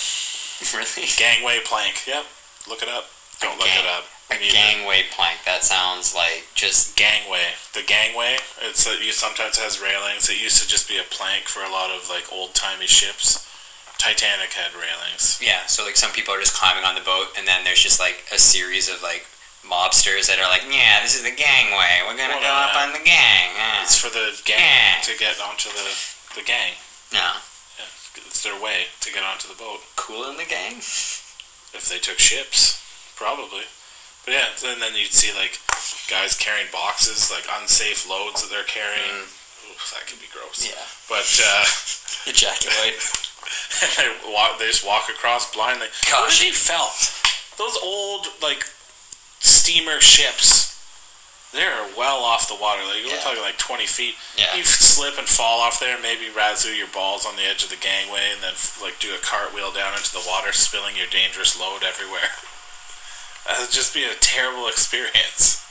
really 0.75 1.07
Gangway 1.17 1.61
plank. 1.65 2.07
Yep. 2.07 2.25
Look 2.69 2.83
it 2.83 2.89
up. 2.89 3.07
Don't 3.41 3.59
look 3.59 3.67
gang- 3.69 3.85
it 3.85 3.87
up. 3.91 4.05
a 4.31 4.35
You 4.35 4.41
need 4.41 4.51
to- 4.51 4.57
gangway 4.57 5.05
plank. 5.15 5.39
That 5.45 5.63
sounds 5.65 6.15
like 6.15 6.45
just 6.55 6.97
gangway. 6.97 7.53
The 7.75 7.83
gangway. 7.83 8.39
It's 8.63 8.87
uh, 8.87 8.97
you 9.01 9.13
sometimes 9.13 9.59
has 9.59 9.81
railings. 9.81 10.29
It 10.29 10.41
used 10.41 10.61
to 10.63 10.69
just 10.69 10.89
be 10.89 10.99
a 10.99 11.05
plank 11.11 11.45
for 11.45 11.63
a 11.63 11.71
lot 11.71 11.91
of 11.91 12.09
like 12.09 12.25
old 12.33 12.55
timey 12.55 12.87
ships. 12.87 13.45
Titanic 13.99 14.53
had 14.53 14.75
railings. 14.77 15.41
yeah. 15.43 15.65
So 15.67 15.85
like 15.85 15.97
some 15.97 16.13
people 16.13 16.35
are 16.35 16.41
just 16.41 16.53
climbing 16.55 16.85
on 16.85 16.95
the 16.95 17.01
boat, 17.01 17.29
and 17.39 17.47
then 17.49 17.65
there's 17.65 17.83
just 17.83 17.99
like 17.99 18.25
a 18.33 18.39
series 18.39 18.89
of 18.93 19.03
like 19.03 19.25
mobsters 19.65 20.29
that 20.29 20.39
are 20.39 20.49
like, 20.49 20.63
yeah, 20.71 21.01
this 21.03 21.17
is 21.17 21.23
the 21.25 21.33
gangway. 21.35 22.05
We're 22.05 22.17
gonna 22.17 22.37
Well, 22.39 22.45
go 22.45 22.53
no, 22.55 22.69
up 22.71 22.77
on 22.77 22.93
the 22.93 23.01
gang. 23.05 23.51
Yeah. 23.57 23.83
It's 23.83 23.97
for 23.97 24.09
the 24.13 24.37
gang 24.45 24.61
Yeah. 24.61 25.01
to 25.03 25.17
get 25.19 25.41
onto 25.41 25.71
the 25.71 25.89
the 26.37 26.43
gang. 26.43 26.73
No, 27.13 27.19
Yeah, 27.21 27.33
it's 28.25 28.43
their 28.43 28.61
way 28.61 28.89
to 29.01 29.13
get 29.13 29.25
onto 29.25 29.49
the 29.49 29.59
boat. 29.59 29.81
cool 29.97 30.29
in 30.31 30.37
the 30.37 30.49
gang. 30.49 30.79
If 30.79 31.89
they 31.91 31.99
took 31.99 32.19
ships, 32.19 32.81
probably. 33.17 33.69
But 34.25 34.35
yeah, 34.35 34.49
and 34.65 34.81
then 34.81 34.95
you'd 34.95 35.13
see 35.13 35.35
like 35.37 35.61
guys 36.09 36.35
carrying 36.35 36.69
boxes, 36.73 37.31
like 37.31 37.45
unsafe 37.61 38.09
loads 38.09 38.43
that 38.43 38.51
they're 38.51 38.65
carrying. 38.65 39.29
Ooh, 39.69 39.79
that 39.95 40.07
could 40.07 40.21
be 40.21 40.27
gross. 40.33 40.67
Yeah. 40.67 40.83
But 41.09 41.29
uh, 41.45 41.65
Ejaculate. 42.27 42.99
they 43.97 44.33
walk. 44.33 44.59
They 44.59 44.67
just 44.67 44.85
walk 44.85 45.09
across 45.09 45.53
blindly. 45.55 45.87
Gosh. 46.11 46.43
he 46.43 46.51
felt? 46.51 47.15
Those 47.57 47.79
old 47.83 48.27
like 48.43 48.65
steamer 49.39 50.01
ships. 50.01 50.66
They're 51.53 51.87
well 51.97 52.21
off 52.25 52.49
the 52.49 52.57
water. 52.61 52.83
Like 52.85 53.01
you're 53.01 53.15
Yeah. 53.15 53.21
talking 53.21 53.41
like 53.41 53.57
twenty 53.59 53.87
feet. 53.87 54.15
Yeah. 54.37 54.55
You 54.57 54.65
slip 54.65 55.17
and 55.19 55.27
fall 55.29 55.61
off 55.61 55.81
there. 55.81 55.97
Maybe 56.01 56.27
razoo 56.35 56.77
your 56.77 56.89
balls 56.89 57.25
on 57.25 57.37
the 57.37 57.43
edge 57.47 57.63
of 57.65 57.71
the 57.71 57.77
gangway, 57.81 58.31
and 58.33 58.43
then 58.43 58.53
like 58.83 58.99
do 58.99 59.15
a 59.15 59.19
cartwheel 59.19 59.73
down 59.73 59.95
into 59.95 60.13
the 60.13 60.25
water, 60.27 60.53
spilling 60.53 60.97
your 60.97 61.07
dangerous 61.09 61.59
load 61.59 61.83
everywhere. 61.83 62.29
That 63.47 63.61
would 63.61 63.71
just 63.71 63.95
be 63.95 64.03
a 64.03 64.13
terrible 64.21 64.67
experience. 64.67 65.63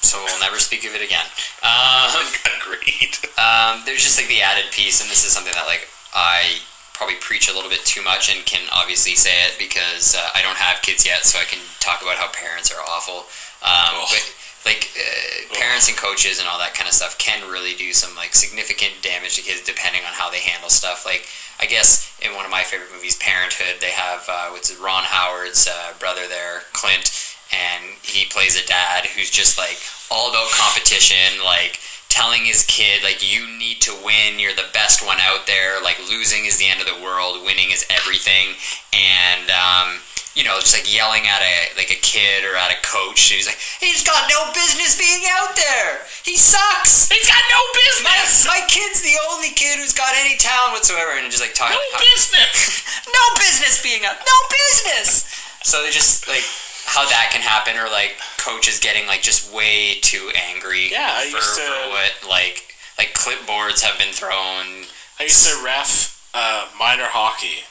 So 0.00 0.16
we'll 0.24 0.40
never 0.40 0.58
speak 0.58 0.86
of 0.88 0.94
it 0.94 1.02
again. 1.04 1.26
Um, 1.66 2.24
Agreed. 2.62 3.18
Um, 3.36 3.82
there's 3.84 4.00
just 4.02 4.16
like 4.16 4.28
the 4.28 4.40
added 4.40 4.70
piece, 4.72 5.02
and 5.02 5.10
this 5.10 5.26
is 5.26 5.32
something 5.32 5.52
that 5.52 5.66
like 5.66 5.88
I 6.14 6.60
probably 6.94 7.16
preach 7.20 7.50
a 7.50 7.52
little 7.52 7.68
bit 7.68 7.84
too 7.84 8.00
much, 8.02 8.32
and 8.34 8.44
can 8.46 8.62
obviously 8.72 9.12
say 9.14 9.34
it 9.44 9.58
because 9.58 10.14
uh, 10.16 10.30
I 10.34 10.40
don't 10.40 10.56
have 10.56 10.80
kids 10.80 11.04
yet, 11.04 11.26
so 11.26 11.38
I 11.38 11.44
can 11.44 11.58
talk 11.80 12.00
about 12.00 12.16
how 12.16 12.28
parents 12.32 12.72
are 12.72 12.80
awful. 12.80 13.26
Um, 13.60 14.00
Ugh. 14.00 14.08
but 14.08 14.24
like 14.66 14.90
uh, 14.98 15.54
parents 15.54 15.88
and 15.88 15.96
coaches 15.96 16.38
and 16.38 16.48
all 16.48 16.58
that 16.58 16.74
kind 16.74 16.88
of 16.88 16.94
stuff 16.94 17.16
can 17.16 17.48
really 17.48 17.74
do 17.74 17.92
some 17.92 18.14
like 18.16 18.34
significant 18.34 18.92
damage 19.00 19.36
to 19.36 19.42
kids 19.42 19.62
depending 19.62 20.02
on 20.02 20.12
how 20.12 20.28
they 20.28 20.40
handle 20.40 20.68
stuff. 20.68 21.06
Like 21.06 21.26
I 21.60 21.66
guess 21.66 22.12
in 22.20 22.34
one 22.34 22.44
of 22.44 22.50
my 22.50 22.62
favorite 22.62 22.92
movies, 22.92 23.16
Parenthood, 23.16 23.80
they 23.80 23.94
have 23.94 24.26
uh, 24.28 24.50
what's 24.50 24.70
it, 24.70 24.82
Ron 24.82 25.04
Howard's 25.06 25.66
uh, 25.70 25.94
brother 25.98 26.26
there, 26.28 26.66
Clint, 26.74 27.14
and 27.54 27.96
he 28.02 28.26
plays 28.26 28.60
a 28.60 28.66
dad 28.66 29.06
who's 29.06 29.30
just 29.30 29.56
like 29.56 29.78
all 30.10 30.28
about 30.28 30.50
competition, 30.50 31.40
like 31.44 31.78
telling 32.08 32.42
his 32.44 32.64
kid 32.66 33.02
like 33.02 33.22
you 33.22 33.46
need 33.58 33.80
to 33.82 33.94
win, 34.04 34.38
you're 34.38 34.54
the 34.54 34.70
best 34.72 35.06
one 35.06 35.18
out 35.20 35.46
there, 35.46 35.80
like 35.82 35.98
losing 36.10 36.44
is 36.44 36.58
the 36.58 36.66
end 36.66 36.80
of 36.80 36.86
the 36.86 37.02
world, 37.02 37.44
winning 37.44 37.70
is 37.70 37.86
everything, 37.88 38.54
and 38.92 39.50
um, 39.50 40.00
you 40.36 40.44
know, 40.44 40.60
just 40.60 40.76
like 40.76 40.84
yelling 40.84 41.24
at 41.24 41.40
a 41.40 41.72
like 41.80 41.88
a 41.88 41.96
kid 42.04 42.44
or 42.44 42.54
at 42.54 42.68
a 42.70 42.78
coach 42.84 43.32
He's 43.32 43.48
like, 43.48 43.58
he's 43.80 44.04
got 44.04 44.28
no 44.28 44.52
business 44.52 44.94
being 44.94 45.24
out 45.40 45.56
there. 45.56 46.04
He 46.22 46.36
sucks. 46.36 47.08
He's 47.08 47.26
got 47.26 47.40
no 47.48 47.60
business. 47.72 48.44
my 48.46 48.60
kid's 48.68 49.00
the 49.00 49.16
only 49.32 49.50
kid 49.56 49.80
who's 49.80 49.96
got 49.96 50.12
any 50.20 50.36
talent 50.36 50.76
whatsoever, 50.76 51.16
and 51.16 51.26
just 51.32 51.40
like 51.42 51.56
talking. 51.56 51.74
No 51.74 51.98
business. 51.98 52.84
no 53.08 53.24
business 53.40 53.80
being 53.82 54.04
out. 54.04 54.20
No 54.20 54.38
business. 54.52 55.24
So 55.64 55.82
they 55.82 55.90
just 55.90 56.28
like 56.28 56.44
how 56.84 57.08
that 57.08 57.30
can 57.32 57.40
happen, 57.40 57.74
or 57.80 57.88
like 57.90 58.20
coaches 58.38 58.78
getting 58.78 59.06
like 59.08 59.22
just 59.22 59.48
way 59.52 59.98
too 60.04 60.30
angry. 60.52 60.92
Yeah, 60.92 61.10
I 61.16 61.26
for, 61.32 61.36
used 61.40 61.56
to- 61.56 61.64
for 61.64 61.88
what 61.90 62.12
like 62.28 62.76
like 62.98 63.14
clipboards 63.14 63.80
have 63.82 63.98
been 63.98 64.12
thrown. 64.12 64.84
I 65.18 65.24
used 65.24 65.46
to 65.48 65.64
ref 65.64 66.12
uh, 66.34 66.68
minor 66.78 67.08
hockey, 67.08 67.64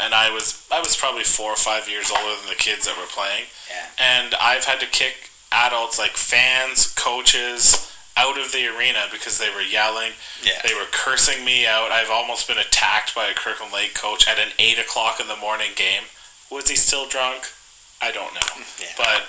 and 0.00 0.14
I 0.14 0.30
was 0.30 0.66
I 0.70 0.80
was 0.80 0.96
probably 0.96 1.24
four 1.24 1.50
or 1.50 1.56
five 1.56 1.88
years 1.88 2.10
older 2.10 2.36
than 2.40 2.48
the 2.48 2.56
kids 2.56 2.86
that 2.86 2.96
were 2.96 3.08
playing. 3.08 3.44
Yeah. 3.70 3.86
And 3.98 4.34
I've 4.40 4.64
had 4.64 4.80
to 4.80 4.86
kick 4.86 5.30
adults 5.52 5.98
like 5.98 6.12
fans, 6.12 6.92
coaches 6.94 7.92
out 8.16 8.38
of 8.38 8.50
the 8.52 8.66
arena 8.66 9.04
because 9.12 9.38
they 9.38 9.50
were 9.50 9.62
yelling. 9.62 10.12
Yeah. 10.42 10.60
They 10.66 10.74
were 10.74 10.86
cursing 10.90 11.44
me 11.44 11.66
out. 11.66 11.90
I've 11.90 12.10
almost 12.10 12.48
been 12.48 12.58
attacked 12.58 13.14
by 13.14 13.26
a 13.26 13.34
Kirkland 13.34 13.72
Lake 13.72 13.94
coach 13.94 14.26
at 14.26 14.38
an 14.38 14.52
eight 14.58 14.78
o'clock 14.78 15.20
in 15.20 15.28
the 15.28 15.36
morning 15.36 15.72
game. 15.76 16.02
Was 16.50 16.68
he 16.68 16.76
still 16.76 17.06
drunk? 17.08 17.44
I 18.00 18.12
don't 18.12 18.32
know. 18.34 18.64
Yeah. 18.80 18.86
But 18.96 19.24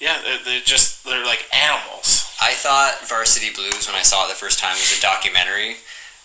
yeah, 0.00 0.18
they're, 0.22 0.38
they're 0.44 0.60
just 0.60 1.04
they're 1.04 1.24
like 1.24 1.46
animals. 1.52 2.30
I 2.40 2.52
thought 2.52 3.06
Varsity 3.08 3.50
Blues 3.54 3.86
when 3.86 3.96
I 3.96 4.02
saw 4.02 4.26
it 4.26 4.28
the 4.28 4.34
first 4.34 4.58
time 4.58 4.72
was 4.72 4.96
a 4.98 5.00
documentary 5.00 5.76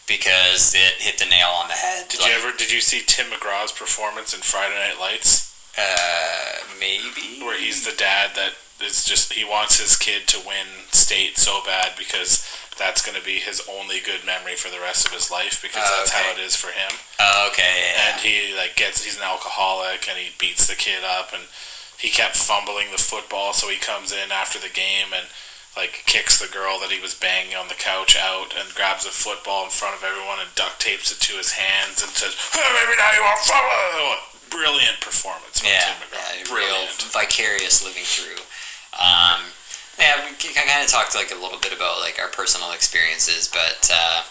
because 0.08 0.74
it 0.76 0.94
hit 1.00 1.18
the 1.18 1.26
nail 1.30 1.50
on 1.62 1.68
the 1.68 1.74
head. 1.74 2.08
Did 2.10 2.22
Like, 2.22 2.30
you 2.32 2.36
ever 2.38 2.58
did 2.58 2.72
you 2.72 2.82
see 2.82 3.02
Tim 3.06 3.28
McGraw's 3.28 3.72
performance 3.72 4.34
in 4.34 4.42
Friday 4.42 4.76
Night 4.76 5.00
Lights? 5.00 5.50
Uh, 5.78 6.60
maybe. 6.80 7.40
where 7.44 7.58
he's 7.58 7.86
the 7.86 7.96
dad 7.98 8.32
that 8.36 8.54
is 8.86 9.06
just 9.06 9.32
he 9.34 9.46
wants 9.46 9.80
his 9.80 9.96
kid 9.96 10.28
to 10.28 10.38
win 10.46 10.66
state 10.92 11.38
so 11.38 11.62
bad 11.66 11.94
because 11.98 12.44
that's 12.78 13.06
going 13.06 13.18
to 13.18 13.24
be 13.24 13.38
his 13.40 13.62
only 13.70 14.00
good 14.02 14.26
memory 14.26 14.56
for 14.56 14.70
the 14.70 14.80
rest 14.82 15.06
of 15.06 15.14
his 15.14 15.30
life 15.32 15.62
because 15.62 15.84
Oh, 15.86 15.96
that's 16.00 16.12
how 16.12 16.32
it 16.32 16.40
is 16.40 16.56
for 16.56 16.68
him 16.74 16.92
Oh, 17.20 17.48
okay. 17.52 17.94
Yeah. 17.96 18.12
and 18.12 18.20
he 18.22 18.56
like 18.58 18.76
gets 18.76 19.04
he's 19.06 19.18
an 19.18 19.24
alcoholic 19.24 20.10
and 20.10 20.18
he 20.18 20.32
beats 20.40 20.68
the 20.68 20.76
kid 20.76 21.04
up 21.06 21.32
and 21.34 21.44
he 22.00 22.10
kept 22.10 22.36
fumbling 22.36 22.92
the 22.92 22.98
football 22.98 23.54
so 23.54 23.70
he 23.70 23.78
comes 23.78 24.12
in 24.12 24.32
after 24.32 24.58
the 24.60 24.74
game 24.74 25.14
and 25.16 25.28
like 25.78 26.04
kicks 26.06 26.40
the 26.40 26.52
girl 26.52 26.80
that 26.80 26.92
he 26.92 27.00
was 27.00 27.16
banging 27.16 27.56
on 27.56 27.68
the 27.68 27.80
couch 27.80 28.18
out 28.20 28.54
and 28.60 28.68
grabs 28.76 29.06
a 29.06 29.14
football 29.14 29.64
in 29.64 29.72
front 29.72 29.96
of 29.96 30.04
everyone 30.04 30.40
and 30.44 30.52
duct 30.56 30.80
tapes 30.84 31.12
it 31.12 31.20
to 31.24 31.34
his 31.40 31.52
hands 31.56 32.04
and 32.04 32.12
says 32.12 32.36
"Hey, 32.52 32.68
maybe 32.76 32.98
now 33.00 33.12
you 33.16 33.24
want 33.24 33.40
football 33.40 34.32
brilliant 34.52 35.00
performance 35.00 35.64
from 35.64 35.72
yeah, 35.72 35.96
Tim 35.96 35.98
McGraw 36.04 36.28
yeah, 36.36 36.44
real 36.52 36.68
brilliant 36.84 37.02
vicarious 37.16 37.80
living 37.84 38.04
through. 38.04 38.44
Um, 39.00 39.48
yeah, 39.96 40.20
we 40.28 40.36
kind 40.52 40.84
of 40.84 40.92
talked 40.92 41.16
like 41.16 41.32
a 41.32 41.40
little 41.40 41.60
bit 41.60 41.72
about 41.72 42.04
like 42.04 42.20
our 42.20 42.28
personal 42.28 42.72
experiences, 42.76 43.48
but 43.48 43.88
uh, 43.88 44.24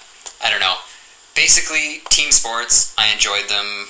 I 0.44 0.50
don't 0.50 0.60
know. 0.60 0.76
Basically, 1.34 2.02
team 2.10 2.32
sports, 2.32 2.92
I 2.98 3.08
enjoyed 3.12 3.48
them. 3.48 3.88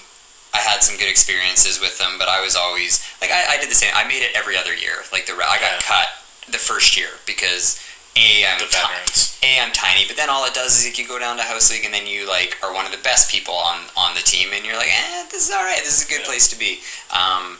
I 0.54 0.58
had 0.58 0.82
some 0.82 0.98
good 0.98 1.08
experiences 1.10 1.80
with 1.80 1.98
them, 1.98 2.14
but 2.18 2.28
I 2.28 2.40
was 2.42 2.54
always 2.54 3.02
like 3.20 3.30
I, 3.30 3.54
I 3.54 3.58
did 3.58 3.70
the 3.70 3.74
same. 3.74 3.90
I 3.94 4.06
made 4.06 4.22
it 4.22 4.30
every 4.38 4.56
other 4.56 4.74
year. 4.74 5.02
Like 5.10 5.26
the 5.26 5.34
I 5.34 5.58
got 5.58 5.82
Yeah. 5.82 5.82
cut 5.82 6.06
the 6.48 6.58
first 6.58 6.96
year 6.96 7.08
because 7.26 7.78
a 8.16 8.44
I'm 8.44 8.58
ti- 8.58 8.76
a, 9.46 9.60
I'm 9.62 9.72
tiny, 9.72 10.04
but 10.06 10.16
then 10.16 10.28
all 10.28 10.44
it 10.44 10.52
does 10.52 10.78
is 10.78 10.84
like 10.84 10.98
you 10.98 11.06
go 11.06 11.18
down 11.18 11.36
to 11.36 11.44
house 11.44 11.70
league, 11.70 11.84
and 11.84 11.94
then 11.94 12.06
you 12.06 12.26
like 12.26 12.58
are 12.62 12.74
one 12.74 12.84
of 12.84 12.90
the 12.92 12.98
best 13.02 13.30
people 13.30 13.54
on 13.54 13.86
on 13.96 14.14
the 14.14 14.20
team, 14.20 14.48
and 14.52 14.64
you're 14.66 14.76
like, 14.76 14.90
eh, 14.90 15.26
this 15.30 15.46
is 15.48 15.54
all 15.54 15.62
right. 15.62 15.78
This 15.84 16.00
is 16.02 16.06
a 16.06 16.10
good 16.10 16.20
Yeah. 16.22 16.26
place 16.26 16.48
to 16.50 16.58
be. 16.58 16.80
Um, 17.14 17.58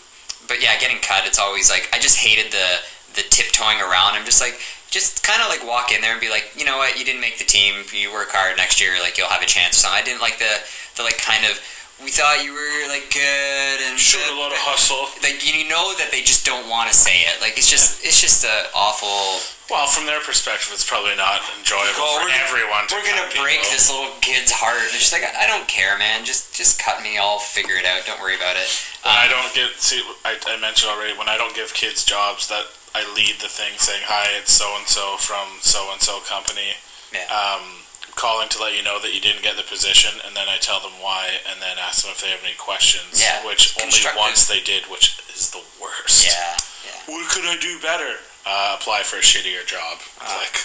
but 0.48 0.60
yeah, 0.60 0.76
getting 0.80 0.98
cut, 0.98 1.24
it's 1.24 1.38
always 1.38 1.70
like 1.70 1.88
I 1.92 2.00
just 2.00 2.18
hated 2.18 2.50
the 2.52 2.80
the 3.14 3.22
tiptoeing 3.30 3.78
around. 3.80 4.14
I'm 4.18 4.24
just 4.24 4.40
like, 4.40 4.58
just 4.90 5.22
kind 5.22 5.40
of 5.40 5.48
like 5.48 5.64
walk 5.66 5.92
in 5.94 6.00
there 6.00 6.12
and 6.12 6.20
be 6.20 6.30
like, 6.30 6.50
you 6.56 6.64
know 6.64 6.78
what, 6.78 6.98
you 6.98 7.04
didn't 7.04 7.20
make 7.20 7.38
the 7.38 7.44
team. 7.44 7.84
You 7.92 8.12
work 8.12 8.30
hard 8.30 8.56
next 8.56 8.80
year, 8.80 8.98
like 9.00 9.18
you'll 9.18 9.28
have 9.30 9.42
a 9.42 9.46
chance. 9.46 9.78
Or 9.78 9.86
something. 9.86 10.02
I 10.02 10.04
didn't 10.04 10.20
like 10.20 10.38
the 10.38 10.58
the 10.96 11.04
like 11.04 11.18
kind 11.18 11.44
of. 11.46 11.60
We 12.02 12.08
thought 12.10 12.40
you 12.42 12.52
were 12.56 12.88
like 12.88 13.12
good 13.12 13.78
and 13.84 13.98
showed 14.00 14.24
a 14.32 14.36
lot 14.40 14.52
of 14.52 14.58
hustle 14.64 15.12
like 15.20 15.44
you 15.44 15.68
know 15.68 15.92
that 16.00 16.08
they 16.10 16.24
just 16.24 16.44
don't 16.48 16.68
want 16.68 16.88
to 16.90 16.96
say 16.96 17.22
it. 17.28 17.40
Like 17.44 17.56
it's 17.60 17.68
just 17.68 18.00
it's 18.04 18.20
just 18.20 18.42
a 18.44 18.72
awful 18.74 19.44
Well, 19.68 19.86
from 19.86 20.08
their 20.08 20.18
perspective, 20.24 20.72
it's 20.72 20.82
probably 20.86 21.14
not 21.14 21.44
enjoyable 21.60 22.00
Well, 22.00 22.24
for 22.24 22.32
we're 22.32 22.40
everyone. 22.40 22.88
To 22.88 22.96
We're 22.96 23.04
gonna 23.04 23.28
break 23.36 23.60
people. 23.62 23.76
this 23.76 23.86
little 23.92 24.10
kid's 24.24 24.50
heart. 24.50 24.80
It's 24.90 24.98
just 25.10 25.12
like 25.12 25.28
I 25.28 25.44
don't 25.46 25.68
care, 25.68 25.94
man. 26.00 26.24
Just 26.24 26.56
just 26.56 26.80
cut 26.80 27.04
me. 27.04 27.20
I'll 27.20 27.38
figure 27.38 27.76
it 27.76 27.84
out. 27.84 28.02
Don't 28.08 28.18
worry 28.20 28.34
about 28.34 28.56
it. 28.56 28.68
When 29.04 29.12
I 29.14 29.28
Um, 29.28 29.36
don't 29.36 29.52
get 29.52 29.76
see, 29.76 30.00
I, 30.24 30.40
I 30.48 30.56
mentioned 30.58 30.90
already 30.90 31.12
when 31.20 31.28
I 31.28 31.36
don't 31.36 31.54
give 31.54 31.72
kids 31.76 32.02
jobs 32.04 32.48
that 32.48 32.64
I 32.96 33.04
lead 33.14 33.38
the 33.44 33.48
thing 33.52 33.76
saying 33.78 34.02
hi, 34.08 34.34
it's 34.40 34.50
so 34.56 34.66
and 34.74 34.88
so 34.88 35.20
from 35.20 35.60
so 35.60 35.92
and 35.92 36.00
so 36.00 36.18
company. 36.24 36.74
Yeah. 37.12 37.28
Um, 37.28 37.84
calling 38.20 38.52
to 38.52 38.60
let 38.60 38.76
you 38.76 38.84
know 38.84 39.00
that 39.00 39.14
you 39.14 39.20
didn't 39.20 39.42
get 39.42 39.56
the 39.56 39.64
position, 39.64 40.12
and 40.26 40.36
then 40.36 40.44
I 40.46 40.58
tell 40.60 40.78
them 40.80 40.92
why, 41.00 41.40
and 41.50 41.56
then 41.62 41.80
ask 41.80 42.04
them 42.04 42.12
if 42.12 42.20
they 42.20 42.28
have 42.28 42.44
any 42.44 42.52
questions. 42.60 43.16
Yeah, 43.16 43.40
Which 43.48 43.72
only 43.80 43.96
once 44.14 44.46
they 44.46 44.60
did, 44.60 44.84
which 44.92 45.16
is 45.32 45.50
the 45.50 45.64
worst. 45.80 46.28
Yeah, 46.28 46.52
yeah. 46.84 47.00
What 47.08 47.30
could 47.32 47.48
I 47.48 47.56
do 47.56 47.80
better? 47.80 48.20
Uh, 48.44 48.76
apply 48.78 49.02
for 49.04 49.16
a 49.16 49.24
shittier 49.24 49.64
job. 49.64 49.98
Ah. 50.20 50.36
like 50.36 50.60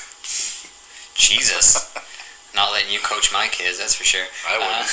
Jesus. 1.15 1.95
Not 2.55 2.71
letting 2.71 2.91
you 2.91 2.99
coach 2.99 3.33
my 3.33 3.47
kids, 3.47 3.79
that's 3.79 3.95
for 3.95 4.05
sure. 4.05 4.27
I 4.47 4.55
would. 4.59 4.87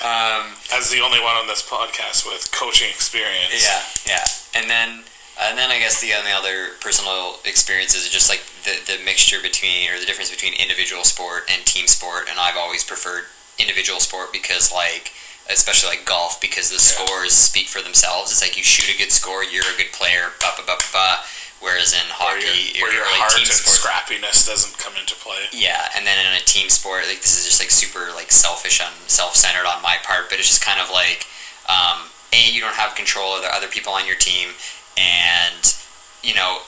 Um, 0.00 0.56
As 0.72 0.88
the 0.88 1.00
only 1.00 1.20
one 1.20 1.36
on 1.36 1.46
this 1.46 1.60
podcast 1.60 2.24
with 2.26 2.50
coaching 2.52 2.88
experience. 2.88 3.64
Yeah, 3.64 4.16
yeah, 4.16 4.24
and 4.60 4.68
then 4.68 5.04
and 5.42 5.58
then 5.58 5.70
I 5.70 5.78
guess 5.78 6.00
the 6.00 6.12
only 6.14 6.32
other 6.32 6.76
personal 6.80 7.36
experiences 7.44 8.06
are 8.06 8.10
just 8.10 8.28
like 8.28 8.42
the 8.64 8.76
the 8.86 9.02
mixture 9.04 9.40
between 9.42 9.90
or 9.90 9.98
the 9.98 10.06
difference 10.06 10.30
between 10.30 10.54
individual 10.54 11.04
sport 11.04 11.44
and 11.50 11.64
team 11.64 11.86
sport, 11.86 12.28
and 12.28 12.38
I've 12.38 12.56
always 12.56 12.84
preferred 12.84 13.24
individual 13.58 14.00
sport 14.00 14.32
because 14.32 14.72
like 14.72 15.12
especially 15.50 15.96
like 15.96 16.06
golf 16.06 16.40
because 16.40 16.70
the 16.70 16.78
scores 16.78 17.32
speak 17.32 17.66
for 17.66 17.82
themselves. 17.82 18.30
It's 18.30 18.40
like 18.42 18.56
you 18.56 18.62
shoot 18.62 18.94
a 18.94 18.98
good 18.98 19.10
score, 19.10 19.42
you're 19.42 19.66
a 19.66 19.76
good 19.76 19.92
player, 19.92 20.30
ba 20.40 20.54
ba 20.56 20.62
ba 20.66 20.76
ba. 20.92 21.20
Whereas 21.60 21.92
in 21.92 22.00
Where 22.16 22.40
hockey, 22.40 22.72
your, 22.78 22.88
where 22.88 22.94
your 22.96 23.04
like 23.04 23.20
heart 23.20 23.36
team 23.36 23.44
and 23.44 23.52
sports, 23.52 23.84
scrappiness 23.84 24.48
doesn't 24.48 24.80
come 24.80 24.96
into 24.96 25.12
play. 25.20 25.44
yeah, 25.52 25.92
and 25.92 26.06
then 26.06 26.16
in 26.16 26.32
a 26.32 26.44
team 26.48 26.72
sport, 26.72 27.04
like 27.04 27.20
this 27.20 27.36
is 27.36 27.44
just 27.44 27.60
like 27.60 27.68
super 27.68 28.08
like 28.16 28.32
selfish 28.32 28.80
and 28.80 28.94
self-centered 29.12 29.68
on 29.68 29.82
my 29.84 30.00
part, 30.00 30.32
but 30.32 30.38
it's 30.40 30.48
just 30.48 30.64
kind 30.64 30.80
of 30.80 30.88
like, 30.88 31.28
um, 31.68 32.08
a 32.32 32.40
you 32.48 32.64
don't 32.64 32.80
have 32.80 32.94
control 32.96 33.36
of 33.36 33.42
the 33.44 33.52
other 33.52 33.68
people 33.68 33.92
on 33.92 34.06
your 34.06 34.16
team, 34.16 34.56
and 35.00 35.74
you 36.22 36.34
know, 36.34 36.58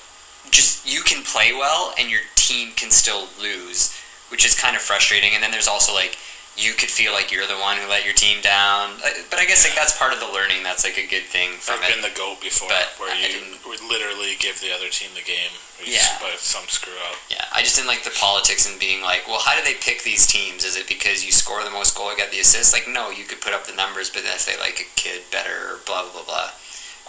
just 0.51 0.89
you 0.89 1.03
can 1.03 1.23
play 1.25 1.53
well 1.53 1.93
and 1.99 2.11
your 2.11 2.21
team 2.37 2.73
can 2.77 2.91
still 2.91 3.29
lose, 3.41 3.95
which 4.31 4.45
is 4.47 4.59
kind 4.59 4.75
of 4.77 4.83
frustrating. 4.83 5.33
And 5.35 5.43
then 5.43 5.51
there's 5.51 5.69
also 5.69 5.93
like 5.93 6.17
you 6.57 6.73
could 6.73 6.91
feel 6.91 7.13
like 7.13 7.33
you're 7.33 7.47
the 7.47 7.57
one 7.65 7.79
who 7.79 7.89
let 7.89 8.05
your 8.05 8.13
team 8.13 8.43
down, 8.43 8.93
but 9.31 9.41
I 9.41 9.47
guess 9.47 9.65
like 9.65 9.75
that's 9.75 9.97
part 9.97 10.13
of 10.13 10.21
the 10.21 10.29
learning. 10.29 10.63
That's 10.63 10.85
like 10.85 10.99
a 10.99 11.09
good 11.09 11.25
thing 11.25 11.57
from 11.57 11.81
I've 11.81 11.89
it. 11.89 11.95
been 11.97 12.05
the 12.05 12.17
goat 12.17 12.41
before, 12.45 12.69
But 12.69 12.93
where 13.01 13.09
I 13.09 13.17
you 13.25 13.57
would 13.65 13.81
literally 13.89 14.37
give 14.39 14.61
the 14.61 14.69
other 14.73 14.89
team 14.89 15.09
the 15.17 15.25
game. 15.25 15.53
Yeah. 15.81 16.05
But 16.21 16.39
some 16.39 16.69
screw 16.69 16.93
up. 17.09 17.17
Yeah, 17.31 17.45
I 17.53 17.63
just 17.63 17.77
didn't 17.77 17.89
like 17.89 18.05
the 18.05 18.15
politics 18.21 18.69
and 18.71 18.79
being 18.79 19.01
like, 19.03 19.27
well, 19.27 19.41
how 19.41 19.57
do 19.57 19.65
they 19.65 19.75
pick 19.81 20.05
these 20.05 20.27
teams? 20.29 20.65
Is 20.65 20.77
it 20.77 20.87
because 20.87 21.25
you 21.25 21.33
score 21.33 21.65
the 21.65 21.73
most 21.73 21.97
goal, 21.97 22.13
get 22.17 22.31
the 22.31 22.39
assist? 22.39 22.73
Like, 22.73 22.87
no, 22.87 23.11
you 23.11 23.25
could 23.25 23.41
put 23.41 23.53
up 23.53 23.67
the 23.67 23.75
numbers, 23.75 24.11
but 24.11 24.23
then 24.23 24.37
if 24.37 24.45
they 24.45 24.57
like 24.61 24.79
a 24.79 24.89
kid 25.01 25.23
better, 25.33 25.81
blah 25.87 26.03
blah 26.05 26.13
blah 26.13 26.29
blah. 26.29 26.51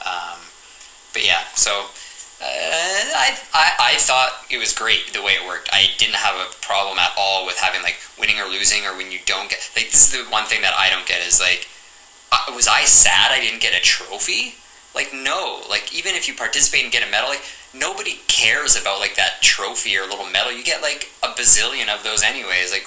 Um, 0.08 0.40
but 1.14 1.26
yeah, 1.26 1.44
so 1.56 1.72
uh, 2.42 2.46
I, 2.46 3.38
I 3.54 3.72
I 3.80 3.96
thought 3.98 4.46
it 4.50 4.58
was 4.58 4.74
great 4.74 5.14
the 5.14 5.22
way 5.22 5.34
it 5.34 5.48
worked. 5.48 5.70
I 5.72 5.88
didn't 5.98 6.16
have 6.16 6.36
a 6.36 6.52
problem 6.62 7.00
at 7.00 7.14
all 7.18 7.46
with 7.46 7.58
having 7.58 7.82
like 7.82 7.98
winning 8.20 8.40
or 8.40 8.50
losing, 8.50 8.86
or 8.86 8.98
when 8.98 9.12
you 9.12 9.20
don't 9.26 9.50
get 9.50 9.70
like 9.76 9.92
this 9.92 10.12
is 10.14 10.26
the 10.26 10.30
one 10.30 10.46
thing 10.46 10.62
that 10.62 10.74
I 10.78 10.90
don't 10.90 11.08
get 11.08 11.26
is 11.26 11.40
like, 11.40 11.68
uh, 12.32 12.52
was 12.56 12.68
I 12.68 12.84
sad 12.84 13.32
I 13.32 13.40
didn't 13.40 13.62
get 13.62 13.80
a 13.80 13.82
trophy? 13.82 14.56
Like 14.96 15.14
no, 15.14 15.62
like 15.70 15.94
even 15.96 16.16
if 16.16 16.28
you 16.28 16.34
participate 16.34 16.84
and 16.84 16.92
get 16.92 17.08
a 17.08 17.12
medal, 17.12 17.30
like 17.30 17.44
nobody 17.74 18.20
cares 18.28 18.80
about 18.80 19.00
like 19.00 19.16
that 19.16 19.42
trophy 19.42 19.98
or 19.98 20.04
little 20.04 20.30
medal. 20.30 20.52
You 20.52 20.64
get 20.64 20.82
like 20.82 21.10
a 21.24 21.28
bazillion 21.28 21.94
of 21.94 22.04
those 22.04 22.24
anyways. 22.24 22.72
Like? 22.72 22.86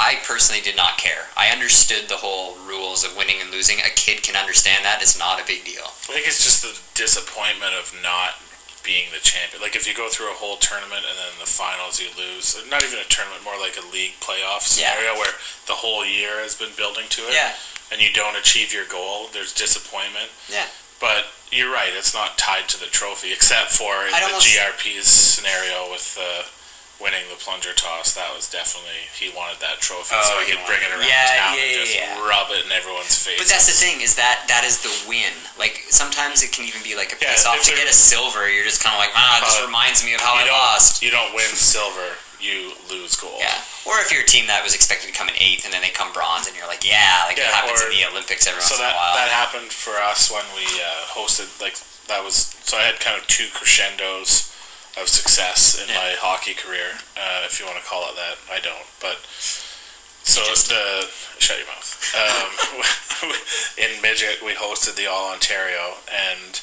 I 0.00 0.16
personally 0.24 0.62
did 0.64 0.76
not 0.80 0.96
care. 0.96 1.28
I 1.36 1.52
understood 1.52 2.08
the 2.08 2.16
whole 2.16 2.56
rules 2.64 3.04
of 3.04 3.12
winning 3.16 3.36
and 3.44 3.50
losing. 3.52 3.76
A 3.84 3.92
kid 3.92 4.22
can 4.22 4.34
understand 4.34 4.84
that. 4.88 5.02
It's 5.04 5.18
not 5.18 5.36
a 5.40 5.44
big 5.44 5.64
deal. 5.68 5.84
I 6.08 6.16
think 6.16 6.24
it's 6.26 6.40
just 6.42 6.64
the 6.64 6.72
disappointment 6.96 7.76
of 7.76 7.92
not 8.02 8.40
being 8.82 9.12
the 9.12 9.20
champion. 9.20 9.60
Like 9.60 9.76
if 9.76 9.84
you 9.86 9.92
go 9.92 10.08
through 10.08 10.32
a 10.32 10.40
whole 10.40 10.56
tournament 10.56 11.04
and 11.04 11.16
then 11.20 11.32
the 11.38 11.44
finals 11.44 12.00
you 12.00 12.08
lose, 12.16 12.56
not 12.72 12.80
even 12.82 12.96
a 12.98 13.04
tournament, 13.12 13.44
more 13.44 13.60
like 13.60 13.76
a 13.76 13.84
league 13.92 14.16
playoff 14.24 14.64
Yeah. 14.72 14.96
scenario 14.96 15.20
where 15.20 15.36
the 15.68 15.76
whole 15.76 16.00
year 16.08 16.40
has 16.40 16.56
been 16.56 16.72
building 16.80 17.04
to 17.20 17.28
it, 17.28 17.34
Yeah. 17.36 17.52
and 17.92 18.00
you 18.00 18.08
don't 18.16 18.36
achieve 18.40 18.72
your 18.72 18.86
goal. 18.88 19.28
There's 19.36 19.52
disappointment. 19.52 20.32
Yeah. 20.48 20.64
But 20.98 21.28
you're 21.52 21.70
right; 21.72 21.92
it's 21.92 22.14
not 22.14 22.38
tied 22.38 22.68
to 22.72 22.80
the 22.80 22.86
trophy, 22.88 23.32
except 23.32 23.70
for 23.72 23.92
I'd 23.92 24.16
the 24.16 24.26
almost- 24.32 24.48
GRP's 24.48 25.08
scenario 25.08 25.90
with 25.92 26.16
uh, 26.20 26.44
winning 27.00 27.24
the 27.32 27.36
plunger 27.40 27.72
toss. 27.72 28.14
That 28.14 28.30
was 28.36 28.46
definitely 28.48 29.08
he 29.16 29.32
wanted 29.32 29.58
that 29.64 29.80
trophy, 29.80 30.14
Oh, 30.14 30.22
so 30.22 30.34
he 30.44 30.52
he 30.52 30.56
could 30.56 30.64
bring 30.68 30.80
it 30.84 30.92
around 30.92 31.08
Yeah, 31.08 31.32
town 31.40 31.56
yeah, 31.56 31.64
and 31.64 31.80
just 31.80 31.96
yeah. 31.96 32.28
rub 32.28 32.52
it 32.52 32.64
in 32.64 32.70
everyone's 32.72 33.16
face. 33.16 33.40
But 33.40 33.48
that's 33.48 33.66
the 33.66 33.76
thing 33.76 34.00
is 34.04 34.14
that 34.20 34.44
that 34.52 34.62
is 34.68 34.80
the 34.84 34.92
win. 35.08 35.32
Like 35.58 35.84
sometimes 35.88 36.44
it 36.44 36.52
can 36.52 36.68
even 36.68 36.84
be 36.84 36.94
like 36.94 37.12
a 37.12 37.18
Yeah, 37.20 37.32
piss 37.32 37.44
off 37.48 37.60
to 37.64 37.72
get 37.74 37.88
a 37.88 37.96
silver. 37.96 38.46
You're 38.48 38.68
just 38.68 38.84
kind 38.84 38.92
of 38.94 39.00
like, 39.00 39.12
ah, 39.16 39.40
this 39.42 39.56
reminds 39.64 40.04
me 40.04 40.14
of 40.14 40.20
how 40.20 40.36
I 40.36 40.44
lost. 40.48 41.00
You 41.02 41.10
don't 41.10 41.32
win 41.34 41.48
silver; 41.56 42.16
you 42.38 42.76
lose 42.92 43.16
gold. 43.16 43.40
Yeah. 43.40 43.56
Or 43.88 43.96
if 44.04 44.12
you're 44.12 44.22
a 44.22 44.28
team 44.28 44.46
that 44.52 44.60
was 44.62 44.76
expected 44.76 45.08
to 45.08 45.16
come 45.16 45.26
in 45.32 45.34
eighth 45.40 45.64
and 45.64 45.72
then 45.72 45.80
they 45.80 45.88
come 45.88 46.12
bronze 46.12 46.46
and 46.46 46.52
you're 46.54 46.68
like, 46.68 46.84
yeah, 46.84 47.24
like 47.26 47.40
it 47.40 47.48
happens 47.48 47.80
or- 47.80 47.88
in 47.88 47.96
the 47.96 48.04
Olympics 48.12 48.44
every 48.46 48.60
So 48.60 48.76
once 48.76 48.84
that 48.84 48.92
in 48.92 48.94
a 48.94 49.00
while. 49.00 49.16
that 49.16 49.28
happened 49.32 49.72
for 49.72 49.96
us 50.04 50.28
when 50.30 50.44
we 50.52 50.68
uh, 50.84 51.08
hosted. 51.16 51.48
Like 51.64 51.80
that 52.12 52.20
was 52.22 52.52
so 52.68 52.76
I 52.76 52.82
had 52.84 53.00
kind 53.00 53.16
of 53.18 53.26
two 53.26 53.48
crescendos 53.56 54.49
of 54.98 55.08
success 55.08 55.78
in 55.80 55.88
Yeah. 55.88 55.96
my 55.98 56.10
hockey 56.18 56.54
career, 56.54 56.98
uh, 57.16 57.42
if 57.44 57.60
you 57.60 57.66
want 57.66 57.78
to 57.78 57.84
call 57.84 58.08
it 58.10 58.16
that. 58.16 58.38
I 58.50 58.58
don't, 58.60 58.86
but 59.00 59.18
so 60.24 60.40
the 60.42 61.08
shut 61.38 61.58
your 61.58 61.66
mouth. 61.66 61.88
Um, 62.14 63.32
in 63.78 64.00
midget, 64.02 64.42
we 64.44 64.52
hosted 64.52 64.96
the 64.96 65.06
All 65.06 65.30
Ontario, 65.32 65.94
and 66.10 66.60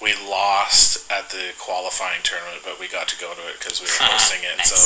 we 0.00 0.14
lost 0.28 1.10
at 1.10 1.30
the 1.30 1.52
qualifying 1.58 2.20
tournament, 2.22 2.62
but 2.64 2.78
we 2.80 2.88
got 2.88 3.08
to 3.08 3.18
go 3.20 3.32
to 3.34 3.40
it 3.48 3.58
because 3.58 3.80
we 3.80 3.86
were 3.86 4.06
hosting 4.12 4.42
it. 4.44 4.56
Nice. 4.58 4.70
So 4.72 4.78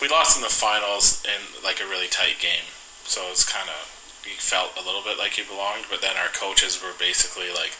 we 0.00 0.08
lost 0.08 0.36
in 0.36 0.42
the 0.42 0.48
finals 0.52 1.22
in 1.24 1.40
like 1.64 1.80
a 1.80 1.86
really 1.86 2.08
tight 2.08 2.38
game. 2.40 2.64
So 3.04 3.22
it's 3.30 3.44
kind 3.44 3.68
of 3.68 3.80
you 4.24 4.36
felt 4.36 4.76
a 4.76 4.84
little 4.84 5.02
bit 5.02 5.18
like 5.18 5.38
you 5.38 5.44
belonged, 5.44 5.86
but 5.88 6.00
then 6.00 6.16
our 6.16 6.28
coaches 6.32 6.82
were 6.82 6.92
basically 6.98 7.48
like, 7.52 7.72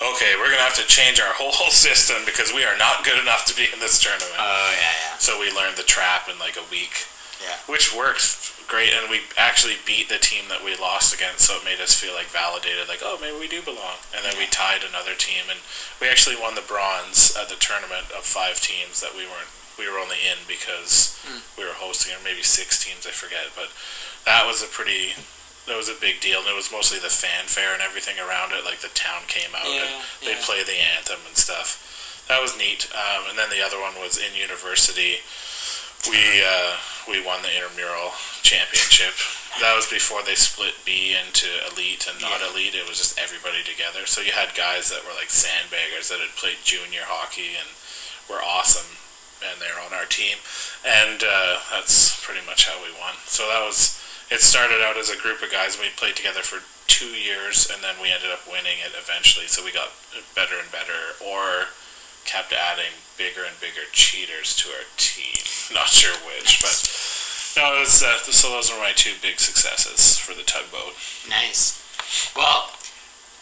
"Okay, 0.00 0.36
we're 0.36 0.50
gonna 0.50 0.66
have 0.66 0.76
to 0.76 0.86
change 0.86 1.20
our 1.20 1.32
whole 1.40 1.70
system 1.70 2.24
because 2.24 2.52
we 2.52 2.64
are 2.64 2.76
not 2.76 3.04
good 3.04 3.18
enough 3.18 3.44
to 3.46 3.56
be 3.56 3.68
in 3.72 3.80
this 3.80 4.00
tournament." 4.00 4.36
oh 4.38 4.70
yeah, 4.72 4.80
yeah. 4.80 5.18
so 5.18 5.40
we 5.40 5.52
learned 5.52 5.76
the 5.76 5.88
trap 5.88 6.28
in 6.28 6.38
like 6.38 6.56
a 6.56 6.66
week, 6.70 7.06
Yeah. 7.42 7.56
which 7.66 7.94
worked 7.94 8.52
great, 8.68 8.92
and 8.92 9.08
we 9.08 9.22
actually 9.38 9.78
beat 9.86 10.08
the 10.08 10.18
team 10.18 10.48
that 10.48 10.62
we 10.64 10.74
lost 10.76 11.14
against, 11.14 11.46
so 11.46 11.56
it 11.56 11.64
made 11.64 11.80
us 11.80 11.94
feel 11.94 12.14
like 12.14 12.26
validated, 12.26 12.88
like, 12.88 13.02
"Oh, 13.02 13.16
maybe 13.20 13.38
we 13.38 13.48
do 13.48 13.62
belong." 13.62 13.96
And 14.14 14.24
then 14.24 14.36
we 14.36 14.46
tied 14.46 14.82
another 14.82 15.14
team, 15.14 15.48
and 15.48 15.60
we 16.00 16.08
actually 16.08 16.36
won 16.36 16.54
the 16.54 16.66
bronze 16.66 17.36
at 17.36 17.48
the 17.48 17.56
tournament 17.56 18.10
of 18.10 18.24
five 18.26 18.60
teams 18.60 19.00
that 19.00 19.14
we 19.14 19.24
weren't. 19.24 19.48
We 19.78 19.88
were 19.88 19.98
only 19.98 20.16
in 20.24 20.38
because 20.48 21.20
hmm. 21.24 21.40
we 21.56 21.64
were 21.64 21.76
hosting, 21.76 22.14
or 22.14 22.22
maybe 22.24 22.42
six 22.42 22.82
teams, 22.82 23.06
I 23.06 23.10
forget, 23.10 23.52
but 23.54 23.70
that 24.24 24.46
was 24.46 24.62
a 24.62 24.66
pretty 24.66 25.14
that 25.66 25.76
was 25.76 25.88
a 25.88 25.98
big 26.00 26.20
deal. 26.20 26.40
And 26.40 26.48
it 26.48 26.54
was 26.56 26.70
mostly 26.72 26.98
the 26.98 27.10
fanfare 27.12 27.72
and 27.74 27.82
everything 27.82 28.16
around 28.18 28.52
it. 28.52 28.64
Like 28.64 28.80
the 28.80 28.92
town 28.94 29.22
came 29.26 29.50
out 29.54 29.66
and 29.66 29.74
Yeah, 29.74 30.02
they 30.22 30.34
yeah. 30.38 30.46
play 30.46 30.62
the 30.62 30.78
anthem 30.96 31.20
and 31.26 31.36
stuff. 31.36 32.24
That 32.28 32.42
was 32.42 32.56
neat. 32.58 32.90
Um, 32.94 33.30
and 33.30 33.38
then 33.38 33.50
the 33.50 33.62
other 33.62 33.78
one 33.80 33.94
was 33.98 34.18
in 34.18 34.34
university. 34.34 35.22
We 36.10 36.18
uh, 36.42 36.74
we 37.10 37.18
won 37.24 37.42
the 37.42 37.50
intramural 37.54 38.14
championship. 38.42 39.14
That 39.60 39.74
was 39.74 39.88
before 39.88 40.22
they 40.22 40.34
split 40.36 40.74
B 40.84 41.16
into 41.16 41.48
elite 41.72 42.06
and 42.10 42.20
not 42.20 42.40
Yeah. 42.42 42.50
elite. 42.52 42.74
It 42.74 42.86
was 42.86 42.98
just 42.98 43.18
everybody 43.18 43.64
together. 43.64 44.06
So 44.06 44.20
you 44.20 44.30
had 44.32 44.54
guys 44.54 44.90
that 44.90 45.02
were 45.06 45.14
like 45.16 45.30
sandbaggers 45.32 46.10
that 46.10 46.20
had 46.20 46.34
played 46.36 46.58
junior 46.62 47.02
hockey 47.06 47.56
and 47.58 47.66
were 48.28 48.42
awesome 48.44 48.98
and 49.42 49.60
they're 49.60 49.80
on 49.82 49.92
our 49.94 50.04
team. 50.06 50.36
And 50.84 51.22
uh, 51.24 51.58
that's 51.72 52.20
pretty 52.24 52.44
much 52.46 52.66
how 52.68 52.76
we 52.82 52.90
won. 53.00 53.14
So 53.26 53.48
that 53.48 53.64
was 53.64 53.95
it 54.30 54.40
started 54.40 54.82
out 54.82 54.96
as 54.96 55.10
a 55.10 55.16
group 55.16 55.42
of 55.42 55.52
guys. 55.52 55.78
We 55.78 55.88
played 55.96 56.16
together 56.16 56.42
for 56.42 56.62
two 56.86 57.14
years, 57.14 57.70
and 57.72 57.82
then 57.82 57.94
we 58.02 58.10
ended 58.10 58.30
up 58.30 58.46
winning 58.46 58.78
it 58.82 58.92
eventually. 58.98 59.46
So 59.46 59.64
we 59.64 59.72
got 59.72 59.90
better 60.34 60.58
and 60.58 60.70
better, 60.72 61.14
or 61.22 61.70
kept 62.24 62.52
adding 62.52 62.90
bigger 63.16 63.46
and 63.46 63.54
bigger 63.60 63.86
cheaters 63.92 64.56
to 64.56 64.68
our 64.70 64.86
team. 64.96 65.42
Not 65.74 65.88
sure 65.88 66.14
which, 66.26 66.62
but 66.62 66.74
no, 67.56 67.80
was, 67.80 68.02
uh, 68.02 68.18
so 68.18 68.50
those 68.50 68.70
were 68.70 68.78
my 68.78 68.92
two 68.92 69.14
big 69.22 69.40
successes 69.40 70.18
for 70.18 70.34
the 70.34 70.42
tugboat. 70.42 70.92
Nice. 71.30 71.80
Well, 72.36 72.70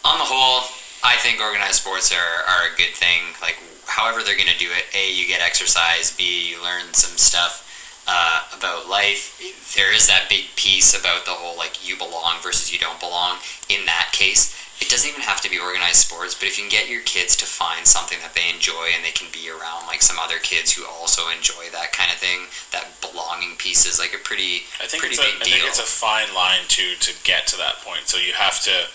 on 0.05 0.19
the 0.19 0.25
whole, 0.25 0.69
I 1.03 1.17
think 1.17 1.41
organized 1.41 1.81
sports 1.81 2.13
are, 2.13 2.45
are 2.47 2.71
a 2.71 2.77
good 2.77 2.95
thing. 2.95 3.35
Like, 3.41 3.57
however 3.85 4.23
they're 4.23 4.37
going 4.37 4.53
to 4.53 4.57
do 4.57 4.69
it, 4.71 4.85
A, 4.95 5.11
you 5.11 5.27
get 5.27 5.41
exercise, 5.41 6.15
B, 6.15 6.49
you 6.49 6.63
learn 6.63 6.93
some 6.93 7.17
stuff 7.17 7.64
uh, 8.07 8.43
about 8.57 8.87
life. 8.89 9.39
There 9.75 9.93
is 9.93 10.07
that 10.07 10.29
big 10.29 10.45
piece 10.55 10.97
about 10.97 11.25
the 11.25 11.31
whole, 11.31 11.57
like, 11.57 11.87
you 11.87 11.97
belong 11.97 12.37
versus 12.41 12.71
you 12.71 12.79
don't 12.79 12.99
belong. 12.99 13.37
In 13.69 13.85
that 13.85 14.09
case, 14.13 14.55
it 14.81 14.89
doesn't 14.89 15.09
even 15.09 15.21
have 15.21 15.39
to 15.41 15.49
be 15.49 15.57
organized 15.57 16.03
sports, 16.03 16.35
but 16.35 16.47
if 16.47 16.57
you 16.57 16.63
can 16.67 16.69
get 16.71 16.89
your 16.89 17.01
kids 17.03 17.35
to 17.37 17.45
find 17.45 17.87
something 17.87 18.19
that 18.21 18.35
they 18.35 18.49
enjoy 18.53 18.91
and 18.93 19.03
they 19.03 19.11
can 19.11 19.31
be 19.31 19.49
around, 19.49 19.87
like, 19.87 20.01
some 20.01 20.19
other 20.19 20.37
kids 20.37 20.71
who 20.71 20.85
also 20.85 21.29
enjoy 21.29 21.71
that 21.71 21.91
kind 21.93 22.11
of 22.11 22.17
thing, 22.17 22.45
that 22.71 22.91
belonging 23.01 23.55
piece 23.57 23.85
is, 23.87 23.99
like, 23.99 24.13
a 24.13 24.19
pretty, 24.19 24.67
I 24.79 24.85
think 24.87 25.01
pretty 25.01 25.15
it's 25.15 25.23
a, 25.23 25.31
big 25.31 25.41
I 25.41 25.43
deal. 25.45 25.53
think 25.55 25.69
it's 25.69 25.79
a 25.79 25.87
fine 25.87 26.33
line 26.35 26.67
too 26.67 26.93
to 26.99 27.11
get 27.23 27.47
to 27.47 27.57
that 27.57 27.81
point. 27.87 28.05
So 28.05 28.17
you 28.17 28.33
have 28.33 28.61
to, 28.63 28.85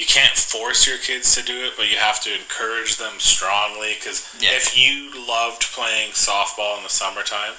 you 0.00 0.06
can't 0.08 0.32
force 0.36 0.88
your 0.88 0.96
kids 0.98 1.36
to 1.36 1.42
do 1.44 1.64
it, 1.68 1.74
but 1.76 1.90
you 1.92 1.98
have 1.98 2.20
to 2.24 2.32
encourage 2.34 2.96
them 2.96 3.20
strongly. 3.20 3.94
Because 4.00 4.24
Yeah. 4.40 4.56
if 4.56 4.72
you 4.76 5.12
loved 5.28 5.62
playing 5.76 6.12
softball 6.12 6.78
in 6.78 6.82
the 6.82 6.88
summertime, 6.88 7.52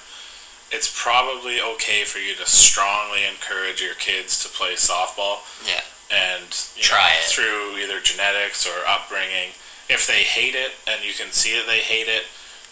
it's 0.72 0.90
probably 1.02 1.62
okay 1.62 2.04
for 2.04 2.20
you 2.20 2.36
to 2.36 2.46
strongly 2.46 3.26
encourage 3.26 3.82
your 3.82 3.96
kids 3.96 4.42
to 4.44 4.50
play 4.50 4.74
softball. 4.74 5.40
Yeah. 5.68 5.82
And 6.12 6.44
you 6.76 6.84
Try 6.84 7.08
know, 7.08 7.20
it. 7.20 7.30
through 7.32 7.78
either 7.78 8.00
genetics 8.02 8.68
or 8.68 8.86
upbringing. 8.88 9.52
If 9.90 10.08
they 10.08 10.24
hate 10.24 10.56
it 10.56 10.72
and 10.88 11.04
you 11.04 11.14
can 11.14 11.32
see 11.32 11.56
that 11.58 11.68
they 11.68 11.80
hate 11.80 12.08
it, 12.08 12.24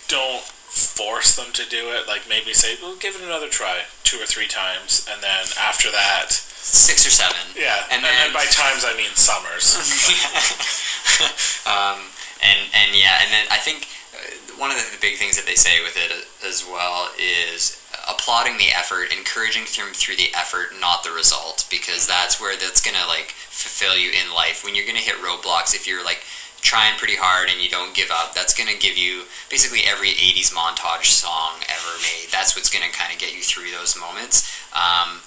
don't 0.07 0.41
force 0.43 1.35
them 1.35 1.51
to 1.53 1.67
do 1.69 1.91
it. 1.95 2.07
Like 2.07 2.27
maybe 2.29 2.53
say, 2.53 2.75
"Well, 2.81 2.95
give 2.95 3.15
it 3.15 3.21
another 3.21 3.47
try, 3.49 3.83
two 4.03 4.17
or 4.21 4.25
three 4.25 4.47
times, 4.47 5.07
and 5.11 5.21
then 5.23 5.45
after 5.59 5.89
that, 5.91 6.31
Six 6.31 7.07
or 7.07 7.09
seven. 7.11 7.39
yeah." 7.55 7.83
And 7.89 7.99
And, 7.99 8.03
then, 8.05 8.15
then- 8.15 8.33
by 8.33 8.45
times 8.45 8.83
I 8.85 8.95
mean 8.95 9.11
summers. 9.15 9.75
um, 11.65 11.99
and 12.43 12.59
and 12.75 12.95
yeah, 12.95 13.19
and 13.23 13.31
then 13.31 13.45
I 13.51 13.57
think 13.57 13.87
uh, 14.15 14.59
one 14.59 14.71
of 14.71 14.77
the 14.77 14.97
big 15.01 15.17
things 15.17 15.35
that 15.37 15.45
they 15.45 15.55
say 15.55 15.81
with 15.83 15.95
it 15.97 16.27
as 16.45 16.63
well 16.67 17.09
is 17.17 17.78
applauding 18.09 18.57
the 18.57 18.71
effort, 18.75 19.13
encouraging 19.15 19.63
them 19.77 19.93
through 19.93 20.15
the 20.15 20.33
effort, 20.35 20.69
not 20.79 21.03
the 21.03 21.11
result, 21.11 21.65
because 21.69 22.07
that's 22.07 22.39
where 22.39 22.57
that's 22.57 22.81
gonna 22.81 23.05
like 23.07 23.31
fulfill 23.31 23.97
you 23.97 24.11
in 24.11 24.33
life. 24.33 24.63
When 24.63 24.75
you're 24.75 24.87
gonna 24.87 24.99
hit 24.99 25.15
roadblocks, 25.15 25.75
if 25.75 25.87
you're 25.87 26.03
like 26.03 26.23
trying 26.61 26.97
pretty 26.97 27.15
hard 27.15 27.49
and 27.49 27.61
you 27.61 27.69
don't 27.69 27.95
give 27.95 28.11
up, 28.11 28.33
that's 28.33 28.53
gonna 28.53 28.77
give 28.77 28.97
you 28.97 29.23
basically 29.49 29.81
every 29.85 30.09
'80s 30.09 30.51
montage 30.53 31.05
song 31.05 31.61
ever 31.69 31.93
made. 32.01 32.27
That's 32.31 32.55
what's 32.55 32.69
gonna 32.69 32.91
kind 32.91 33.13
of 33.13 33.19
get 33.19 33.33
you 33.35 33.41
through 33.41 33.71
those 33.71 33.97
moments. 33.99 34.49
Um, 34.73 35.21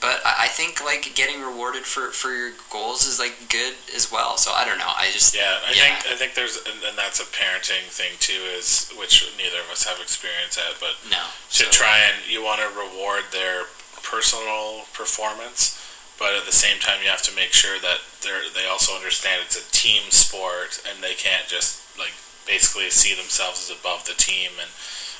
but 0.00 0.20
I 0.24 0.46
think 0.48 0.84
like 0.84 1.14
getting 1.14 1.40
rewarded 1.42 1.82
for, 1.84 2.10
for 2.10 2.30
your 2.30 2.52
goals 2.70 3.06
is 3.06 3.18
like 3.18 3.34
good 3.48 3.74
as 3.94 4.10
well. 4.12 4.36
So 4.36 4.52
I 4.52 4.64
don't 4.64 4.78
know. 4.78 4.92
I 4.96 5.10
just 5.12 5.34
Yeah, 5.34 5.58
I 5.66 5.72
Yeah. 5.72 5.82
think 5.98 6.12
I 6.12 6.16
think 6.16 6.34
there's 6.34 6.56
and, 6.56 6.78
and 6.84 6.96
that's 6.98 7.20
a 7.20 7.24
parenting 7.24 7.86
thing 7.90 8.12
too, 8.20 8.38
is 8.56 8.90
which 8.98 9.26
neither 9.36 9.60
of 9.60 9.70
us 9.70 9.84
have 9.84 10.00
experience 10.00 10.56
at, 10.58 10.78
but 10.80 10.94
no. 11.10 11.18
to 11.50 11.64
So- 11.64 11.70
try 11.70 11.98
and 11.98 12.16
you 12.28 12.42
want 12.42 12.60
to 12.60 12.68
reward 12.78 13.24
their 13.32 13.64
personal 14.02 14.86
performance, 14.94 15.76
but 16.18 16.34
at 16.34 16.46
the 16.46 16.52
same 16.52 16.78
time 16.80 17.02
you 17.02 17.10
have 17.10 17.22
to 17.22 17.34
make 17.34 17.52
sure 17.52 17.78
that 17.80 17.98
they 18.22 18.30
they 18.54 18.66
also 18.66 18.94
understand 18.94 19.42
it's 19.44 19.56
a 19.58 19.64
team 19.72 20.10
sport 20.10 20.80
and 20.88 21.02
they 21.02 21.14
can't 21.14 21.46
just 21.48 21.82
like 21.98 22.14
basically 22.46 22.88
see 22.90 23.14
themselves 23.14 23.68
as 23.70 23.76
above 23.76 24.04
the 24.06 24.14
team. 24.14 24.50
And 24.60 24.70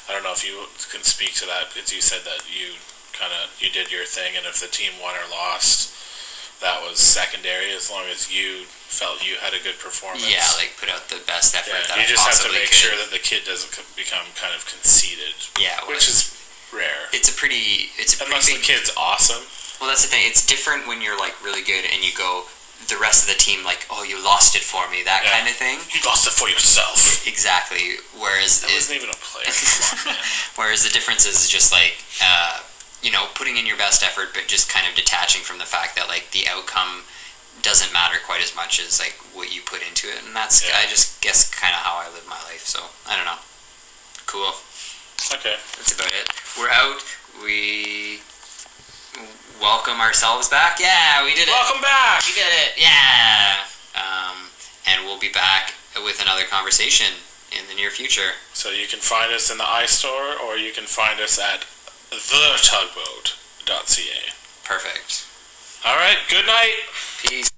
I 0.08 0.12
don't 0.12 0.22
know 0.24 0.32
if 0.32 0.46
you 0.46 0.64
can 0.90 1.04
speak 1.04 1.34
to 1.42 1.46
that 1.46 1.68
because 1.74 1.92
you 1.92 2.00
said 2.00 2.24
that 2.24 2.42
you 2.48 2.72
kind 3.18 3.32
of 3.42 3.50
you 3.60 3.68
did 3.70 3.90
your 3.90 4.04
thing, 4.06 4.36
and 4.38 4.46
if 4.46 4.60
the 4.62 4.70
team 4.70 4.92
won 5.02 5.14
or 5.18 5.26
lost, 5.30 5.90
that 6.62 6.78
was 6.82 6.98
secondary 6.98 7.70
as 7.74 7.90
long 7.90 8.06
as 8.10 8.30
you 8.30 8.64
felt 8.66 9.22
you 9.26 9.36
had 9.42 9.54
a 9.54 9.62
good 9.62 9.78
performance. 9.78 10.24
Yeah, 10.26 10.42
like 10.58 10.74
put 10.78 10.88
out 10.88 11.06
the 11.10 11.20
best 11.26 11.54
effort 11.54 11.70
Yeah, 11.74 11.86
that 11.92 11.96
you 11.98 12.06
I 12.06 12.14
just 12.14 12.24
have 12.26 12.40
to 12.46 12.52
make 12.54 12.70
could. 12.70 12.78
sure 12.78 12.94
that 12.98 13.10
the 13.10 13.20
kid 13.22 13.42
doesn't 13.46 13.70
become 13.98 14.24
kind 14.38 14.54
of 14.54 14.64
conceited, 14.66 15.34
yeah, 15.60 15.78
well, 15.86 15.94
which 15.98 16.08
is 16.08 16.34
rare. 16.72 17.08
it's 17.12 17.28
a 17.30 17.34
pretty 17.36 17.90
it's 17.98 18.14
a 18.14 18.18
pretty 18.18 18.32
Unless 18.32 18.50
the 18.54 18.62
kid's 18.62 18.90
awesome. 18.96 19.42
well 19.80 19.88
that's 19.90 20.02
the 20.06 20.10
thing. 20.10 20.22
It's 20.26 20.44
different 20.46 20.86
when 20.86 21.02
you're 21.02 21.18
like 21.18 21.34
really 21.44 21.62
good 21.62 21.84
and 21.86 22.02
you 22.02 22.10
go 22.16 22.44
the 22.86 22.96
rest 22.96 23.26
of 23.26 23.34
the 23.34 23.38
team 23.38 23.64
like 23.66 23.84
oh 23.90 24.02
you 24.06 24.16
lost 24.22 24.54
it 24.56 24.62
for 24.62 24.86
me 24.90 25.02
that 25.04 25.22
Yeah. 25.24 25.32
kind 25.38 25.46
of 25.48 25.54
thing. 25.56 25.78
You 25.94 26.00
lost 26.06 26.26
it 26.26 26.32
for 26.34 26.48
yourself. 26.48 27.22
Exactly. 27.28 28.00
Whereas 28.18 28.62
That 28.64 28.70
it, 28.72 28.74
wasn't 28.80 28.96
even 29.04 29.10
a 29.12 29.20
player. 29.20 29.46
On, 29.46 30.16
whereas 30.56 30.82
the 30.84 30.90
difference 30.90 31.24
is 31.26 31.48
just 31.48 31.70
like 31.72 31.94
uh, 32.24 32.60
you 33.02 33.10
know 33.10 33.26
putting 33.34 33.56
in 33.56 33.66
your 33.66 33.76
best 33.76 34.02
effort 34.02 34.28
but 34.34 34.46
just 34.46 34.68
kind 34.68 34.86
of 34.88 34.94
detaching 34.94 35.42
from 35.42 35.58
the 35.58 35.64
fact 35.64 35.94
that 35.96 36.08
like 36.08 36.30
the 36.32 36.46
outcome 36.48 37.02
doesn't 37.62 37.92
matter 37.92 38.18
quite 38.24 38.42
as 38.42 38.54
much 38.54 38.78
as 38.80 39.00
like 39.00 39.18
what 39.34 39.54
you 39.54 39.60
put 39.62 39.82
into 39.86 40.06
it. 40.08 40.22
And 40.26 40.34
that's 40.34 40.62
Yeah. 40.66 40.76
I 40.78 40.86
just 40.86 41.20
guess 41.20 41.48
kind 41.50 41.74
of 41.74 41.80
how 41.80 41.96
I 41.96 42.06
live 42.14 42.26
my 42.28 42.38
life 42.46 42.64
so 42.64 42.80
I 43.08 43.16
don't 43.16 43.26
know. 43.26 43.38
Cool. 44.26 44.54
Okay. 45.34 45.56
that's 45.76 45.92
about 45.94 46.12
it. 46.12 46.30
We're 46.58 46.70
out. 46.70 47.02
We 47.42 48.20
welcome 49.60 50.00
ourselves 50.00 50.48
back. 50.48 50.78
Yeah 50.80 51.24
we 51.24 51.34
did 51.34 51.48
it. 51.48 51.52
Welcome 51.52 51.82
back. 51.82 52.22
we 52.26 52.34
did 52.34 52.46
it. 52.66 52.78
Yeah. 52.78 53.64
Um, 53.94 54.50
and 54.86 55.04
we'll 55.04 55.18
be 55.18 55.30
back 55.32 55.74
with 56.04 56.22
another 56.22 56.44
conversation 56.44 57.12
in 57.50 57.66
the 57.68 57.74
near 57.74 57.90
future. 57.90 58.38
So 58.52 58.70
you 58.70 58.86
can 58.86 59.00
find 59.00 59.32
us 59.32 59.50
in 59.50 59.58
the 59.58 59.64
iStore 59.64 60.38
or 60.40 60.56
you 60.56 60.72
can 60.72 60.84
find 60.84 61.20
us 61.20 61.38
at 61.40 61.64
thetugboat.ca. 62.10 64.32
perfect 64.64 65.26
All 65.84 65.96
right. 65.96 66.16
Good 66.28 66.46
night. 66.46 66.74
peace 67.22 67.50